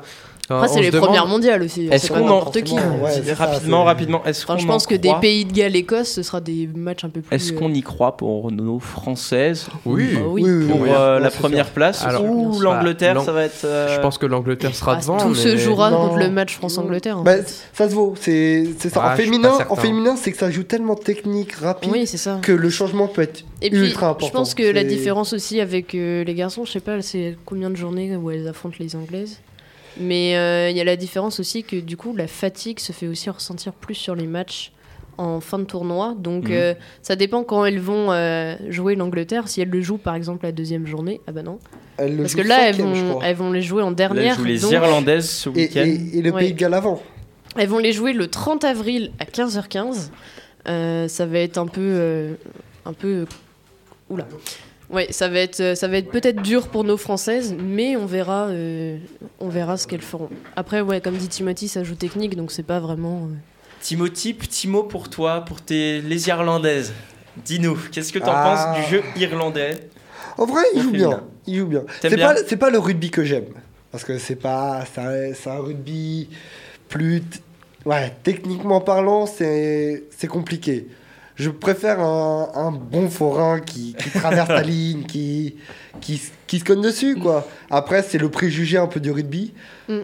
Après, 0.56 0.68
c'est 0.68 0.80
les 0.82 0.90
demande- 0.90 1.06
premières 1.06 1.26
mondiales 1.26 1.62
aussi. 1.62 1.86
Est-ce 1.90 2.08
qu'on 2.12 2.16
en- 2.20 2.36
n'importe 2.36 2.62
qui. 2.62 2.74
ouais, 2.74 3.32
rapidement, 3.34 3.84
rapidement. 3.84 4.24
Est-ce 4.24 4.44
Enfin, 4.44 4.54
qu'on 4.54 4.60
je 4.60 4.64
en 4.66 4.68
pense 4.68 4.86
que 4.86 4.94
des 4.94 5.12
pays 5.20 5.44
de 5.44 5.52
Galles, 5.52 5.76
Écosse, 5.76 6.12
ce 6.12 6.22
sera 6.22 6.40
des 6.40 6.68
matchs 6.74 7.04
un 7.04 7.08
peu 7.10 7.20
plus. 7.20 7.34
Est-ce 7.34 7.52
euh, 7.52 7.58
qu'on 7.58 7.72
y 7.72 7.82
croit 7.82 8.16
pour 8.16 8.50
nos 8.52 8.78
françaises 8.78 9.68
Oui, 9.84 10.10
bah 10.14 10.20
oui. 10.28 10.42
Oui, 10.44 10.50
oui, 10.50 10.66
Pour 10.68 10.80
oui, 10.82 10.88
euh, 10.90 11.18
la 11.18 11.30
première 11.30 11.64
sûr. 11.66 11.74
place 11.74 12.04
Alors, 12.04 12.24
ou 12.24 12.50
bah, 12.52 12.58
l'Angleterre 12.62 13.14
l'Ang- 13.14 13.24
ça 13.24 13.32
va 13.32 13.44
être 13.44 13.64
euh, 13.64 13.94
je 13.94 14.00
pense 14.00 14.18
que 14.18 14.26
l'Angleterre 14.26 14.74
sera 14.74 14.94
Ah, 14.96 15.00
devant. 15.00 15.16
tout 15.18 15.34
se 15.34 15.56
jouera 15.56 15.90
Non. 15.90 16.08
contre 16.08 16.16
le 16.18 16.30
match 16.30 16.54
France-Angleterre. 16.56 17.18
en 17.18 17.22
Bah, 17.22 17.36
ça 17.72 17.88
se 17.88 17.94
vaut, 17.94 18.14
c'est 18.18 18.66
ça. 18.78 19.00
Ah, 19.02 19.12
en 19.12 19.16
féminin, 19.16 19.52
en 19.68 19.76
féminin, 19.76 20.16
c'est 20.16 20.32
que 20.32 20.38
ça 20.38 20.50
joue 20.50 20.62
tellement 20.64 20.94
technique, 20.94 21.52
rapide, 21.54 21.92
que 22.42 22.52
le 22.52 22.70
changement 22.70 23.08
peut 23.08 23.22
être 23.22 23.44
Et 23.60 23.70
puis, 23.70 23.78
ultra 23.80 24.08
important. 24.08 24.26
je 24.26 24.32
pense 24.32 24.54
que 24.54 24.62
la 24.62 24.84
différence 24.84 25.32
aussi 25.32 25.60
avec 25.60 25.92
les 25.92 26.34
garçons, 26.34 26.64
je 26.64 26.72
sais 26.72 26.80
pas, 26.80 27.00
c'est 27.02 27.36
combien 27.44 27.70
de 27.70 27.76
journées 27.76 28.16
où 28.16 28.30
elles 28.30 28.48
affrontent 28.48 28.76
les 28.80 28.94
Anglaises? 28.96 29.38
Mais 30.00 30.36
euh, 30.36 30.70
il 30.70 30.76
y 30.76 30.80
a 30.80 30.84
la 30.84 30.96
différence 30.96 31.38
aussi 31.40 31.62
que 31.64 31.76
du 31.76 31.96
coup, 31.96 32.14
la 32.16 32.26
fatigue 32.26 32.78
se 32.78 32.92
fait 32.92 33.06
aussi 33.08 33.28
ressentir 33.30 33.72
plus 33.72 33.94
sur 33.94 34.14
les 34.14 34.26
matchs 34.26 34.72
en 35.18 35.40
fin 35.40 35.58
de 35.58 35.64
tournoi. 35.64 36.14
Donc 36.18 36.44
Mhm. 36.44 36.52
euh, 36.52 36.74
ça 37.02 37.16
dépend 37.16 37.44
quand 37.44 37.64
elles 37.66 37.78
vont 37.80 38.10
euh, 38.10 38.56
jouer 38.70 38.94
l'Angleterre. 38.94 39.48
Si 39.48 39.60
elles 39.60 39.68
le 39.70 39.80
jouent 39.82 39.98
par 39.98 40.14
exemple 40.14 40.44
la 40.46 40.52
deuxième 40.52 40.86
journée, 40.86 41.20
ah 41.26 41.32
bah 41.32 41.42
non. 41.42 41.58
Parce 41.98 42.34
que 42.34 42.40
là, 42.40 42.68
elles 42.68 42.76
vont, 42.76 43.20
elles 43.22 43.36
vont 43.36 43.52
les 43.52 43.60
jouer 43.62 43.82
en 43.82 43.90
là, 43.90 43.94
dernière. 43.94 44.32
elles 44.32 44.38
jouent 44.38 44.44
les 44.46 44.58
donc- 44.60 44.72
Irlandaises 44.72 45.28
ce 45.28 45.50
Et, 45.50 45.52
week-end. 45.52 45.84
et- 45.84 46.18
et 46.18 46.22
le 46.22 46.30
Ouais. 46.32 46.40
pays 46.40 46.52
de 46.54 46.58
Galles 46.58 46.74
avant. 46.74 47.02
Elles 47.56 47.68
vont 47.68 47.78
les 47.78 47.92
jouer 47.92 48.14
le 48.14 48.28
30 48.28 48.64
avril 48.64 49.12
à 49.18 49.26
15h15. 49.26 50.10
Euh, 50.68 51.06
ça 51.06 51.26
va 51.26 51.38
être 51.40 51.58
un 51.58 51.66
peu. 51.66 51.80
euh, 51.82 52.34
un 52.86 52.94
peu. 52.94 53.26
Oula. 54.08 54.26
Ouais, 54.92 55.08
ça 55.10 55.28
va 55.28 55.38
être, 55.38 55.74
ça 55.76 55.88
va 55.88 55.96
être 55.96 56.10
peut-être 56.10 56.42
dur 56.42 56.68
pour 56.68 56.84
nos 56.84 56.96
françaises, 56.98 57.54
mais 57.58 57.96
on 57.96 58.04
verra, 58.06 58.48
euh, 58.48 58.98
on 59.40 59.48
verra 59.48 59.76
ce 59.78 59.86
qu'elles 59.86 60.02
feront. 60.02 60.28
Après, 60.54 60.80
ouais, 60.82 61.00
comme 61.00 61.16
dit 61.16 61.28
Timothy, 61.28 61.66
ça 61.68 61.82
joue 61.82 61.94
technique, 61.94 62.36
donc 62.36 62.52
c'est 62.52 62.62
pas 62.62 62.78
vraiment. 62.78 63.22
euh, 63.24 63.34
Timothy, 63.80 64.34
petit 64.34 64.68
mot 64.68 64.82
pour 64.82 65.08
toi, 65.08 65.44
pour 65.44 65.62
tes, 65.62 66.00
les 66.02 66.28
Irlandaises. 66.28 66.92
Dis-nous, 67.44 67.78
qu'est-ce 67.90 68.12
que 68.12 68.18
t'en 68.18 68.32
Ah. 68.34 68.74
penses 68.74 68.84
du 68.84 68.90
jeu 68.90 69.02
irlandais 69.16 69.88
En 70.36 70.44
vrai, 70.44 70.62
il 70.74 70.82
joue 70.82 70.90
féminin. 70.90 71.08
bien. 71.08 71.22
Il 71.46 71.56
joue 71.58 71.66
bien. 71.66 71.84
C'est 72.02 72.14
bien 72.14 72.34
pas, 72.34 72.36
c'est 72.46 72.56
pas 72.58 72.70
le 72.70 72.78
rugby 72.78 73.10
que 73.10 73.24
j'aime. 73.24 73.46
Parce 73.90 74.04
que 74.04 74.18
c'est 74.18 74.36
pas. 74.36 74.84
C'est 74.94 75.00
un, 75.00 75.34
c'est 75.34 75.50
un 75.50 75.58
rugby 75.60 76.28
plus. 76.88 77.22
t- 77.22 77.38
Ouais, 77.86 78.12
techniquement 78.22 78.80
parlant, 78.80 79.26
c'est 79.26 80.04
c'est 80.16 80.28
compliqué. 80.28 80.86
Je 81.42 81.50
préfère 81.50 81.98
un, 82.00 82.50
un 82.54 82.70
bon 82.70 83.10
forain 83.10 83.58
qui, 83.60 83.94
qui 83.98 84.10
traverse 84.10 84.48
la 84.48 84.62
ligne, 84.74 85.02
qui, 85.04 85.56
qui, 86.00 86.58
se 86.58 86.64
cogne 86.64 86.80
dessus, 86.82 87.16
quoi. 87.16 87.48
Après, 87.68 88.02
c'est 88.02 88.18
le 88.18 88.30
préjugé 88.30 88.78
un 88.78 88.86
peu 88.86 89.00
du 89.00 89.10
rugby. 89.10 89.52
Mm. 89.88 89.98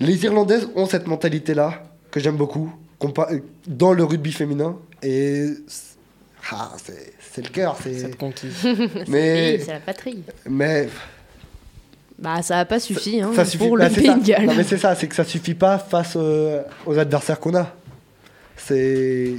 Les 0.00 0.24
Irlandaises 0.24 0.68
ont 0.76 0.86
cette 0.86 1.06
mentalité-là, 1.08 1.82
que 2.12 2.20
j'aime 2.20 2.36
beaucoup, 2.36 2.72
dans 3.66 3.92
le 3.92 4.04
rugby 4.04 4.30
féminin. 4.32 4.76
Et. 5.02 5.46
c'est- 5.66 5.96
Ah, 6.52 6.72
c'est 6.84 7.12
c'est 7.32 7.42
le 7.42 7.50
cœur, 7.50 7.76
c'est. 7.82 7.98
Ça 7.98 8.08
te 8.08 8.16
conquise. 8.16 8.54
Mais. 9.08 9.58
c'est 9.58 9.72
la 9.72 9.80
patrie. 9.80 10.22
Mais 10.48 10.88
Bah, 12.16 12.40
ça 12.42 12.60
a 12.60 12.64
pas 12.64 12.78
suffi 12.78 13.20
hein, 13.20 13.32
ça 13.34 13.44
suffit 13.44 13.66
pour 13.66 13.76
bah, 13.76 13.88
le 13.88 13.94
c'est 13.94 14.00
Pays 14.02 14.06
ça. 14.10 14.16
de 14.18 14.24
Galles. 14.24 14.46
Non, 14.46 14.54
mais 14.54 14.62
c'est 14.62 14.78
ça, 14.78 14.94
c'est 14.94 15.08
que 15.08 15.16
ça 15.16 15.24
suffit 15.24 15.54
pas 15.54 15.78
face 15.78 16.12
euh, 16.16 16.62
aux 16.86 16.96
adversaires 16.96 17.40
qu'on 17.40 17.56
a. 17.56 17.74
C'est 18.56 19.34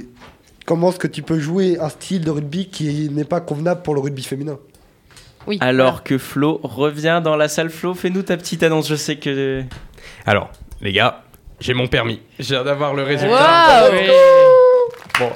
comment 0.66 0.90
est-ce 0.90 0.98
que 0.98 1.06
tu 1.06 1.22
peux 1.22 1.38
jouer 1.38 1.78
un 1.80 1.88
style 1.88 2.24
de 2.24 2.30
rugby 2.30 2.68
qui 2.68 3.08
n'est 3.10 3.24
pas 3.24 3.40
convenable 3.40 3.82
pour 3.82 3.94
le 3.94 4.00
rugby 4.00 4.22
féminin? 4.22 4.58
Oui. 5.46 5.58
Alors 5.60 6.02
que 6.02 6.18
Flo 6.18 6.60
revient 6.62 7.20
dans 7.22 7.36
la 7.36 7.48
salle. 7.48 7.70
Flo, 7.70 7.94
fais-nous 7.94 8.22
ta 8.22 8.36
petite 8.36 8.62
annonce. 8.64 8.88
Je 8.88 8.96
sais 8.96 9.16
que. 9.16 9.62
Alors, 10.26 10.50
les 10.82 10.92
gars, 10.92 11.22
j'ai 11.60 11.72
mon 11.72 11.86
permis. 11.86 12.20
Je 12.38 12.54
viens 12.54 12.64
d'avoir 12.64 12.94
le 12.94 13.04
résultat. 13.04 13.88
Waouh 13.88 14.00
Bon. 15.20 15.30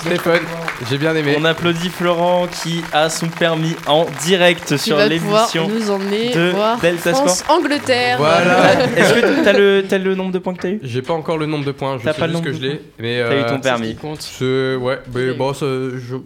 Stéphane, 0.00 0.42
j'ai 0.90 0.98
bien 0.98 1.14
aimé. 1.14 1.36
On 1.38 1.44
applaudit 1.44 1.88
Florent 1.88 2.46
qui 2.48 2.82
a 2.92 3.08
son 3.08 3.28
permis 3.28 3.74
en 3.86 4.06
direct 4.24 4.66
Qui 4.68 4.78
sur 4.78 4.96
l'émission. 4.98 5.68
nous 5.68 5.90
emmener 5.90 6.30
de 6.30 6.50
voir 6.50 6.78
Delta 6.80 7.14
France 7.14 7.44
Angleterre. 7.48 8.18
Voilà. 8.18 8.84
Est-ce 8.96 9.14
que 9.14 9.44
t'as 9.44 9.52
le, 9.52 9.84
t'as 9.88 9.98
le 9.98 10.14
nombre 10.14 10.32
de 10.32 10.38
points 10.38 10.54
que 10.54 10.62
t'as 10.62 10.70
eu? 10.70 10.80
J'ai 10.82 11.02
pas 11.02 11.14
encore 11.14 11.38
le 11.38 11.46
nombre 11.46 11.64
de 11.64 11.72
points, 11.72 11.98
je 11.98 12.04
T'as 12.04 12.12
sais 12.12 12.20
pas 12.20 12.26
le 12.26 12.32
juste 12.32 12.44
que 12.44 12.50
nombre 12.50 12.62
je 12.62 12.66
l'ai. 12.68 12.80
Mais 12.98 13.22
T'as 13.22 13.38
eu 13.40 13.46
ton 13.46 13.54
euh, 13.54 13.58
permis. 13.58 13.96
c'est- 14.18 14.76
ouais, 14.76 14.98
mais 15.14 15.32
bon, 15.34 15.52
je- 15.52 16.18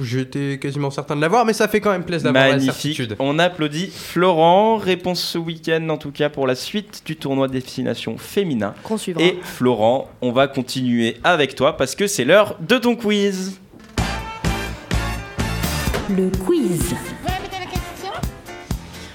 j'étais 0.00 0.58
quasiment 0.62 0.90
certain 0.90 1.16
de 1.16 1.20
l'avoir, 1.20 1.44
mais 1.44 1.52
ça 1.52 1.66
fait 1.68 1.80
quand 1.80 1.90
même 1.90 2.04
plaisir 2.04 2.24
d'avoir 2.32 2.44
la 2.44 2.50
Magnifique. 2.56 2.96
certitude. 2.96 3.16
On 3.18 3.38
applaudit 3.38 3.90
Florent. 3.94 4.76
Réponse 4.78 5.20
ce 5.20 5.38
week-end, 5.38 5.86
en 5.90 5.96
tout 5.96 6.12
cas, 6.12 6.28
pour 6.28 6.46
la 6.46 6.54
suite 6.54 7.02
du 7.04 7.16
tournoi 7.16 7.48
destination 7.48 8.16
féminin. 8.16 8.74
Qu'on 8.84 8.96
suivra. 8.96 9.22
Et 9.22 9.38
Florent, 9.42 10.08
on 10.22 10.32
va 10.32 10.46
continuer 10.48 11.16
avec 11.24 11.54
toi 11.56 11.76
parce 11.76 11.94
que 11.94 12.06
c'est 12.06 12.24
l'heure 12.24 12.56
de 12.60 12.78
ton 12.78 12.94
quiz. 12.96 13.58
Le 16.10 16.30
quiz. 16.44 16.94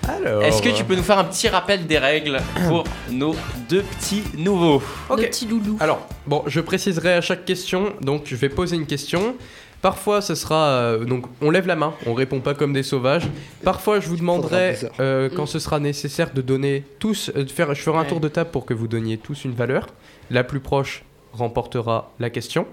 Alors, 0.07 0.43
Est-ce 0.43 0.61
que 0.61 0.69
tu 0.69 0.83
peux 0.83 0.95
nous 0.95 1.03
faire 1.03 1.17
un 1.17 1.23
petit 1.23 1.47
rappel 1.47 1.87
des 1.87 1.97
règles 1.97 2.37
pour 2.67 2.83
nos 3.09 3.35
deux 3.69 3.81
petits 3.81 4.23
nouveaux 4.37 4.81
Nos 5.09 5.15
Ok. 5.15 5.21
petits 5.21 5.47
loulous. 5.47 5.77
Alors, 5.79 6.07
bon, 6.27 6.43
je 6.47 6.59
préciserai 6.59 7.13
à 7.13 7.21
chaque 7.21 7.45
question, 7.45 7.93
donc 8.01 8.23
je 8.25 8.35
vais 8.35 8.49
poser 8.49 8.75
une 8.75 8.85
question. 8.85 9.35
Parfois, 9.81 10.21
ce 10.21 10.35
sera. 10.35 10.65
euh, 10.67 11.05
donc, 11.05 11.25
on 11.41 11.49
lève 11.49 11.67
la 11.67 11.75
main, 11.75 11.93
on 12.05 12.13
répond 12.13 12.39
pas 12.41 12.53
comme 12.53 12.73
des 12.73 12.83
sauvages. 12.83 13.23
Parfois, 13.63 13.99
je 13.99 14.07
vous 14.07 14.15
demanderai, 14.17 14.75
Faudra 14.75 14.95
euh, 15.01 15.29
quand 15.33 15.45
ce 15.45 15.59
sera 15.59 15.79
nécessaire, 15.79 16.31
de 16.33 16.41
donner 16.41 16.83
tous. 16.99 17.31
euh, 17.35 17.43
de 17.43 17.49
faire, 17.51 17.73
je 17.73 17.81
ferai 17.81 17.97
un 17.97 18.01
Ouais. 18.01 18.07
tour 18.07 18.19
de 18.19 18.27
table 18.29 18.49
pour 18.51 18.65
que 18.65 18.73
vous 18.73 18.87
donniez 18.87 19.17
tous 19.17 19.43
une 19.45 19.53
valeur. 19.53 19.87
La 20.31 20.43
plus 20.43 20.59
proche 20.61 21.03
remportera 21.33 22.11
la 22.19 22.29
question. 22.29 22.65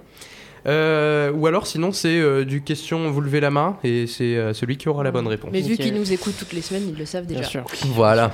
Euh, 0.67 1.33
ou 1.33 1.47
alors, 1.47 1.67
sinon, 1.67 1.93
c'est 1.93 2.19
euh, 2.19 2.45
du 2.45 2.63
question, 2.63 3.11
vous 3.11 3.21
levez 3.21 3.41
la 3.41 3.51
main 3.51 3.77
et 3.85 4.07
c'est 4.07 4.37
euh, 4.37 4.53
celui 4.53 4.77
qui 4.77 4.89
aura 4.89 5.03
la 5.03 5.11
bonne 5.11 5.27
réponse. 5.27 5.51
Mais 5.53 5.61
vu 5.61 5.77
qu'ils 5.77 5.95
nous 5.95 6.13
écoutent 6.13 6.37
toutes 6.39 6.53
les 6.53 6.63
semaines, 6.63 6.85
ils 6.89 6.99
le 6.99 7.07
savent 7.07 7.27
déjà. 7.27 7.41
Bien 7.41 7.49
sûr. 7.49 7.65
Voilà. 7.95 8.31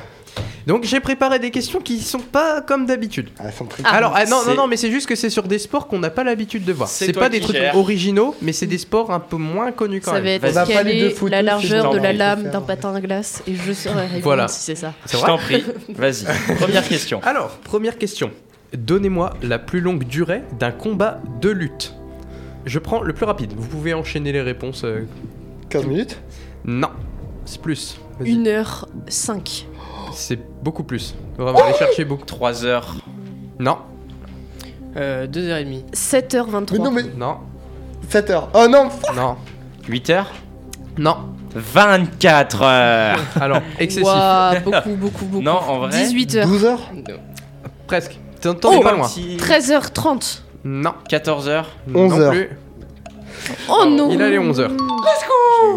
Donc, 0.67 0.85
j'ai 0.85 1.01
préparé 1.01 1.39
des 1.39 1.51
questions 1.51 1.81
qui 1.81 1.99
sont 2.01 2.19
pas 2.19 2.61
comme 2.61 2.85
d'habitude. 2.85 3.29
Ah, 3.39 3.45
elles 3.47 3.53
sont 3.55 3.65
très- 3.65 3.83
Alors, 3.87 4.13
ah, 4.15 4.27
non, 4.27 4.41
non, 4.47 4.55
non, 4.55 4.67
mais 4.67 4.77
c'est 4.77 4.91
juste 4.91 5.09
que 5.09 5.15
c'est 5.15 5.31
sur 5.31 5.45
des 5.45 5.59
sports 5.59 5.87
qu'on 5.87 5.99
n'a 6.01 6.11
pas 6.11 6.25
l'habitude 6.25 6.65
de 6.65 6.73
voir. 6.75 6.89
C'est 6.89 7.13
pas 7.13 7.29
des 7.31 7.41
trucs 7.41 7.57
originaux, 7.75 8.35
mais 8.43 8.53
c'est 8.53 8.67
des 8.67 8.77
sports 8.77 9.11
un 9.13 9.21
peu 9.21 9.37
moins 9.37 9.73
connus 9.73 10.01
quand 10.01 10.11
Ça 10.11 10.19
va 10.19 10.23
même. 10.25 10.45
être 10.45 10.51
On 10.51 10.53
n'a 10.55 10.67
pas 10.67 10.73
quelle 10.85 10.89
est 10.89 11.11
foot, 11.11 11.31
la 11.31 11.43
largeur 11.43 11.91
de 11.91 11.99
la 11.99 12.13
lame 12.13 12.51
d'un 12.51 12.61
patin 12.61 12.95
à 12.95 13.01
glace 13.01 13.43
et 13.47 13.55
je 13.55 13.73
saurais 13.73 14.03
répondre 14.07 14.23
Voilà. 14.25 14.49
si 14.49 14.61
c'est 14.61 14.75
ça. 14.75 14.93
Je 15.11 15.17
t'en 15.17 15.39
prie, 15.39 15.65
vas-y. 15.95 16.25
Première 16.59 16.87
question. 16.87 17.21
Alors, 17.23 17.51
première 17.65 17.97
question. 17.97 18.31
Donnez-moi 18.77 19.35
la 19.43 19.59
plus 19.59 19.81
longue 19.81 20.05
durée 20.05 20.43
d'un 20.59 20.73
combat 20.73 21.21
de 21.41 21.49
lutte. 21.49 21.95
Je 22.67 22.79
prends 22.79 23.01
le 23.01 23.13
plus 23.15 23.25
rapide. 23.25 23.53
Vous 23.57 23.67
pouvez 23.69 23.95
enchaîner 23.95 24.33
les 24.33 24.43
réponses. 24.43 24.83
euh, 24.85 25.07
15 25.71 25.87
minutes 25.87 26.21
Non, 26.65 26.91
c'est 27.45 27.61
plus. 27.61 27.99
Vas-y. 28.19 28.37
1h05. 28.37 29.65
C'est 30.13 30.39
beaucoup 30.63 30.83
plus. 30.85 31.15
Vraiment, 31.39 31.63
aller 31.65 31.75
chercher 31.79 32.05
beaucoup. 32.05 32.25
3 32.25 32.65
heures. 32.65 32.95
Non, 33.59 33.79
Euh, 34.97 35.27
2h30. 35.27 35.85
7h23. 35.93 36.73
Mais 36.73 36.79
non, 36.79 36.91
mais 36.91 37.03
non, 37.17 37.37
7 38.09 38.31
heures. 38.31 38.49
Oh 38.55 38.67
non 38.69 38.89
non, 39.15 39.37
8 39.89 40.11
heures 40.11 40.33
non. 40.99 41.17
24 41.55 42.63
heures 42.63 43.19
Alors, 43.41 43.61
excessif. 43.79 44.07
Ouah, 44.07 44.61
beaucoup, 44.61 44.95
beaucoup, 44.97 45.25
beaucoup. 45.27 45.43
Non, 45.43 45.53
en 45.59 45.79
vrai 45.81 45.91
18h. 45.91 46.47
12 46.47 46.65
heures 46.65 46.91
Presque. 47.87 48.19
T'en 48.41 48.55
t'en 48.55 48.73
es 48.73 48.83
pas 48.83 48.93
loin. 48.93 49.07
13h30. 49.07 50.41
Non. 50.69 50.95
14 51.09 51.49
heures 51.49 51.71
11 51.95 51.95
non 52.13 52.21
heures. 52.21 52.33
plus. 52.33 52.49
Oh 53.69 53.85
non 53.89 54.11
Il 54.11 54.21
a 54.21 54.29
les 54.29 54.39
11 54.39 54.59
heures. 54.61 54.73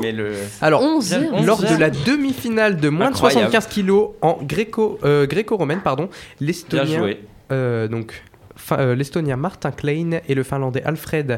Mais 0.02 0.12
le... 0.12 0.32
Alors, 0.62 0.82
11 0.82 1.14
heures. 1.14 1.22
Onze 1.34 1.46
lors 1.46 1.62
de 1.62 1.66
heures. 1.68 1.80
la 1.80 1.90
demi-finale 1.92 2.78
de 2.78 2.90
moins 2.90 3.08
Incroyable. 3.08 3.46
de 3.46 3.52
75 3.52 3.68
kilos 3.68 4.10
en 4.22 4.40
gréco, 4.42 4.98
euh, 5.04 5.28
gréco-romaine, 5.28 5.82
pardon, 5.84 6.10
l'Estonien 6.40 6.98
joué. 6.98 7.24
Euh, 7.52 7.88
donc, 7.88 8.24
fin- 8.56 8.80
euh, 8.80 8.96
l'Estonien 8.96 9.36
Martin 9.36 9.72
Klein 9.72 10.20
et 10.28 10.34
le 10.36 10.44
Finlandais 10.44 10.82
Alfred 10.84 11.38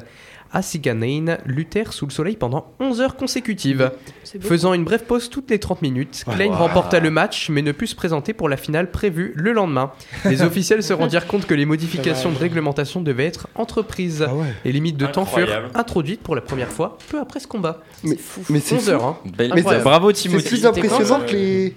Asiganein 0.53 1.37
luttèrent 1.45 1.93
sous 1.93 2.05
le 2.05 2.11
soleil 2.11 2.35
pendant 2.35 2.73
11 2.79 3.01
heures 3.01 3.15
consécutives. 3.15 3.91
C'est. 4.23 4.41
Faisant 4.43 4.73
une 4.73 4.83
brève 4.83 5.03
pause 5.05 5.29
toutes 5.29 5.49
les 5.49 5.59
30 5.59 5.81
minutes, 5.81 6.23
Klein 6.29 6.49
Wow. 6.49 6.55
remporta 6.55 6.99
le 6.99 7.09
match 7.09 7.49
mais 7.49 7.61
ne 7.61 7.71
put 7.71 7.87
se 7.87 7.95
présenter 7.95 8.33
pour 8.33 8.49
la 8.49 8.57
finale 8.57 8.91
prévue 8.91 9.33
le 9.35 9.51
lendemain. 9.53 9.91
Les 10.25 10.41
officiels 10.43 10.83
se 10.83 10.93
rendirent 10.93 11.27
compte 11.27 11.45
que 11.45 11.53
les 11.53 11.65
modifications 11.65 12.31
de 12.31 12.37
réglementation 12.37 13.01
devaient 13.01 13.25
être 13.25 13.47
entreprises. 13.55 14.25
Ah 14.27 14.33
ouais. 14.35 14.47
Et 14.65 14.71
limites 14.71 14.97
de 14.97 15.05
temps 15.07 15.25
furent 15.25 15.69
introduites 15.73 16.21
pour 16.21 16.35
la 16.35 16.41
première 16.41 16.69
fois 16.69 16.97
peu 17.09 17.19
après 17.19 17.39
ce 17.39 17.47
combat. 17.47 17.81
Mais, 18.03 18.17
mais 18.49 18.59
c'est 18.59 18.75
11 18.75 18.83
fou. 18.83 18.89
heures, 18.91 19.05
hein. 19.05 19.17
Belle-. 19.37 19.53
Bravo 19.83 20.09
C'est 20.09 20.23
Timothy. 20.29 20.47
plus 20.49 20.65
impressionnant 20.65 21.21
que 21.25 21.31
les. 21.33 21.75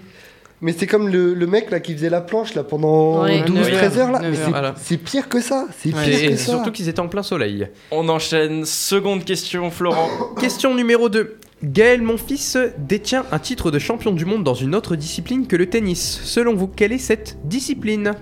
Mais 0.64 0.72
c'est 0.72 0.86
comme 0.86 1.08
le, 1.08 1.34
le 1.34 1.46
mec 1.46 1.70
là 1.70 1.78
qui 1.78 1.92
faisait 1.92 2.08
la 2.08 2.22
planche 2.22 2.54
là 2.54 2.64
pendant 2.64 3.22
Ouais. 3.24 3.42
12-13 3.42 3.98
heures 3.98 4.10
là. 4.12 4.18
Mais 4.22 4.30
9 4.30 4.40
c'est 4.44 4.50
Voilà. 4.50 4.74
pire 5.04 5.28
que 5.28 5.40
ça. 5.42 5.66
C'est 5.78 5.90
pire 5.90 6.02
Et, 6.08 6.26
que 6.28 6.32
et 6.32 6.36
ça. 6.38 6.52
surtout 6.52 6.72
qu'ils 6.72 6.88
étaient 6.88 7.00
en 7.00 7.08
plein 7.08 7.22
soleil. 7.22 7.68
On 7.90 8.08
enchaîne. 8.08 8.64
Seconde 8.64 9.24
question, 9.24 9.70
Florent. 9.70 10.08
Question 10.40 10.74
numéro 10.74 11.10
2. 11.10 11.36
Gaël 11.62 12.00
Monfils 12.00 12.72
détient 12.78 13.24
un 13.30 13.38
titre 13.38 13.70
de 13.70 13.78
champion 13.78 14.12
du 14.12 14.24
monde 14.24 14.42
dans 14.42 14.54
une 14.54 14.74
autre 14.74 14.96
discipline 14.96 15.46
que 15.46 15.56
le 15.56 15.66
tennis. 15.68 16.20
Selon 16.24 16.54
vous, 16.54 16.66
quelle 16.66 16.92
est 16.92 16.98
cette 16.98 17.36
discipline? 17.44 18.12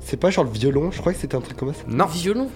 C'est 0.00 0.18
pas 0.18 0.28
genre 0.30 0.44
le 0.44 0.50
violon, 0.50 0.90
je 0.92 1.00
crois 1.00 1.12
que 1.14 1.18
c'était 1.18 1.36
un 1.36 1.40
truc 1.40 1.56
comme 1.56 1.72
ça. 1.72 1.80
Non, 1.88 2.04
Violon? 2.04 2.48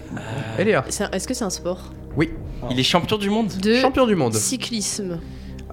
Un- 0.59 1.11
Est-ce 1.13 1.27
que 1.27 1.33
c'est 1.35 1.45
un 1.45 1.51
sport? 1.51 1.93
Oui, 2.17 2.31
Il 2.71 2.79
est 2.79 2.83
champion 2.83 3.17
du 3.19 3.31
monde? 3.31 3.49
De 3.63 3.75
champion 3.77 4.07
du 4.07 4.15
monde. 4.15 4.35
cyclisme. 4.35 5.19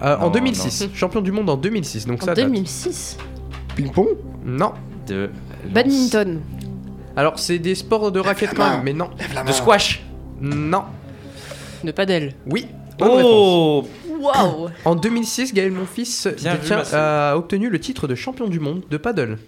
Euh, 0.02 0.16
en 0.16 0.26
Non, 0.26 0.30
2006. 0.30 0.88
Champion 0.94 1.20
du 1.20 1.32
monde 1.32 1.50
en 1.50 1.56
2006. 1.56 2.06
Donc 2.06 2.22
En 2.22 2.26
ça 2.26 2.34
date. 2.34 2.46
2006. 2.46 3.16
Ping-pong 3.76 4.08
Non. 4.44 4.72
de 5.06 5.30
Badminton. 5.72 6.40
Alors, 7.16 7.38
c'est 7.38 7.58
des 7.58 7.74
sports 7.74 8.12
de 8.12 8.20
raquettes 8.20 8.54
quand 8.54 8.70
même, 8.70 8.82
mais 8.84 8.92
non. 8.92 9.10
de 9.46 9.52
squash. 9.52 10.02
Non. 10.40 10.82
De 11.84 11.90
padel. 11.92 12.34
Oui. 12.46 12.66
bonne 12.98 13.08
réponse. 13.10 13.24
Oh 13.32 13.88
Waouh 14.20 14.68
En 14.84 14.94
2006, 14.96 15.54
Gaël 15.54 15.70
Monfils 15.70 16.28
Bien 16.40 16.54
détient- 16.54 16.76
Marcel. 16.76 16.98
a 16.98 17.34
obtenu 17.36 17.68
le 17.70 17.78
titre 17.78 18.08
de 18.08 18.14
champion 18.16 18.48
du 18.48 18.58
monde 18.58 18.82
de 18.90 18.96
paddle. 18.96 19.38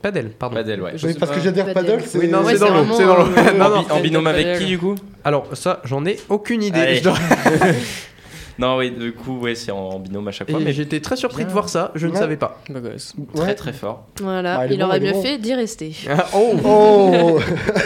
Paddle, 0.00 0.30
pardon. 0.38 0.56
Padel, 0.56 0.80
ouais. 0.82 0.92
Oui, 1.02 1.14
parce 1.18 1.32
que 1.32 1.40
j'adhère 1.40 1.72
Padel. 1.72 1.92
paddle, 1.96 2.02
c'est. 2.06 2.18
Oui, 2.18 2.24
Ouais, 2.26 2.30
dans 2.58 2.70
l'eau. 2.74 2.84
C'est 2.96 3.04
dans 3.06 3.16
l'eau. 3.18 3.26
euh, 3.36 3.52
non, 3.58 3.68
non. 3.70 3.76
En 3.76 3.82
bi- 3.86 3.92
en 3.92 4.00
binôme 4.00 4.26
avec 4.26 4.44
Padel. 4.46 4.58
qui 4.62 4.66
du 4.66 4.78
coup? 4.78 4.94
Alors, 5.24 5.46
ça, 5.54 5.80
j'en 5.84 6.04
ai 6.06 6.18
aucune 6.30 6.62
idée. 6.62 7.00
Non, 8.58 8.76
oui, 8.76 8.90
du 8.92 9.12
coup, 9.12 9.38
ouais, 9.40 9.54
c'est 9.54 9.72
en, 9.72 9.78
en 9.78 9.98
binôme 9.98 10.28
à 10.28 10.30
chaque 10.30 10.48
fois. 10.50 10.60
Et 10.60 10.64
Mais 10.64 10.72
j'étais 10.72 11.00
très 11.00 11.16
surpris 11.16 11.38
Bien. 11.38 11.46
de 11.48 11.52
voir 11.52 11.68
ça, 11.68 11.90
je 11.94 12.06
ne 12.06 12.14
savais 12.14 12.36
pas. 12.36 12.60
Gosse. 12.70 13.14
très 13.34 13.54
très 13.54 13.72
fort. 13.72 14.06
Voilà, 14.20 14.60
Ah, 14.60 14.66
il 14.66 14.78
bon, 14.78 14.84
aurait 14.86 15.00
mieux 15.00 15.12
bon. 15.12 15.22
fait 15.22 15.38
d'y 15.38 15.54
rester. 15.54 15.92
oh 16.34 16.54
Oh 16.64 17.40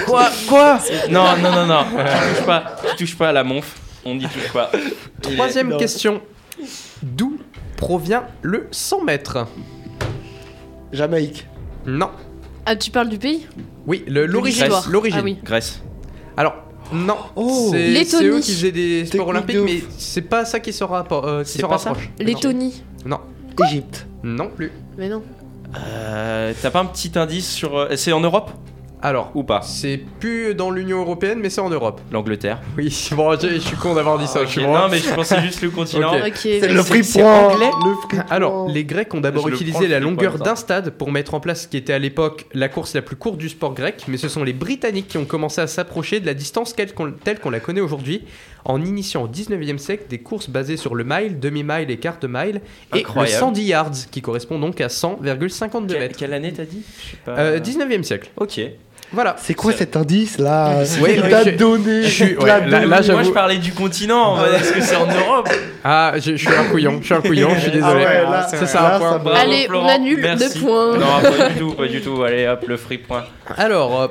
Quoi 0.07 0.29
Quoi 0.49 0.79
Non, 1.11 1.25
non, 1.43 1.51
non, 1.53 1.67
non. 1.67 1.85
tu 1.85 2.35
touches 2.35 2.47
pas, 2.47 2.77
tu 2.91 2.97
touches 2.97 3.17
pas 3.17 3.29
à 3.31 3.33
la 3.33 3.45
monf. 3.45 3.77
On 4.05 4.15
n'y 4.15 4.27
touche 4.27 4.53
pas. 4.53 4.71
Est- 4.75 5.35
Troisième 5.35 5.69
Non. 5.71 5.79
question. 5.79 6.21
D'où 7.03 7.39
provient 7.77 8.25
le 8.43 8.69
100 8.71 9.05
mètres? 9.05 9.47
Jamaïque. 10.93 11.47
Non. 11.87 12.11
Ah, 12.67 12.77
tu 12.77 12.91
parles 12.91 13.09
du 13.09 13.19
pays? 13.19 13.47
Oui, 13.87 14.05
le- 14.07 14.27
l'origine. 14.27 14.69
L'origine. 14.91 15.19
Ah 15.21 15.25
oui. 15.25 15.39
Grèce. 15.43 15.83
Alors, 16.37 16.55
non. 16.93 17.17
Oh. 17.37 17.71
c'est 17.73 18.25
eux 18.25 18.41
qui 18.41 18.53
faisaient 18.53 18.73
des 18.73 19.07
sports 19.07 19.27
Technique 19.27 19.29
olympiques, 19.29 19.57
de 19.57 19.61
mais 19.63 19.83
c'est 19.99 20.23
pas 20.23 20.45
ça 20.45 20.61
qui 20.61 20.73
se, 20.73 20.85
rapport, 20.85 21.27
euh, 21.27 21.43
qui 21.43 21.59
se 21.59 21.65
rapproche. 21.67 22.11
Lettonie. 22.19 22.83
Non. 23.05 23.21
Égypte. 23.67 24.07
Non 24.23 24.49
plus. 24.49 24.73
Mais 24.97 25.09
non. 25.09 25.23
Euh, 25.77 26.53
T'as 26.63 26.71
pas 26.71 26.81
un 26.81 26.87
petit 26.87 27.13
indice 27.19 27.51
sur. 27.51 27.77
euh, 27.77 27.97
C'est 27.97 28.13
en 28.13 28.21
Europe? 28.21 28.51
Alors, 29.01 29.31
ou 29.35 29.45
pas 29.45 29.63
c'est 29.63 30.01
plus 30.19 30.55
dans 30.55 30.71
l'Union 30.71 30.99
Européenne, 31.01 31.39
mais 31.41 31.51
c'est 31.51 31.61
en 31.61 31.71
Europe. 31.71 32.01
L'Angleterre. 32.11 32.61
Oui, 32.77 33.09
bon, 33.13 33.39
je, 33.39 33.49
je 33.49 33.59
suis 33.59 33.77
con 33.77 33.95
d'avoir 33.95 34.19
dit 34.19 34.27
ça. 34.27 34.43
Ok, 34.43 34.49
tu 34.49 34.61
vois. 34.61 34.81
Non, 34.83 34.89
mais 34.91 34.99
je 34.99 35.13
pensais 35.15 35.41
juste 35.47 35.63
le 35.63 35.71
continent. 35.71 36.13
Ok. 36.17 36.23
Ok. 36.27 36.35
C'est 36.43 36.69
le 36.69 36.83
free 36.83 37.03
point. 37.03 37.49
anglais 37.49 37.71
Le 37.85 37.95
free 38.09 38.19
Alors, 38.31 38.65
point. 38.65 38.73
les 38.73 38.85
Grecs 38.85 39.13
ont 39.15 39.21
d'abord 39.21 39.45
Je 39.45 39.49
prends, 39.49 39.57
utilisé 39.57 39.87
la 39.89 40.01
longueur 40.01 40.39
d'un 40.39 40.57
stade 40.57 40.91
pour 40.91 41.13
mettre 41.13 41.35
en 41.35 41.41
place 41.41 41.63
ce 41.63 41.69
qui 41.69 41.77
était 41.77 41.93
à 41.93 41.99
l'époque 41.99 42.47
la 42.55 42.69
course 42.69 42.95
la 42.95 43.03
plus 43.03 43.17
courte 43.17 43.39
du 43.39 43.49
sport 43.49 43.75
grec, 43.75 44.05
mais 44.09 44.17
ce 44.17 44.29
sont 44.29 44.43
les 44.45 44.53
Britanniques 44.53 45.09
qui 45.09 45.19
ont 45.19 45.25
commencé 45.25 45.61
à 45.61 45.67
s'approcher 45.67 46.21
de 46.21 46.27
la 46.27 46.35
distance 46.35 46.75
telle 46.75 46.93
qu'on 47.41 47.51
la 47.51 47.61
connaît 47.61 47.81
aujourd'hui, 47.81 48.23
en 48.65 48.83
initiant 48.85 49.23
au 49.23 49.29
19e 49.29 49.79
siècle 49.79 50.05
des 50.11 50.19
courses 50.19 50.51
basées 50.51 50.77
sur 50.77 50.95
le 50.95 51.05
mile, 51.05 51.39
demi-mile 51.39 51.91
et 51.91 51.97
quart 51.99 52.19
de 52.21 52.27
mile, 52.27 52.61
et 52.95 52.99
Incroyable. 53.01 53.33
le 53.35 53.39
110 53.39 53.63
yards, 53.63 53.91
qui 54.11 54.21
correspond 54.23 54.59
donc 54.59 54.81
à 54.81 54.89
100,52 54.89 55.87
Quelle, 55.87 55.99
mètres. 56.01 56.17
quelle 56.19 56.33
année 56.33 56.53
t'as 56.53 56.65
dit? 56.65 56.83
Je 57.05 57.11
sais 57.13 57.17
pas. 57.25 57.39
Euh, 57.39 57.61
19e 57.61 58.03
siècle. 58.03 58.31
Ok. 58.37 58.61
Voilà. 59.13 59.37
C'est 59.39 59.55
quoi 59.55 59.73
cet 59.73 59.97
indice 59.97 60.37
là 60.39 60.83
Oui, 61.03 61.13
Il 61.17 61.23
oui, 61.25 61.31
t'a 61.31 61.45
donné. 61.53 62.03
je 62.03 62.09
suis- 62.09 62.37
ouais, 62.37 62.47
là- 62.47 62.61
là, 62.61 62.87
Moi 62.87 63.23
je 63.23 63.31
parlais 63.31 63.57
du 63.57 63.73
continent. 63.73 64.33
en 64.33 64.37
mode, 64.37 64.53
Est-ce 64.53 64.73
que 64.73 64.81
c'est 64.83 64.97
en 64.97 65.07
Europe 65.27 65.49
Ah, 65.83 66.13
je, 66.17 66.33
je 66.33 66.37
suis 66.37 66.49
un 66.55 66.65
couillon, 66.65 66.99
je 67.01 67.07
suis 67.07 67.15
un 67.15 67.21
couillon, 67.23 67.49
je 67.55 67.61
suis 67.61 67.71
désolé. 67.71 68.05
Ah 68.07 68.11
ouais, 68.25 68.31
là, 68.31 68.49
ça, 68.49 68.67
c'est 68.67 68.75
là, 68.75 68.97
un 68.97 68.99
point. 68.99 69.13
ça 69.13 69.19
Bravo, 69.19 69.39
Allez, 69.41 69.65
Florent, 69.67 69.87
on 69.87 69.89
annule 69.89 70.21
merci. 70.21 70.55
deux 70.55 70.61
points. 70.67 70.99
Non, 70.99 71.07
pas 71.23 71.49
du 71.49 71.55
tout, 71.59 71.73
pas 71.73 71.87
du 71.87 72.01
tout. 72.03 72.23
Allez, 72.23 72.47
hop, 72.47 72.65
le 72.69 72.77
free 72.77 72.99
point. 72.99 73.25
Alors, 73.57 74.03
euh, 74.03 74.09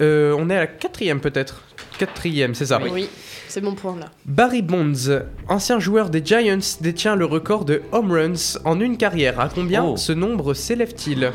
euh, 0.00 0.34
on 0.38 0.50
est 0.50 0.56
à 0.56 0.60
la 0.60 0.66
quatrième 0.66 1.20
peut-être. 1.20 1.62
Quatrième, 1.98 2.54
c'est 2.54 2.66
ça. 2.66 2.80
Oui, 2.92 3.08
c'est 3.48 3.60
mon 3.62 3.74
point 3.74 3.96
là. 3.98 4.06
Barry 4.26 4.62
Bonds, 4.62 5.22
ancien 5.48 5.78
joueur 5.78 6.10
des 6.10 6.22
Giants, 6.24 6.58
détient 6.80 7.14
le 7.14 7.24
record 7.24 7.64
de 7.64 7.82
home 7.92 8.10
runs 8.12 8.58
en 8.64 8.80
une 8.80 8.96
carrière. 8.96 9.38
À 9.40 9.48
combien 9.48 9.84
Oh. 9.84 9.96
ce 9.96 10.12
nombre 10.12 10.52
s'élève-t-il? 10.54 11.30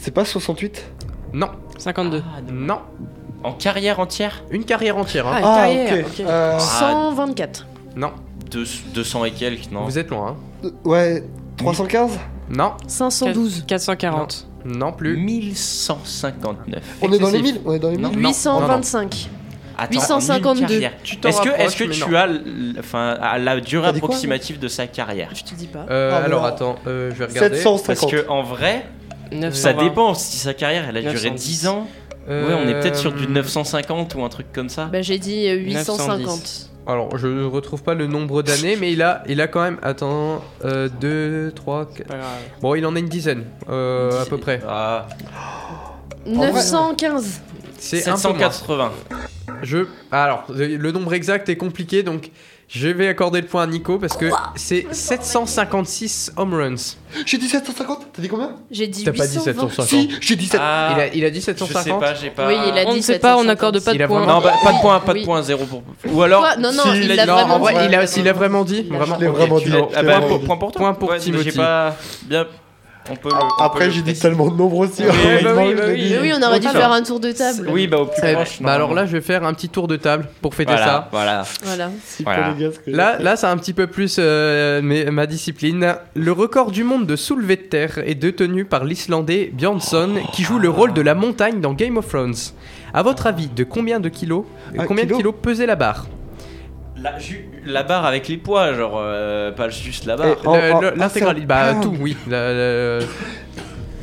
C'est 0.00 0.12
pas 0.12 0.24
68 0.24 0.84
Non, 1.32 1.48
52. 1.78 2.22
non, 2.52 2.78
En 3.44 3.52
carrière 3.52 3.98
entière 3.98 4.42
une 4.50 4.64
carrière 4.64 4.96
entière. 4.96 5.26
hein. 5.26 5.40
Ah, 5.42 5.52
Ah, 5.54 5.56
carrière. 5.66 6.06
ok. 6.06 6.20
Euh, 6.20 6.58
124. 6.58 7.66
Non, 7.96 8.12
Deux- 8.50 8.66
200 8.94 9.24
et 9.24 9.30
quelques, 9.32 9.70
non 9.72 9.84
vous 9.84 9.98
êtes 9.98 10.10
loin. 10.10 10.36
hein. 10.64 10.68
ouais, 10.84 11.24
315 11.56 12.18
Non, 12.50 12.72
512. 12.86 13.64
440. 13.66 14.46
non 14.64 14.92
plus. 14.92 15.16
1159. 15.16 16.82
On 17.02 17.12
est 17.12 17.18
dans 17.18 17.28
les 17.30 17.38
Excessif. 17.38 17.54
1000 17.54 17.60
On 17.64 17.72
est 17.72 17.78
dans 17.78 17.90
les 17.90 17.96
1000 17.96 18.06
Non. 18.06 18.12
825. 18.28 19.30
Attends, 19.78 19.92
852. 19.94 20.48
en 20.48 20.54
une 20.54 20.60
carrière. 20.60 20.92
Tu 21.02 21.16
t'en 21.16 21.28
Est-ce 21.30 21.40
que, 21.40 21.48
rapproches, 21.48 21.66
est-ce 21.66 21.76
que 21.76 21.84
mais 21.84 21.94
tu 21.94 22.10
non. 22.10 22.16
as 22.18 22.24
l- 22.26 22.76
enfin, 22.78 23.16
à 23.20 23.38
la 23.38 23.58
durée 23.60 23.86
T'as 23.88 23.92
dit 23.94 24.00
quoi, 24.00 24.08
approximative 24.10 24.58
de 24.60 24.68
sa 24.68 24.86
carrière? 24.86 25.30
Je 25.34 25.42
te 25.42 25.54
dis 25.54 25.66
pas. 25.66 25.86
Euh, 25.90 26.12
Ah, 26.14 26.24
alors 26.24 26.44
attends, 26.44 26.76
euh, 26.86 27.10
je 27.10 27.16
vais 27.16 27.24
regarder. 27.24 27.56
750. 27.56 27.86
Parce 27.86 28.12
que 28.12 28.28
en 28.28 28.42
vrai, 28.42 28.86
920. 29.32 29.52
ça 29.54 29.72
dépend. 29.72 30.14
Si 30.14 30.36
sa 30.38 30.54
carrière 30.54 30.86
elle 30.88 30.96
a 30.96 31.00
duré 31.00 31.30
910. 31.30 31.34
10 31.60 31.66
ans, 31.68 31.88
Euh, 32.28 32.46
ouais, 32.46 32.54
on 32.54 32.68
est 32.68 32.80
peut-être 32.80 32.96
sur 32.96 33.12
du 33.12 33.26
950 33.26 34.14
ou 34.14 34.22
un 34.22 34.28
truc 34.28 34.46
comme 34.52 34.68
ça. 34.68 34.84
Bah, 34.86 35.02
j'ai 35.02 35.18
dit 35.18 35.48
euh, 35.48 35.54
850. 35.56 36.18
910. 36.20 36.68
Alors, 36.86 37.16
je 37.16 37.26
ne 37.28 37.44
retrouve 37.44 37.82
pas 37.82 37.94
le 37.94 38.06
nombre 38.08 38.42
d'années, 38.42 38.76
mais 38.76 38.92
il 38.92 39.02
a, 39.02 39.22
il 39.28 39.40
a 39.40 39.46
quand 39.46 39.62
même. 39.62 39.78
Attends, 39.82 40.42
2, 40.64 41.52
3, 41.54 41.86
4. 41.96 42.06
Pas 42.08 42.16
grave. 42.16 42.26
Bon, 42.60 42.74
il 42.74 42.84
en 42.86 42.94
a 42.96 42.98
une 42.98 43.08
dizaine, 43.08 43.44
euh, 43.68 44.22
à 44.22 44.26
peu 44.26 44.36
près. 44.38 44.60
Ah, 44.68 45.06
915. 46.26 47.40
C'est 47.78 48.08
un 48.08 48.16
peu 48.16 48.28
moins. 48.28 48.50
780. 48.50 48.92
Je. 49.62 49.78
Alors, 50.10 50.44
le 50.50 50.90
nombre 50.92 51.14
exact 51.14 51.48
est 51.48 51.56
compliqué, 51.56 52.02
donc 52.02 52.30
je 52.74 52.88
vais 52.88 53.06
accorder 53.08 53.40
le 53.42 53.46
point 53.46 53.64
à 53.64 53.66
Nico 53.66 53.98
parce 53.98 54.16
que 54.16 54.30
c'est 54.56 54.86
756 54.94 56.32
home 56.38 56.54
runs. 56.54 56.96
J'ai 57.26 57.36
dit 57.36 57.46
750 57.46 58.06
T'as 58.14 58.22
dit 58.22 58.28
combien? 58.28 58.52
J'ai 58.70 58.86
dit 58.86 59.04
T'as 59.04 59.12
pas 59.12 59.26
dit 59.26 59.34
820. 59.36 59.68
750 59.68 59.86
Si, 59.86 60.08
j'ai 60.22 60.36
dit 60.36 60.46
7. 60.46 60.58
Ah, 60.62 60.92
il, 60.96 61.00
a, 61.00 61.14
il 61.14 61.24
a 61.26 61.30
dit 61.30 61.40
je 61.40 61.44
sais 61.44 61.52
750 61.54 62.00
pas, 62.00 62.14
j'ai 62.14 62.30
pas. 62.30 62.48
Oui, 62.48 62.54
il 62.66 62.78
a 62.78 62.84
On 62.88 62.92
dit 62.92 62.96
ne 62.98 63.02
sait 63.02 63.18
pas, 63.18 63.36
on 63.36 63.42
750. 63.42 63.46
n'accorde 63.46 63.84
pas 63.84 63.92
Il 63.92 63.98
de 63.98 64.04
a 64.04 64.06
points. 64.08 64.18
vraiment- 64.20 64.34
Non, 64.40 64.42
bah, 64.42 64.54
pas 64.64 64.72
de 64.72 64.80
point, 64.80 65.00
pas 65.00 65.12
de 65.12 65.18
Oui. 65.18 65.24
point, 65.26 65.42
zéro 65.42 65.64
pour. 65.66 65.82
Ou 66.10 66.22
alors. 66.22 66.40
Quoi? 66.40 66.56
Non, 66.56 66.72
non, 66.72 66.82
si, 66.84 67.00
il 67.02 67.12
a 67.12 67.16
l'a 67.16 67.22
dit- 67.24 67.28
Non, 67.28 67.34
vraiment 67.36 67.54
en 67.56 67.58
vrai, 67.58 67.74
dit. 67.74 67.84
il 67.90 67.94
a, 67.94 68.06
s'il 68.06 68.28
a 68.28 68.32
vraiment 68.32 68.64
dit. 68.64 68.86
Il 68.88 68.94
a 68.94 68.98
Vraiment, 68.98 69.16
Je 69.16 69.20
l'ai 69.20 69.28
ok. 69.28 69.36
vraiment 69.36 69.58
dit. 69.58 69.64
l'as- 69.66 69.78
je 69.78 69.84
ah 69.96 70.00
l'ai 70.02 70.08
bah, 70.08 70.18
vraiment 70.20 70.38
dit. 70.38 70.46
point 70.46 70.56
pour 70.56 70.72
toi. 70.72 70.80
Point 70.80 70.94
pour 70.94 71.08
Ouais, 71.10 71.18
Timothy. 71.18 71.50
J'ai 71.50 71.56
pas 71.56 71.96
bien. 72.24 72.46
On 73.10 73.16
peut. 73.16 73.28
le- 73.30 73.34
on 73.34 73.38
peut 73.40 73.64
Après, 73.64 73.84
le 73.86 73.90
j'ai 73.90 74.02
dit 74.02 74.14
tellement 74.14 74.48
de 74.48 74.56
nombres 74.56 74.78
aussi. 74.78 75.02
Oui, 75.02 75.08
bah 75.42 75.50
oui, 75.56 75.74
bah 75.74 75.86
l'ai 75.86 75.92
oui. 75.92 76.00
dit. 76.02 76.10
Mais 76.14 76.20
oui, 76.20 76.32
on 76.38 76.42
aurait 76.46 76.60
dû 76.60 76.66
Alors. 76.68 76.80
faire 76.82 76.92
un 76.92 77.02
tour 77.02 77.18
de 77.20 77.32
table. 77.32 77.68
Oui, 77.70 77.86
bah 77.88 77.98
au 77.98 78.06
plus 78.06 78.20
proche. 78.34 78.62
bah 78.62 78.72
alors 78.72 78.94
là, 78.94 79.06
je 79.06 79.12
vais 79.12 79.20
faire 79.20 79.44
un 79.44 79.52
petit 79.54 79.68
tour 79.68 79.88
de 79.88 79.96
table 79.96 80.28
pour 80.40 80.54
fêter 80.54 80.72
voilà, 80.72 80.86
ça. 80.86 81.08
Voilà. 81.10 81.44
Voilà. 81.64 81.90
Si, 82.04 82.22
Voilà. 82.22 82.42
pour 82.48 82.54
les 82.58 82.64
gars, 82.64 82.70
ce 82.72 82.78
que 82.78 82.90
Là, 82.96 83.18
là, 83.18 83.36
c'est 83.36 83.46
un 83.46 83.56
petit 83.56 83.72
peu 83.72 83.86
plus 83.88 84.16
euh, 84.18 84.80
mes- 84.82 85.04
ma 85.06 85.26
discipline. 85.26 85.96
Le 86.14 86.32
record 86.32 86.70
du 86.70 86.84
monde 86.84 87.06
de 87.06 87.16
soulevé 87.16 87.56
de 87.56 87.62
terre 87.62 87.98
est 88.06 88.14
détenu 88.14 88.64
par 88.64 88.84
l'Islandais 88.84 89.50
Björnsson, 89.52 90.10
qui 90.32 90.42
joue 90.44 90.58
le 90.58 90.68
rôle 90.70 90.92
de 90.92 91.00
la 91.02 91.14
montagne 91.14 91.60
dans 91.60 91.72
Game 91.72 91.96
of 91.96 92.08
Thrones. 92.08 92.34
À 92.94 93.02
votre 93.02 93.26
avis, 93.26 93.48
de 93.48 93.64
combien 93.64 94.00
de 94.00 94.08
kilos, 94.10 94.44
combien 94.86 95.04
kilo 95.04 95.16
de 95.16 95.20
kilos 95.22 95.34
pesait 95.42 95.66
la 95.66 95.76
barre? 95.76 96.06
La, 97.02 97.18
ju- 97.18 97.48
la 97.66 97.82
barre 97.82 98.04
avec 98.06 98.28
les 98.28 98.36
poids, 98.36 98.74
genre 98.74 98.94
euh, 98.96 99.50
pas 99.52 99.68
juste 99.68 100.04
la 100.06 100.16
barre. 100.16 100.36
Ah, 100.46 100.92
L'intégralité, 100.96 101.46
bah 101.46 101.74
tout, 101.82 101.94
oui. 102.00 102.16
La- 102.28 102.52
la- 102.52 103.00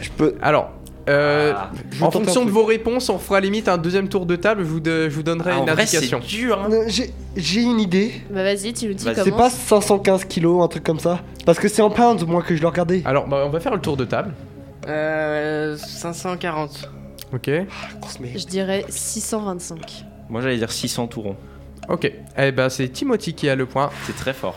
Je 0.02 0.10
peux. 0.18 0.36
Alors, 0.42 0.72
euh, 1.10 1.54
Ah. 1.56 1.72
En 2.02 2.12
fonction 2.12 2.46
de 2.46 2.50
vos 2.52 2.66
réponses, 2.66 3.10
on 3.10 3.18
fera 3.18 3.40
limite 3.40 3.68
un 3.68 3.78
deuxième 3.78 4.10
tour 4.10 4.26
de 4.26 4.36
table. 4.36 4.64
Je 4.64 4.70
vous, 4.70 4.80
de- 4.80 5.10
je 5.10 5.16
vous 5.16 5.24
donnerai 5.24 5.52
Ah, 5.54 5.60
en 5.60 5.66
une 5.68 5.72
vrai, 5.74 5.86
c'est 5.86 5.98
indication. 5.98 6.20
dur. 6.20 6.60
Hein. 6.62 6.70
Euh, 6.72 6.90
J'ai 7.36 7.62
une 7.62 7.80
idée. 7.80 8.12
Bah, 8.30 8.44
vas-y, 8.44 8.74
tu 8.74 8.88
nous 8.88 8.94
dis 8.94 9.06
comment. 9.06 9.24
C'est 9.24 9.32
pas 9.32 9.50
515 9.50 10.26
kilos, 10.26 10.64
un 10.64 10.68
truc 10.68 10.84
comme 10.84 11.00
ça 11.00 11.20
Parce 11.46 11.58
que 11.60 11.68
c'est 11.68 11.82
en 11.82 11.90
pounds, 11.90 12.26
moi, 12.26 12.42
que 12.44 12.56
je 12.56 12.62
le 12.62 12.68
regardais. 12.68 13.02
Alors, 13.06 13.28
bah, 13.28 13.44
on 13.46 13.50
va 13.50 13.60
faire 13.60 13.74
le 13.74 13.82
tour 13.82 13.98
de 13.98 14.06
table. 14.06 14.34
Euh, 14.88 15.78
540. 15.78 16.90
Ok. 17.34 17.48
Merde. 17.48 17.68
Je 18.36 18.46
dirais 18.46 18.86
625. 18.90 20.06
Moi 20.30 20.42
j'allais 20.42 20.58
dire 20.58 20.72
600 20.72 21.08
tourons. 21.08 21.36
Ok. 21.90 22.12
Eh 22.38 22.52
ben, 22.52 22.70
c'est 22.70 22.88
Timothy 22.90 23.34
qui 23.34 23.50
a 23.50 23.56
le 23.56 23.66
point. 23.66 23.90
C'est 24.06 24.16
très 24.16 24.34
fort. 24.34 24.56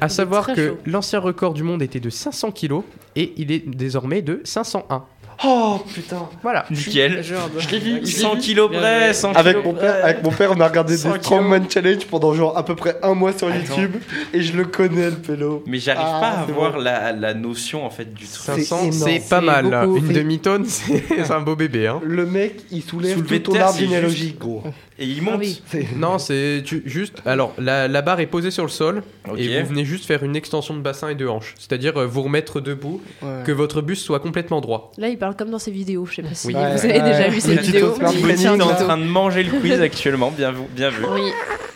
À 0.00 0.08
savoir 0.08 0.46
que 0.46 0.68
chaud. 0.68 0.78
l'ancien 0.86 1.20
record 1.20 1.54
du 1.54 1.62
monde 1.62 1.82
était 1.82 2.00
de 2.00 2.10
500 2.10 2.50
kilos 2.50 2.82
et 3.14 3.34
il 3.36 3.52
est 3.52 3.68
désormais 3.68 4.22
de 4.22 4.40
501. 4.42 5.04
Oh 5.44 5.80
putain. 5.92 6.28
Voilà. 6.42 6.64
Nickel. 6.70 7.22
Genre, 7.22 7.50
Je 7.58 7.68
l'ai 7.70 7.78
vu. 7.78 7.94
je 7.96 8.00
l'ai 8.00 8.06
100 8.06 8.34
vu. 8.34 8.40
kilos 8.40 8.70
près, 8.70 9.04
joué. 9.06 9.12
100 9.12 9.32
Avec 9.32 9.56
kilos 9.58 9.64
mon, 9.74 9.74
père, 9.80 10.04
avec 10.04 10.22
mon 10.22 10.30
père, 10.30 10.52
on 10.56 10.60
a 10.60 10.68
regardé 10.68 10.96
100 10.96 11.12
des 11.14 11.18
Strongman 11.20 11.70
Challenge 11.70 12.04
pendant 12.06 12.32
genre 12.34 12.56
à 12.56 12.64
peu 12.64 12.76
près 12.76 12.96
un 13.02 13.14
mois 13.14 13.32
sur 13.32 13.48
Attends. 13.48 13.58
YouTube 13.58 13.96
et 14.32 14.40
je 14.42 14.56
le 14.56 14.64
connais 14.64 15.06
le 15.10 15.16
pélo. 15.16 15.64
Mais 15.66 15.78
j'arrive 15.78 16.02
Ah, 16.06 16.20
pas 16.20 16.28
à 16.28 16.44
c'est 16.46 16.52
avoir 16.52 16.72
bon. 16.74 16.78
la, 16.80 17.12
la 17.12 17.34
notion 17.34 17.84
en 17.84 17.90
fait 17.90 18.12
du 18.14 18.24
truc. 18.26 18.64
500, 18.64 18.78
énorme. 18.78 18.92
c'est 18.92 19.28
pas 19.28 19.40
mal. 19.40 19.86
beaucoup. 19.86 19.98
Une 19.98 20.12
demi-tonne, 20.12 20.64
c'est 20.68 21.02
c'est 21.08 21.30
un 21.32 21.40
beau 21.40 21.56
bébé. 21.56 21.86
Hein. 21.88 22.00
Le 22.04 22.24
mec, 22.26 22.60
il 22.70 22.82
soulève 22.82 23.16
Soulevé 23.16 23.42
tout 23.42 23.52
ton 23.52 23.60
arbre 23.60 23.78
généalogique, 23.78 24.38
gros. 24.38 24.62
Et 24.98 25.06
il 25.06 25.22
monte. 25.22 25.34
Ah 25.34 25.38
oui. 25.40 25.60
Non, 25.96 26.18
c'est 26.18 26.62
juste. 26.84 27.20
Alors, 27.26 27.54
la, 27.58 27.88
la 27.88 28.02
barre 28.02 28.20
est 28.20 28.26
posée 28.26 28.50
sur 28.52 28.62
le 28.62 28.68
sol 28.70 29.02
et 29.36 29.60
vous 29.62 29.68
venez 29.70 29.84
juste 29.84 30.04
faire 30.04 30.22
une 30.22 30.36
extension 30.36 30.74
de 30.74 30.80
bassin 30.80 31.08
et 31.08 31.14
de 31.16 31.26
hanche. 31.26 31.54
C'est-à-dire 31.58 31.96
euh, 31.98 32.06
vous 32.06 32.22
remettre 32.22 32.60
debout, 32.60 33.00
Ouais. 33.22 33.42
que 33.44 33.52
votre 33.52 33.80
buste 33.82 34.04
soit 34.04 34.20
complètement 34.20 34.60
droit. 34.60 34.92
Là, 34.98 35.08
il 35.08 35.16
parle 35.18 35.31
comme 35.36 35.50
dans 35.50 35.58
ses 35.58 35.70
vidéos. 35.70 36.06
Je 36.06 36.16
sais 36.16 36.22
pas 36.22 36.34
si 36.34 36.46
Oui. 36.48 36.52
vous 36.54 36.58
Ouais, 36.60 36.66
avez 36.66 37.00
déjà 37.00 37.28
vu 37.28 37.40
ces 37.40 37.56
vidéos. 37.56 37.94
Tient 38.36 38.56
est 38.58 38.62
en 38.62 38.74
train 38.74 38.98
de 38.98 39.04
manger 39.04 39.42
le 39.42 39.50
quiz 39.60 39.80
actuellement, 39.80 40.30
bien 40.30 40.52
vu. 40.52 40.62
Bien 40.74 40.90
vu. 40.90 41.04
Oui. 41.12 41.30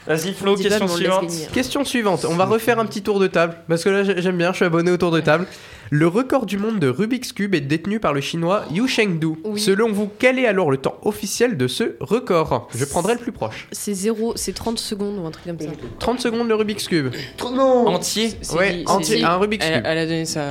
Vas-y 0.07 0.33
Flo, 0.35 0.55
question 0.55 0.87
suivante. 0.87 1.33
Question 1.53 1.85
suivante. 1.85 2.27
On 2.31 2.35
va 2.37 2.45
refaire 2.45 2.79
un 2.79 2.87
petit 2.87 3.03
tour 3.03 3.19
de 3.19 3.27
table 3.27 3.57
parce 3.69 3.83
que 3.83 3.89
là 3.89 4.05
j'ai- 4.05 4.23
j'aime 4.23 4.37
bien. 4.39 4.53
Je 4.53 4.57
suis 4.57 4.65
abonné 4.65 4.93
au 4.93 4.97
tour 4.97 5.11
de 5.11 5.21
table. 5.21 5.47
Le 5.91 6.07
record 6.09 6.47
du 6.47 6.59
monde 6.59 6.79
de 6.81 6.89
Rubik's 6.89 7.33
Cube 7.33 7.55
est 7.57 7.61
détenu 7.61 7.99
par 8.01 8.13
le 8.13 8.21
chinois 8.21 8.65
Yu 8.73 8.87
Chengdu. 8.89 9.29
Oui. 9.45 9.61
Selon 9.61 9.91
vous, 9.93 10.09
quel 10.19 10.39
est 10.39 10.47
alors 10.47 10.71
le 10.71 10.77
temps 10.79 10.97
officiel 11.03 11.57
de 11.57 11.67
ce 11.69 11.97
record? 12.01 12.69
Je 12.75 12.85
prendrai 12.85 13.15
le 13.15 13.21
plus 13.21 13.31
proche. 13.33 13.67
C'est 13.73 13.95
0, 13.95 14.33
c'est 14.37 14.53
30 14.53 14.79
secondes 14.79 15.19
ou 15.19 15.27
un 15.27 15.31
truc 15.33 15.45
comme 15.47 15.59
ça. 15.61 15.67
30 15.99 16.21
secondes 16.21 16.49
le 16.49 16.55
Rubik's 16.55 16.87
Cube. 16.89 17.13
Non 17.53 17.87
Entier? 17.89 18.31
C'est 18.43 18.57
Ouais, 18.57 18.83
entier, 18.87 19.25
un 19.25 19.37
Rubik's 19.37 19.65
Elle, 19.65 19.75
Cube. 19.75 19.83
elle 19.87 19.99
a 19.99 20.05
donné 20.07 20.25
ça. 20.25 20.45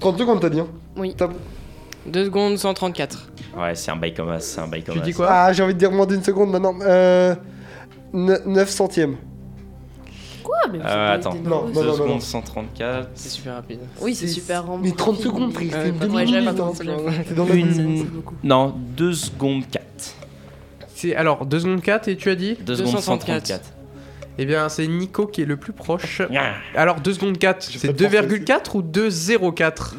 30 0.00 0.18
secondes, 0.18 0.40
t'as 0.40 0.50
dit. 0.50 0.60
hein? 0.60 0.66
Oui. 0.96 1.14
T'as- 1.16 1.28
2 2.10 2.24
secondes 2.26 2.56
134. 2.58 3.30
Ouais, 3.56 3.74
c'est 3.74 3.90
un 3.90 3.96
bail 3.96 4.14
comme 4.14 4.30
as, 4.30 4.40
c'est 4.40 4.60
un 4.60 4.68
bail 4.68 4.82
comme 4.82 4.94
Tu 4.96 5.00
as. 5.00 5.04
dis 5.04 5.12
quoi 5.12 5.26
Ah, 5.30 5.52
j'ai 5.52 5.62
envie 5.62 5.74
de 5.74 5.78
dire 5.78 5.90
moins 5.92 6.06
d'une 6.06 6.22
seconde 6.22 6.50
maintenant. 6.50 6.74
Euh. 6.82 7.34
9 8.12 8.68
centièmes. 8.70 9.16
Quoi 10.42 10.56
Mais 10.72 10.78
vous 10.78 10.84
Euh, 10.86 11.14
attends. 11.14 11.32
des 11.34 11.40
Non, 11.40 11.50
nombreux. 11.66 11.72
non, 11.72 11.80
2 11.82 11.86
non, 11.88 11.94
secondes 11.94 12.08
non. 12.10 12.20
134. 12.20 13.08
C'est 13.14 13.28
super 13.28 13.54
rapide. 13.54 13.80
Oui, 14.00 14.14
c'est 14.14 14.28
super. 14.28 14.64
Mais 14.82 14.92
30 14.92 15.18
secondes, 15.18 15.52
frère, 15.52 15.66
Ouais, 15.82 15.88
une 15.90 15.94
pas- 15.94 16.06
ouais, 16.06 16.26
j'avais 16.26 16.40
demi-minute. 16.40 16.44
pas 16.56 16.62
hein. 16.62 16.66
compris, 16.66 16.86
j'avais 16.86 17.34
pas 17.34 17.44
la 17.44 17.54
Une- 17.54 17.66
minute. 17.66 17.98
C'est 18.06 18.10
beaucoup. 18.14 18.34
Non, 18.42 18.74
2 18.96 19.12
secondes 19.12 19.62
4. 19.70 19.84
C'est 20.94 21.14
alors 21.14 21.44
2 21.46 21.60
secondes 21.60 21.82
4 21.82 22.08
et 22.08 22.16
tu 22.16 22.30
as 22.30 22.34
dit 22.34 22.56
2 22.64 22.74
secondes 22.76 22.98
134. 22.98 23.60
Eh 24.38 24.46
bien, 24.46 24.68
c'est 24.68 24.86
Nico 24.86 25.26
qui 25.26 25.42
est 25.42 25.46
le 25.46 25.56
plus 25.56 25.72
proche. 25.72 26.22
Alors, 26.74 27.00
2 27.00 27.12
secondes 27.12 27.38
4, 27.38 27.62
c'est 27.62 27.92
2,4 27.92 28.76
ou 28.76 28.82
2,04 28.82 29.94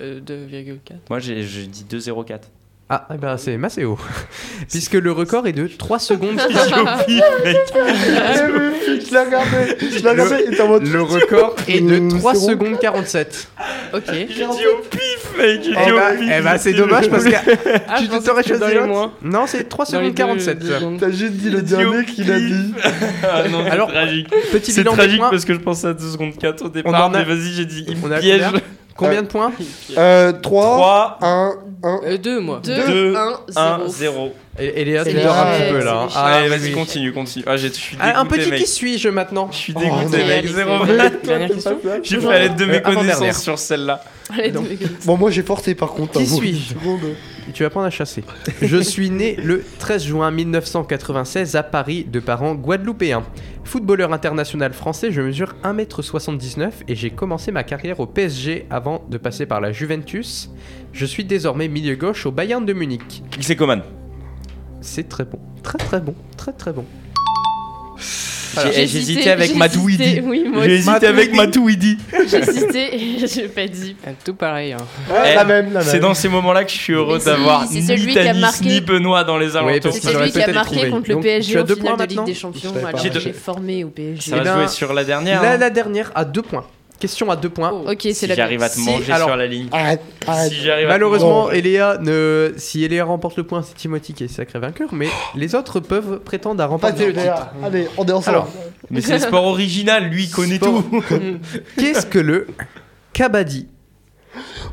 euh, 0.00 0.20
2,4. 0.20 0.78
Moi, 1.08 1.20
j'ai 1.20 1.42
j'ai 1.44 1.66
dit 1.66 1.86
2,04. 1.88 2.40
Ah, 2.88 3.08
eh 3.12 3.16
ben, 3.18 3.36
c'est 3.36 3.56
Maceo. 3.56 3.98
Puisque 4.70 4.92
le 4.94 5.10
record 5.10 5.44
est 5.48 5.52
de 5.52 5.66
3 5.66 5.98
secondes. 5.98 6.40
Je 7.08 9.12
l'ai 9.12 9.20
regardé, 9.20 9.76
je 9.80 10.02
l'ai 10.02 10.10
regardé, 10.10 10.36
il 10.46 10.52
était 10.54 10.62
en 10.62 10.68
mode. 10.68 10.86
Le 10.86 11.02
record 11.02 11.54
est 11.68 11.80
de 11.80 11.94
Euh, 12.14 12.18
3 12.18 12.34
c'est 12.34 12.40
bon. 12.40 12.46
secondes 12.48 12.78
47. 12.80 13.48
Ok. 13.92 14.02
J'ai 14.08 14.24
dit 14.26 14.42
au 14.44 14.82
pif, 14.88 15.36
mec. 15.38 15.62
J'ai 15.62 15.70
dit 15.70 15.92
au 15.92 16.18
pif. 16.18 16.30
eh 16.38 16.42
ben, 16.42 16.58
c'est 16.58 16.72
dommage 16.72 17.08
parce 17.10 17.24
que 17.24 17.34
Ah, 17.88 17.98
tu 18.00 18.08
pensais 18.08 18.26
t'aurais 18.26 18.42
choisi 18.42 18.74
l'autre. 18.74 18.86
moins. 18.86 19.12
Non, 19.22 19.44
c'est 19.46 19.68
3 19.68 19.84
Dans 19.86 20.00
les 20.00 20.06
secondes 20.08 20.16
deux- 20.16 20.22
47. 20.22 20.58
deux 20.58 20.74
secondes. 20.74 21.00
T'as 21.00 21.10
juste 21.10 21.32
dit 21.32 21.50
le 21.50 21.58
J'ai 21.58 21.62
dit 21.64 21.74
au 21.74 21.78
dernier 21.78 22.04
qu'il 22.04 22.32
a 22.32 22.36
pif. 22.36 22.46
dit. 22.46 22.74
Ah 23.24 23.48
non, 23.48 23.62
c'est 23.64 23.70
Alors, 23.70 23.88
tragique. 23.88 24.28
Petit 24.52 24.72
C'est 24.72 24.80
bilan 24.82 24.92
des 24.92 24.98
tragique 24.98 25.20
parce 25.20 25.44
que 25.44 25.54
je 25.54 25.58
pensais 25.58 25.88
à 25.88 25.94
2 25.94 26.08
secondes 26.08 26.36
4 26.38 26.62
au 26.62 26.66
On 26.66 26.68
départ, 26.68 27.10
mais 27.10 27.24
vas-y, 27.24 27.52
j'ai 27.52 27.64
dit, 27.66 27.84
il 27.88 27.96
piège. 28.20 28.42
Combien 28.96 29.22
Combien 29.22 29.22
de 29.22 29.26
points 29.28 29.52
Euh, 29.98 30.32
3, 30.32 30.38
3, 30.42 31.18
1, 31.22 31.52
1. 31.82 32.00
Euh, 32.04 32.18
2 32.18 32.40
moi. 32.40 32.60
2, 32.62 32.74
2, 32.86 33.14
1, 33.16 33.40
1, 33.56 33.78
0. 33.88 33.88
0. 33.88 34.34
Et, 34.58 34.80
et 34.80 34.84
Léa, 34.86 35.04
tu 35.04 35.12
dors 35.12 35.36
un 35.36 35.44
petit 35.58 35.70
peu 35.70 35.84
là. 35.84 36.06
chais. 36.08 36.14
Ah, 36.16 36.26
Allez, 36.36 36.48
vas-y, 36.48 36.72
continue, 36.72 37.12
continue. 37.12 37.44
Ah, 37.46 37.56
j'ai- 37.58 37.68
je 37.68 37.74
suis 37.74 37.96
Ah, 38.00 38.20
un 38.20 38.24
petit 38.24 38.48
mec. 38.50 38.60
qui 38.60 38.66
suis-je 38.66 39.08
maintenant 39.10 39.48
Je 39.52 39.56
suis 39.56 39.74
Oh, 39.76 39.80
dégoûté, 39.80 40.16
mec. 40.24 40.30
Allez, 40.38 40.48
Zéro. 40.48 40.70
c'est 40.86 40.92
Ouais, 40.92 41.10
bon. 41.10 41.16
Dernière 41.26 41.48
question. 41.50 41.78
J'ai 42.02 42.20
fait 42.20 42.26
à 42.28 42.38
l'aide 42.38 42.56
de 42.56 42.64
mes 42.64 42.76
Euh, 42.76 42.80
connaissances 42.80 43.42
sur 43.42 43.58
celle-là. 43.58 44.02
Allez, 44.32 44.50
Donc, 44.52 44.66
Bon, 45.04 45.16
moi 45.18 45.30
j'ai 45.30 45.42
forcé 45.42 45.74
par 45.74 45.90
contre. 45.92 46.18
Qui 46.18 46.26
suis-je? 46.26 46.68
Seconde. 46.74 47.00
Tu 47.52 47.62
vas 47.62 47.68
apprendre 47.68 47.86
à 47.86 47.90
chasser. 47.90 48.24
Je 48.60 48.76
suis 48.76 49.10
né 49.10 49.36
le 49.36 49.64
13 49.78 50.04
juin 50.04 50.30
1996 50.30 51.56
à 51.56 51.62
Paris 51.62 52.04
de 52.04 52.20
parents 52.20 52.54
guadeloupéens. 52.54 53.22
Footballeur 53.64 54.12
international 54.12 54.72
français, 54.72 55.10
je 55.10 55.20
mesure 55.20 55.54
1m79 55.64 56.70
et 56.88 56.94
j'ai 56.94 57.10
commencé 57.10 57.52
ma 57.52 57.64
carrière 57.64 58.00
au 58.00 58.06
PSG 58.06 58.66
avant 58.70 59.04
de 59.08 59.18
passer 59.18 59.46
par 59.46 59.60
la 59.60 59.72
Juventus. 59.72 60.50
Je 60.92 61.06
suis 61.06 61.24
désormais 61.24 61.68
milieu 61.68 61.96
gauche 61.96 62.26
au 62.26 62.32
Bayern 62.32 62.64
de 62.64 62.72
Munich. 62.72 63.22
C'est 63.40 63.56
Coman? 63.56 63.82
C'est 64.80 65.08
très 65.08 65.24
bon. 65.24 65.38
Très 65.62 65.78
très 65.78 66.00
bon. 66.00 66.14
Très 66.36 66.52
très 66.52 66.72
bon. 66.72 66.84
J'ai 68.62 68.82
hésité 68.82 68.98
hésité, 69.12 69.30
avec 69.30 69.54
moi 69.54 69.66
J'ai 70.64 70.74
hésité 70.74 71.06
avec 71.06 71.34
Matouidi. 71.34 71.98
J'ai 72.28 72.36
hésité 72.48 72.94
et 72.94 73.26
j'ai 73.26 73.48
pas 73.48 73.66
dit. 73.66 73.96
Tout 74.24 74.34
pareil. 74.34 74.72
hein. 74.72 74.78
Ouais, 75.10 75.30
Eh, 75.32 75.34
la 75.34 75.44
même, 75.44 75.72
la 75.72 75.80
même. 75.80 75.88
C'est 75.88 75.98
dans 76.00 76.14
ces 76.14 76.28
moments-là 76.28 76.64
que 76.64 76.70
je 76.70 76.76
suis 76.76 76.92
heureux 76.92 77.18
d'avoir 77.18 77.70
ni 77.70 77.84
Tanis 78.14 78.40
marqué. 78.40 78.64
ni 78.64 78.80
Benoît 78.80 79.24
dans 79.24 79.38
les 79.38 79.56
alentours. 79.56 79.92
C'est 79.92 80.00
celui 80.12 80.30
qui 80.32 80.42
a 80.42 80.52
marqué 80.52 80.76
trouvé. 80.76 80.90
contre 80.90 81.10
le 81.10 81.20
PSG 81.20 81.58
en 81.58 81.64
deux 81.64 81.74
finale 81.76 81.96
points 81.96 82.06
de 82.06 82.10
Ligue 82.10 82.24
des 82.24 82.34
Champions. 82.34 82.72
J'ai 83.20 83.32
formé 83.32 83.84
au 83.84 83.88
PSG. 83.88 84.30
Ça 84.30 84.36
va 84.36 84.42
Eh 84.42 84.44
ben, 84.44 84.54
jouer 84.58 84.68
sur 84.68 84.92
la 84.92 85.04
dernière. 85.04 85.42
Hein. 85.42 85.56
la 85.56 85.70
dernière 85.70 86.10
à 86.14 86.24
deux 86.24 86.42
points. 86.42 86.64
Question 86.98 87.30
à 87.30 87.36
deux 87.36 87.50
points. 87.50 87.70
Ok, 87.72 87.98
c'est 88.02 88.14
Si 88.14 88.26
la 88.26 88.34
j'arrive 88.34 88.62
à 88.62 88.70
te 88.70 88.74
Si, 88.76 88.84
manger 88.84 89.12
alors- 89.12 89.28
sur 89.28 89.36
la 89.36 89.46
ligne. 89.46 89.68
Arrête, 89.70 90.00
arrête. 90.26 90.50
Si 90.50 90.56
j'arrive 90.60 90.86
à 90.86 90.88
te 90.88 90.92
Malheureusement, 90.94 91.44
Bon. 91.44 91.50
Eléa 91.50 91.98
ne... 92.00 92.54
si 92.56 92.84
Eléa 92.84 93.04
remporte 93.04 93.36
le 93.36 93.42
point, 93.44 93.62
c'est 93.62 93.74
Timothy 93.74 94.14
qui 94.14 94.24
est 94.24 94.28
sacré 94.28 94.58
vainqueur, 94.58 94.88
mais 94.92 95.08
les 95.34 95.54
autres 95.54 95.80
peuvent 95.80 96.20
prétendre 96.20 96.62
à 96.62 96.66
remporter 96.66 97.06
le 97.08 97.12
titre. 97.12 97.48
Allez, 97.62 97.88
on 97.98 98.06
est 98.06 98.12
ensemble. 98.12 98.36
Alors, 98.38 98.48
Mais 98.90 99.00
c'est 99.02 99.12
le 99.14 99.18
sport 99.18 99.44
original, 99.44 100.04
lui 100.08 100.24
il 100.24 100.30
connaît 100.30 100.56
Sport. 100.56 100.82
tout. 100.90 101.02
Qu'est-ce 101.78 102.06
que 102.06 102.18
le 102.18 102.46
kabaddi 103.12 103.68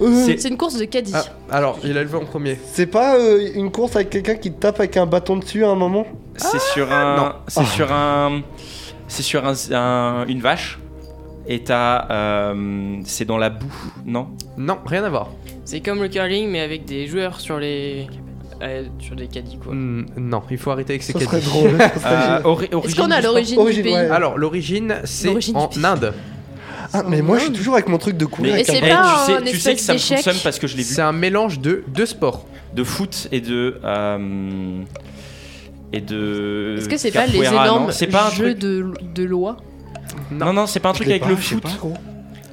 Euh, 0.02 0.26
c'est- 0.26 0.48
une 0.50 0.58
course 0.58 0.78
de 0.78 0.86
caddie. 0.86 1.12
Ah, 1.14 1.24
alors, 1.52 1.80
il 1.84 1.98
a 1.98 2.04
levé 2.04 2.18
en 2.18 2.26
premier. 2.26 2.58
C'est 2.72 2.86
pas 2.88 3.16
euh, 3.18 3.50
une 3.54 3.72
course 3.72 3.96
avec 3.96 4.10
quelqu'un 4.10 4.36
qui 4.36 4.52
te 4.52 4.60
tape 4.60 4.80
avec 4.80 4.98
un 4.98 5.06
bâton 5.06 5.38
dessus 5.38 5.64
à 5.66 5.70
un 5.70 5.76
moment 5.76 6.06
C'est 6.38 6.60
sur 6.74 6.92
un. 6.92 7.36
C'est 7.48 7.66
sur 7.66 7.92
un. 7.92 8.42
C'est 9.08 9.24
sur 9.24 9.46
un, 9.46 9.54
un- 9.72 10.26
une 10.28 10.40
vache. 10.42 10.80
Et 11.48 11.64
t'as. 11.64 12.10
euh, 12.10 12.98
c'est 13.06 13.26
dans 13.26 13.38
la 13.38 13.50
boue, 13.50 13.74
non? 14.06 14.28
Non, 14.58 14.78
rien 14.86 15.04
à 15.04 15.10
voir. 15.10 15.30
C'est 15.66 15.82
comme 15.82 16.02
le 16.02 16.08
curling, 16.08 16.50
mais 16.50 16.62
avec 16.62 16.86
des 16.86 17.08
joueurs 17.08 17.40
sur 17.42 17.60
les. 17.60 18.08
euh, 18.62 18.84
sur 19.00 19.16
des 19.16 19.28
caddies 19.28 19.58
quoi. 19.58 19.74
Hmm, 19.74 20.06
non, 20.18 20.42
il 20.50 20.58
faut 20.58 20.72
arrêter 20.72 20.94
avec 20.94 21.04
ces 21.04 21.12
Ça 21.14 21.20
serait 21.20 21.40
caddies. 21.40 21.46
drôle. 21.50 21.78
ça 21.78 21.90
serait 22.00 22.14
Euh, 22.16 22.22
génial. 22.22 22.42
ori- 22.46 22.66
Est-ce 22.66 22.76
origine 22.76 22.98
qu'on 23.04 23.12
a 23.12 23.16
du 23.16 23.22
sport 23.22 23.32
l'origine 23.34 23.56
du 23.56 23.62
Origine, 23.62 23.84
pays 23.84 23.94
ouais. 23.94 24.10
Alors, 24.10 24.38
l'origine, 24.38 24.96
c'est 25.04 25.28
L'origine 25.28 25.58
en 25.58 25.68
du 25.68 25.76
pays. 25.80 25.86
Inde. 25.86 26.14
Ah, 26.96 27.02
mais 27.10 27.22
moi 27.24 27.40
je 27.40 27.46
suis 27.46 27.54
toujours 27.54 27.74
avec 27.74 27.88
mon 27.90 27.98
truc 27.98 28.18
de 28.18 28.26
couler 28.26 28.50
Mais, 28.50 28.54
avec 28.56 28.66
c'est 28.68 28.74
un 28.84 28.86
eh, 28.86 28.90
pas 28.90 29.26
tu 29.26 29.26
sais, 29.26 29.38
un 29.38 29.42
tu 29.42 29.58
sais 29.58 29.72
espèce 29.72 29.76
que 29.76 29.82
ça 29.82 29.94
me 29.94 29.98
d'échec 29.98 30.18
fonctionne 30.18 30.38
parce 30.44 30.60
que 30.60 30.68
je 30.68 30.78
l'ai 30.78 30.84
vu. 30.84 30.94
C'est 30.94 31.02
un 31.02 31.12
mélange 31.12 31.60
de 31.60 31.84
deux 31.88 32.06
sports. 32.06 32.46
De 32.76 32.84
foot 32.84 33.28
et 33.32 33.42
de. 33.42 33.80
euh, 33.84 34.82
et 35.92 36.02
de. 36.02 36.76
Est-ce 36.78 36.90
que 36.90 36.98
c'est 36.98 37.12
pas 37.12 37.26
les 37.26 37.40
capoeira, 37.40 37.56
non? 37.68 37.74
énormes 37.76 37.92
C'est 37.92 38.08
pas 38.08 38.28
un 38.28 38.32
jeux 38.32 38.50
truc. 38.54 38.60
de, 38.60 38.94
de 39.16 39.24
loi? 39.24 39.58
Non, 40.32 40.54
non, 40.54 40.66
c'est 40.68 40.80
pas 40.80 40.90
un 40.90 40.94
truc 40.94 41.08
avec 41.10 41.24
pas, 41.24 41.30
le 41.30 41.36
foot. 41.36 41.64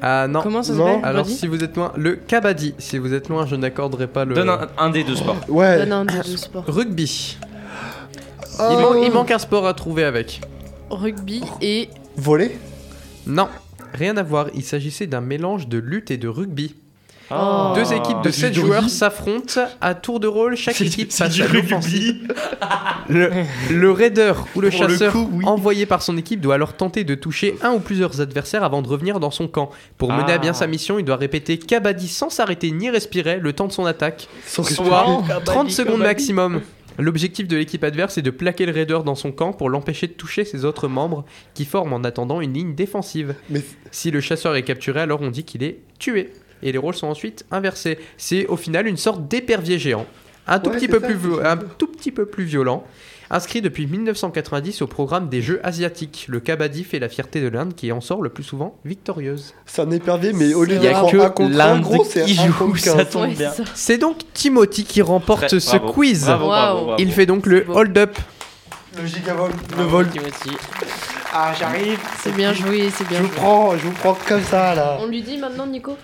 Ah 0.03 0.27
non. 0.29 0.41
Comment 0.43 0.63
ça 0.63 0.75
s'appelle 0.75 1.01
Alors, 1.03 1.27
si 1.27 1.47
vous 1.47 1.63
êtes 1.63 1.77
loin, 1.77 1.93
le 1.97 2.17
kabaddi. 2.17 2.75
Si 2.79 2.97
vous 2.99 3.13
êtes 3.13 3.29
loin, 3.29 3.45
je 3.47 3.55
n'accorderai 3.57 4.07
pas 4.07 4.25
le. 4.25 4.35
Donne 4.35 4.49
un, 4.49 4.69
un 4.79 4.91
des 4.91 5.05
deux 5.05 5.17
sports. 5.17 5.37
Ouais. 5.49 5.79
Donne 5.79 5.93
un 5.93 6.05
des 6.07 6.21
deux 6.25 6.37
sports. 6.39 6.65
Rugby. 6.67 7.37
Oh. 8.59 8.63
Il, 8.71 8.77
man- 8.79 9.03
il 9.05 9.13
manque 9.13 9.31
un 9.31 9.39
sport 9.39 9.67
à 9.67 9.75
trouver 9.75 10.05
avec. 10.05 10.41
Rugby 10.91 11.43
et 11.61 11.89
Voler 12.17 12.59
Non, 13.27 13.49
rien 13.95 14.17
à 14.17 14.23
voir. 14.23 14.47
Il 14.55 14.65
s'agissait 14.65 15.07
d'un 15.07 15.21
mélange 15.21 15.69
de 15.69 15.79
lutte 15.79 16.11
et 16.11 16.17
de 16.17 16.29
rugby. 16.29 16.75
Oh. 17.33 17.73
Deux 17.77 17.93
équipes 17.93 18.23
de 18.23 18.31
C'est 18.31 18.41
7 18.47 18.53
du 18.53 18.61
joueurs 18.61 18.89
s'affrontent 18.89 19.61
à 19.81 19.95
tour 19.95 20.19
de 20.21 20.27
rôle. 20.27 20.57
Chaque 20.57 20.81
équipe 20.81 21.11
passe 21.17 21.33
du 21.35 21.43
à 21.43 21.49
l'offensive. 21.49 22.35
Le, 23.09 23.31
le 23.73 23.91
raider 23.91 24.33
ou 24.55 24.61
le 24.61 24.71
Pour 24.71 24.83
le 24.85 24.89
chasseur 24.89 25.13
coup, 25.13 25.29
oui. 25.33 25.45
envoyé 25.45 25.85
par 25.85 26.01
son 26.01 26.17
équipe 26.17 26.41
doit 26.41 26.55
alors 26.55 26.75
tenter 26.75 27.03
de 27.03 27.17
toucher 27.17 27.57
un 27.63 27.73
ou 27.73 27.81
plusieurs 27.81 28.21
adversaires 28.21 28.63
avant 28.63 28.83
de 28.83 28.89
revenir 28.89 29.19
dans 29.19 29.33
son 29.33 29.49
camp. 29.49 29.71
Pour 29.99 30.13
mener 30.13 30.27
Ah. 30.29 30.35
à 30.35 30.39
bien 30.39 30.53
sa 30.53 30.69
mission, 30.69 30.97
il 30.99 31.05
doit 31.05 31.17
répéter 31.17 31.59
kabaddi 31.59 32.07
sans 32.07 32.31
s'arrêter 32.31 32.71
ni 32.71 32.89
respirer 32.89 33.39
le 33.41 33.53
temps 33.53 33.67
de 33.67 33.73
son 33.73 33.85
attaque, 33.85 34.29
Sans 34.47 34.63
soit 34.63 35.05
respirer. 35.23 35.45
30 35.45 35.71
secondes 35.73 36.01
maximum. 36.01 36.61
L'objectif 36.99 37.49
de 37.49 37.57
l'équipe 37.57 37.83
adverse 37.83 38.19
est 38.19 38.23
de 38.23 38.31
plaquer 38.31 38.67
le 38.67 38.73
raider 38.73 38.99
dans 39.05 39.15
son 39.15 39.33
camp 39.33 39.53
pour 39.53 39.71
l'empêcher 39.71 40.07
de 40.07 40.13
toucher 40.13 40.45
ses 40.45 40.65
autres 40.65 40.87
membres 40.87 41.25
qui 41.55 41.65
forment 41.65 41.95
en 41.95 42.05
attendant 42.05 42.41
une 42.41 42.53
ligne 42.53 42.75
défensive. 42.75 43.35
Mais 43.49 43.63
Si 43.91 44.11
le 44.13 44.21
chasseur 44.21 44.55
est 44.55 44.63
capturé, 44.63 45.01
alors 45.01 45.21
on 45.23 45.31
dit 45.31 45.45
qu'il 45.45 45.63
est 45.65 45.79
tué. 45.99 46.33
Et 46.63 46.73
les 46.73 46.79
rôles 46.79 46.95
sont 46.95 47.07
ensuite 47.09 47.45
inversés. 47.51 47.99
C'est 48.17 48.47
au 48.47 48.57
final 48.57 48.87
une 48.87 48.97
sorte 48.97 49.27
d'épervier 49.29 49.79
géant. 49.79 50.07
Un 50.47 50.59
tout, 50.59 50.71
Ouais, 50.71 50.77
petit 50.77 50.89
peu 50.89 51.01
ça, 51.01 51.07
plus, 51.07 51.17
un 51.45 51.57
tout 51.57 51.87
petit 51.87 52.11
peu 52.11 52.27
plus 52.27 52.45
violent. 52.45 52.85
Inscrit 53.33 53.63
depuis 53.63 53.87
1990 53.87 54.83
au 54.83 54.89
programme 54.89 55.29
des 55.29 55.41
Jeux 55.41 55.61
asiatiques, 55.63 56.25
le 56.29 56.41
kabaddi 56.41 56.83
fait 56.83 56.99
la 56.99 57.09
fierté 57.09 57.41
de 57.41 57.47
l'Inde 57.47 57.75
qui 57.77 57.93
en 57.93 58.01
sort 58.01 58.23
le 58.23 58.29
plus 58.31 58.43
souvent 58.43 58.75
victorieuse. 58.85 59.55
c'est 59.67 59.83
un 59.83 59.91
épervier, 59.93 60.33
mais 60.33 60.53
au 60.53 60.65
lieu 60.65 60.75
Il 60.75 60.83
y 60.83 60.89
a 60.89 60.91
d'être 60.91 61.05
en 61.05 61.11
que 61.11 61.17
1 61.19 61.31
contre 61.31 61.55
1, 61.55 61.57
l'Inde 61.57 61.85
qui 62.25 62.33
1 62.41 62.47
joue, 62.49 62.75
ça 62.77 62.95
15. 63.05 63.11
tombe 63.11 63.23
Ouais, 63.29 63.35
bien. 63.37 63.53
c'est 63.75 63.99
donc 63.99 64.17
Timothy 64.35 64.83
qui 64.83 65.01
remporte 65.03 65.47
Très- 65.47 65.61
ce 65.61 65.77
bravo. 65.77 65.93
quiz. 65.93 66.25
Bravo, 66.25 66.47
bravo, 66.47 66.75
Waouh. 66.77 66.85
bravo. 66.87 67.03
Il 67.03 67.13
fait 67.13 67.27
donc 67.27 67.47
le 67.47 67.65
hold-up. 67.69 68.19
Le 69.01 69.07
gigavol. 69.07 69.53
Le 69.79 69.85
vol. 69.85 70.09
Timothy. 70.11 70.51
Ah, 71.33 71.53
j'arrive. 71.57 72.01
C'est 72.25 72.35
bien 72.35 72.53
joué, 72.53 72.91
c'est 72.91 73.05
Je 73.05 73.09
bien 73.11 73.21
vous 73.21 73.29
joué. 73.29 73.37
prends, 73.37 73.77
je 73.77 73.85
vous 73.87 73.93
prends 73.93 74.19
comme 74.27 74.43
ça 74.43 74.75
là. 74.75 74.99
On 75.01 75.07
lui 75.07 75.23
dit 75.23 75.39
maintenant, 75.39 75.69
Nico? 75.69 75.97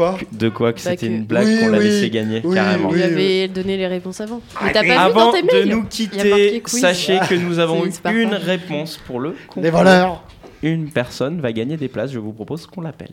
Quoi 0.00 0.16
De 0.32 0.48
quoi 0.48 0.72
que 0.72 0.82
Bah 0.82 0.90
c'était 0.92 1.08
une 1.08 1.24
blague 1.24 1.46
Oui, 1.46 1.60
qu'on 1.60 1.68
l'a 1.68 1.78
laissé 1.78 2.08
gagner, 2.08 2.40
oui, 2.42 2.54
carrément. 2.54 2.88
oui. 2.88 2.98
Il 3.00 3.02
avait 3.02 3.48
donné 3.48 3.76
les 3.76 3.86
réponses 3.86 4.20
avant. 4.22 4.40
Mais 4.62 4.72
t'as 4.72 4.80
pas 4.80 4.86
vu 4.86 4.90
Avant 4.92 5.26
dans 5.26 5.32
tes 5.32 5.42
de 5.42 5.64
nous 5.70 5.84
quitter, 5.84 6.62
sachez 6.64 7.18
que 7.28 7.34
nous 7.34 7.58
avons 7.58 7.84
eu 7.84 8.22
une 8.22 8.32
réponse 8.34 8.96
pour 9.06 9.20
le 9.20 9.34
concours. 9.46 9.62
Les 9.62 9.68
voleurs. 9.70 10.22
Une 10.62 10.90
personne 10.90 11.40
va 11.42 11.52
gagner 11.52 11.76
des 11.76 11.88
places, 11.88 12.12
je 12.12 12.18
vous 12.18 12.32
propose 12.32 12.66
qu'on 12.66 12.80
l'appelle. 12.80 13.12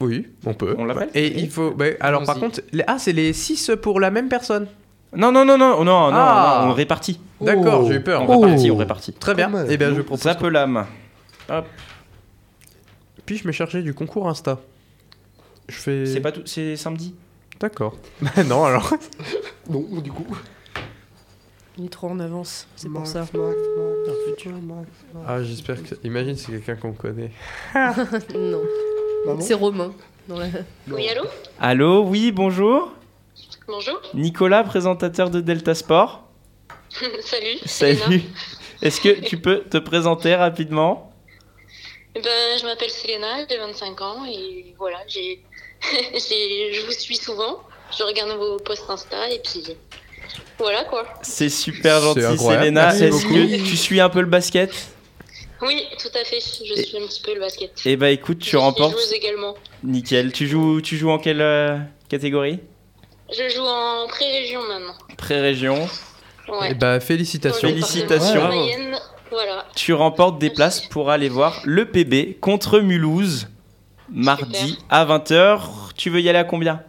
Oui, 0.00 0.26
on 0.46 0.54
peut. 0.54 0.74
On 0.78 0.84
l'appelle 0.84 1.10
Et 1.14 1.38
il 1.40 1.50
faut. 1.50 1.70
bah, 1.72 1.84
alors 2.00 2.24
par 2.24 2.40
contre, 2.40 2.60
les- 2.72 2.84
ah, 2.86 2.96
c'est 2.98 3.12
les 3.12 3.32
6 3.32 3.70
pour 3.82 4.00
la 4.00 4.10
même 4.10 4.28
personne. 4.28 4.66
Non, 5.16 5.30
non, 5.30 5.44
non, 5.44 5.56
non, 5.58 5.84
non, 5.84 6.10
Ah. 6.12 6.62
non, 6.64 6.70
on 6.70 6.74
répartit. 6.74 7.20
D'accord, 7.40 7.82
Oh. 7.84 7.88
j'ai 7.88 7.96
eu 7.96 8.00
peur. 8.00 8.22
On 8.28 8.34
Oh. 8.34 8.40
répartit, 8.40 8.70
on 8.70 8.76
répartit. 8.76 9.12
Très 9.12 9.34
bien. 9.34 9.50
Et 9.68 9.76
bien, 9.76 9.94
je 9.94 10.00
propose. 10.02 10.26
appelâmes. 10.26 10.86
Hop. 11.48 11.66
Puis-je 13.26 13.46
me 13.46 13.52
charger 13.52 13.82
du 13.82 13.92
concours 13.94 14.28
Insta 14.28 14.58
Je 15.70 15.76
fais. 15.76 16.06
C'est 16.06 16.20
pas 16.20 16.32
tout, 16.32 16.42
c'est 16.44 16.76
samedi. 16.76 17.14
D'accord. 17.60 17.96
Bah 18.20 18.42
non, 18.44 18.64
alors. 18.64 18.92
Non, 19.68 19.80
du 20.00 20.10
coup. 20.10 20.26
Il 21.78 21.86
est 21.86 21.88
trop 21.88 22.08
en 22.08 22.18
avance, 22.18 22.66
c'est 22.76 22.88
pour 22.90 23.06
ça. 23.06 23.24
Ah, 25.26 25.42
j'espère 25.42 25.82
que. 25.82 25.94
Imagine, 26.04 26.36
c'est 26.36 26.50
quelqu'un 26.52 26.74
qu'on 26.76 26.92
connaît. 26.92 27.30
non. 28.34 28.60
C'est 29.40 29.54
Romain. 29.54 29.92
dans 30.28 30.38
la- 30.38 30.48
Oui, 30.88 31.08
allô 31.08 31.22
Allô, 31.60 32.02
oui, 32.04 32.32
bonjour. 32.32 32.92
Bonjour. 33.68 34.00
Nicolas, 34.14 34.64
présentateur 34.64 35.30
de 35.30 35.40
Delta 35.40 35.74
Sport. 35.74 36.24
Salut. 37.22 37.58
Salut. 37.64 38.22
Est-ce 38.82 39.00
que 39.00 39.20
tu 39.20 39.38
peux 39.38 39.60
te 39.60 39.78
présenter 39.78 40.34
rapidement? 40.34 41.12
Eh 42.16 42.20
Ben, 42.20 42.58
je 42.60 42.64
m'appelle 42.66 42.90
Selena, 42.90 43.46
j'ai 43.48 43.56
25 43.58 44.00
ans 44.00 44.24
et 44.26 44.74
voilà, 44.76 44.98
j'ai, 45.06 45.42
je 46.14 46.86
vous 46.86 46.92
suis 46.92 47.16
souvent. 47.16 47.60
Je 47.96 48.02
regarde 48.04 48.30
vos 48.38 48.58
posts 48.58 48.88
Insta 48.88 49.30
et 49.30 49.40
puis 49.40 49.64
Voilà 50.58 50.84
quoi. 50.84 51.06
C'est 51.22 51.48
super 51.48 52.00
gentil, 52.00 52.24
incroyable. 52.24 52.66
Selena. 52.66 52.94
Est-ce 52.96 53.24
que 53.26 53.56
tu 53.68 53.76
suis 53.76 54.00
un 54.00 54.08
peu 54.08 54.20
le 54.20 54.26
basket? 54.26 54.72
Oui, 55.62 55.84
tout 56.00 56.08
à 56.18 56.24
fait. 56.24 56.38
Je 56.40 56.82
suis 56.82 56.96
un 56.96 57.06
petit 57.06 57.20
peu 57.20 57.34
le 57.34 57.40
basket. 57.40 57.72
Eh 57.84 57.96
bah 57.96 58.10
écoute, 58.10 58.38
tu 58.38 58.50
Je 58.50 58.56
remportes. 58.56 58.92
joueuse 58.92 59.12
également. 59.12 59.54
Nickel. 59.82 60.32
Tu 60.32 60.46
joues, 60.46 60.80
tu 60.80 60.96
joues 60.96 61.10
en 61.10 61.18
quelle 61.18 61.42
euh, 61.42 61.76
catégorie? 62.08 62.60
Je 63.30 63.48
joue 63.54 63.62
en 63.66 64.06
pré-région 64.08 64.60
maintenant. 64.66 64.94
Pré-région. 65.16 65.88
Ouais. 66.48 66.68
Eh 66.70 66.74
bah, 66.74 66.98
félicitations. 67.00 67.68
Félicitations. 67.68 68.48
Mayenne, 68.48 68.98
voilà. 69.30 69.66
Tu 69.76 69.92
remportes 69.92 70.38
des 70.38 70.50
places 70.50 70.80
pour 70.80 71.10
aller 71.10 71.28
voir 71.28 71.60
le 71.64 71.84
PB 71.84 72.38
contre 72.40 72.80
Mulhouse 72.80 73.48
mardi 74.12 74.78
à 74.88 75.04
20h. 75.04 75.60
Tu 75.96 76.10
veux 76.10 76.20
y 76.20 76.28
aller 76.28 76.38
à 76.38 76.44
combien? 76.44 76.82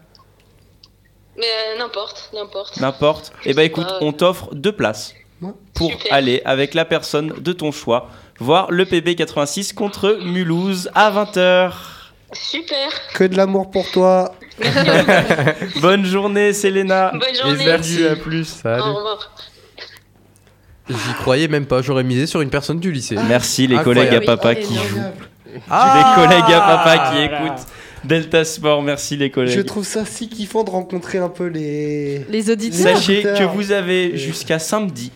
Mais 1.38 1.45
euh, 1.45 1.80
n'importe, 1.80 2.30
n'importe. 2.34 2.78
N'importe. 2.78 3.34
Eh 3.45 3.53
bah 3.53 3.63
écoute, 3.63 3.88
pas. 3.88 3.99
on 4.01 4.11
t'offre 4.11 4.53
deux 4.53 4.72
places 4.72 5.15
pour 5.74 5.91
aller 6.11 6.41
avec 6.45 6.74
la 6.74 6.86
personne 6.86 7.34
de 7.39 7.53
ton 7.53 7.72
choix 7.72 8.09
voir 8.39 8.72
le 8.72 8.86
PB 8.86 9.15
86 9.15 9.74
contre 9.74 10.19
Mulhouse 10.24 10.89
à 10.95 11.11
20h. 11.11 11.72
Super. 12.34 12.89
Que 13.13 13.24
de 13.24 13.38
l'amour 13.38 13.72
pour 13.72 13.89
toi. 13.91 14.34
Bonne 15.82 16.05
journée, 16.05 16.53
Selena. 16.53 17.11
Bonne 17.11 17.36
journée. 17.36 17.63
Et 17.63 17.65
merci, 17.65 18.05
à 18.05 18.15
plus. 18.15 18.45
Salut. 18.45 18.82
Au 18.82 18.95
revoir. 18.95 19.32
J'y 20.89 21.13
croyais 21.13 21.47
même 21.47 21.65
pas, 21.67 21.82
j'aurais 21.82 22.03
misé 22.03 22.28
sur 22.28 22.41
une 22.41 22.49
personne 22.49 22.80
du 22.80 22.91
lycée. 22.91 23.15
Merci 23.28 23.67
les 23.67 23.78
Incroyable. 23.78 24.09
collègues 24.09 24.24
à 24.24 24.26
papa 24.26 24.55
qui 24.55 24.76
jouent. 24.76 25.01
Ah 25.70 26.16
les 26.18 26.24
collègues 26.24 26.54
à 26.54 26.60
papa 26.60 27.12
qui 27.12 27.22
écoutent 27.24 27.68
Delta 28.04 28.43
Sport. 28.43 28.82
Merci 28.82 29.18
les 29.18 29.30
collègues. 29.30 29.56
Je 29.56 29.62
trouve 29.62 29.86
ça 29.86 30.06
si 30.06 30.28
kiffant 30.28 30.64
de 30.64 30.70
rencontrer 30.70 31.18
un 31.18 31.30
peu 31.30 31.47
les. 31.47 32.26
Les 32.30 32.49
auditeurs. 32.49 32.97
Sachez 32.97 33.24
que 33.24 33.43
vous 33.43 33.72
avez 33.72 34.18
jusqu'à 34.18 34.60
samedi 34.60 35.12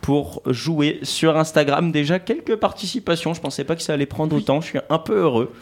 pour 0.00 0.42
jouer 0.46 1.00
sur 1.02 1.36
Instagram. 1.36 1.92
Déjà 1.92 2.18
quelques 2.18 2.56
participations. 2.56 3.34
Je 3.34 3.40
pensais 3.40 3.64
pas 3.64 3.76
que 3.76 3.82
ça 3.82 3.92
allait 3.94 4.06
prendre 4.06 4.36
autant. 4.36 4.60
Je 4.60 4.66
suis 4.66 4.78
un 4.88 4.98
peu 4.98 5.18
heureux. 5.18 5.52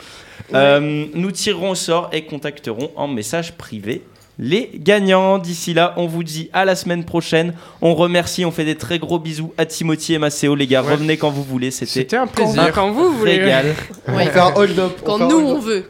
Euh, 0.55 1.07
nous 1.15 1.31
tirerons 1.33 1.71
au 1.71 1.75
sort 1.75 2.11
et 2.13 2.25
contacterons 2.25 2.91
en 2.97 3.09
message 3.09 3.57
privé 3.57 4.03
les 4.39 4.71
gagnants. 4.75 5.39
D'ici 5.39 5.75
là, 5.75 5.95
on 5.97 6.07
vous 6.07 6.23
dit 6.25 6.49
à 6.53 6.65
la 6.65 6.75
semaine 6.77 7.05
prochaine. 7.05 7.55
On 7.83 7.95
remercie, 7.95 8.45
on 8.45 8.51
fait 8.51 8.65
des 8.65 8.77
très 8.77 8.99
gros 8.99 9.19
bisous 9.19 9.53
à 9.59 9.67
Timothy 9.67 10.15
et 10.15 10.19
Maceo. 10.19 10.55
Les 10.55 10.67
gars, 10.67 10.83
Ouais. 10.83 10.93
revenez 10.93 11.17
quand 11.17 11.31
vous 11.31 11.43
voulez. 11.43 11.71
C'était 11.71 11.91
C'était 11.93 12.17
un 12.17 12.27
plaisir. 12.27 12.71
Quand 12.75 12.91
vous 12.93 13.13
voulez. 13.13 13.39
régal. 13.39 13.75
On 14.07 14.19
fait 14.19 14.39
un 14.39 14.53
hold-up. 14.55 15.01
Quand 15.05 15.19
nous 15.19 15.37
on 15.41 15.59
veut. 15.59 15.89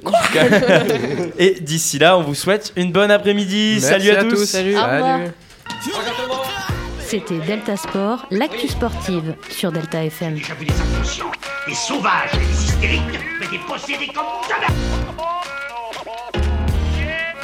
et 1.39 1.57
d'ici 1.61 1.99
là, 1.99 2.17
on 2.19 2.23
vous 2.23 2.35
souhaite 2.35 2.73
une 2.77 2.93
bonne 2.93 3.11
après-midi. 3.11 3.81
Salut 3.81 4.11
à, 4.11 4.21
à 4.21 4.25
tous. 4.25 4.31
tous. 4.31 4.45
Salut. 4.47 4.77
Revoir. 4.77 5.21
C'était 7.01 7.39
Delta 7.39 7.77
Sport, 7.77 8.27
l'actu 8.31 8.69
sportive 8.69 9.35
sur 9.51 9.73
Delta 9.73 10.05
FM. 10.05 10.37
J'ai 10.37 10.43
déjà 10.43 10.55
vu 10.55 10.67
des 10.67 10.75
inconscients, 10.75 11.31
des 11.67 11.75
sauvages, 11.75 12.33
des 12.35 12.65
hystériques, 12.65 13.01
mais 13.41 13.47
des 13.47 13.63
possédés 13.67 14.09
comme 14.15 14.25
jamais. 14.47 14.67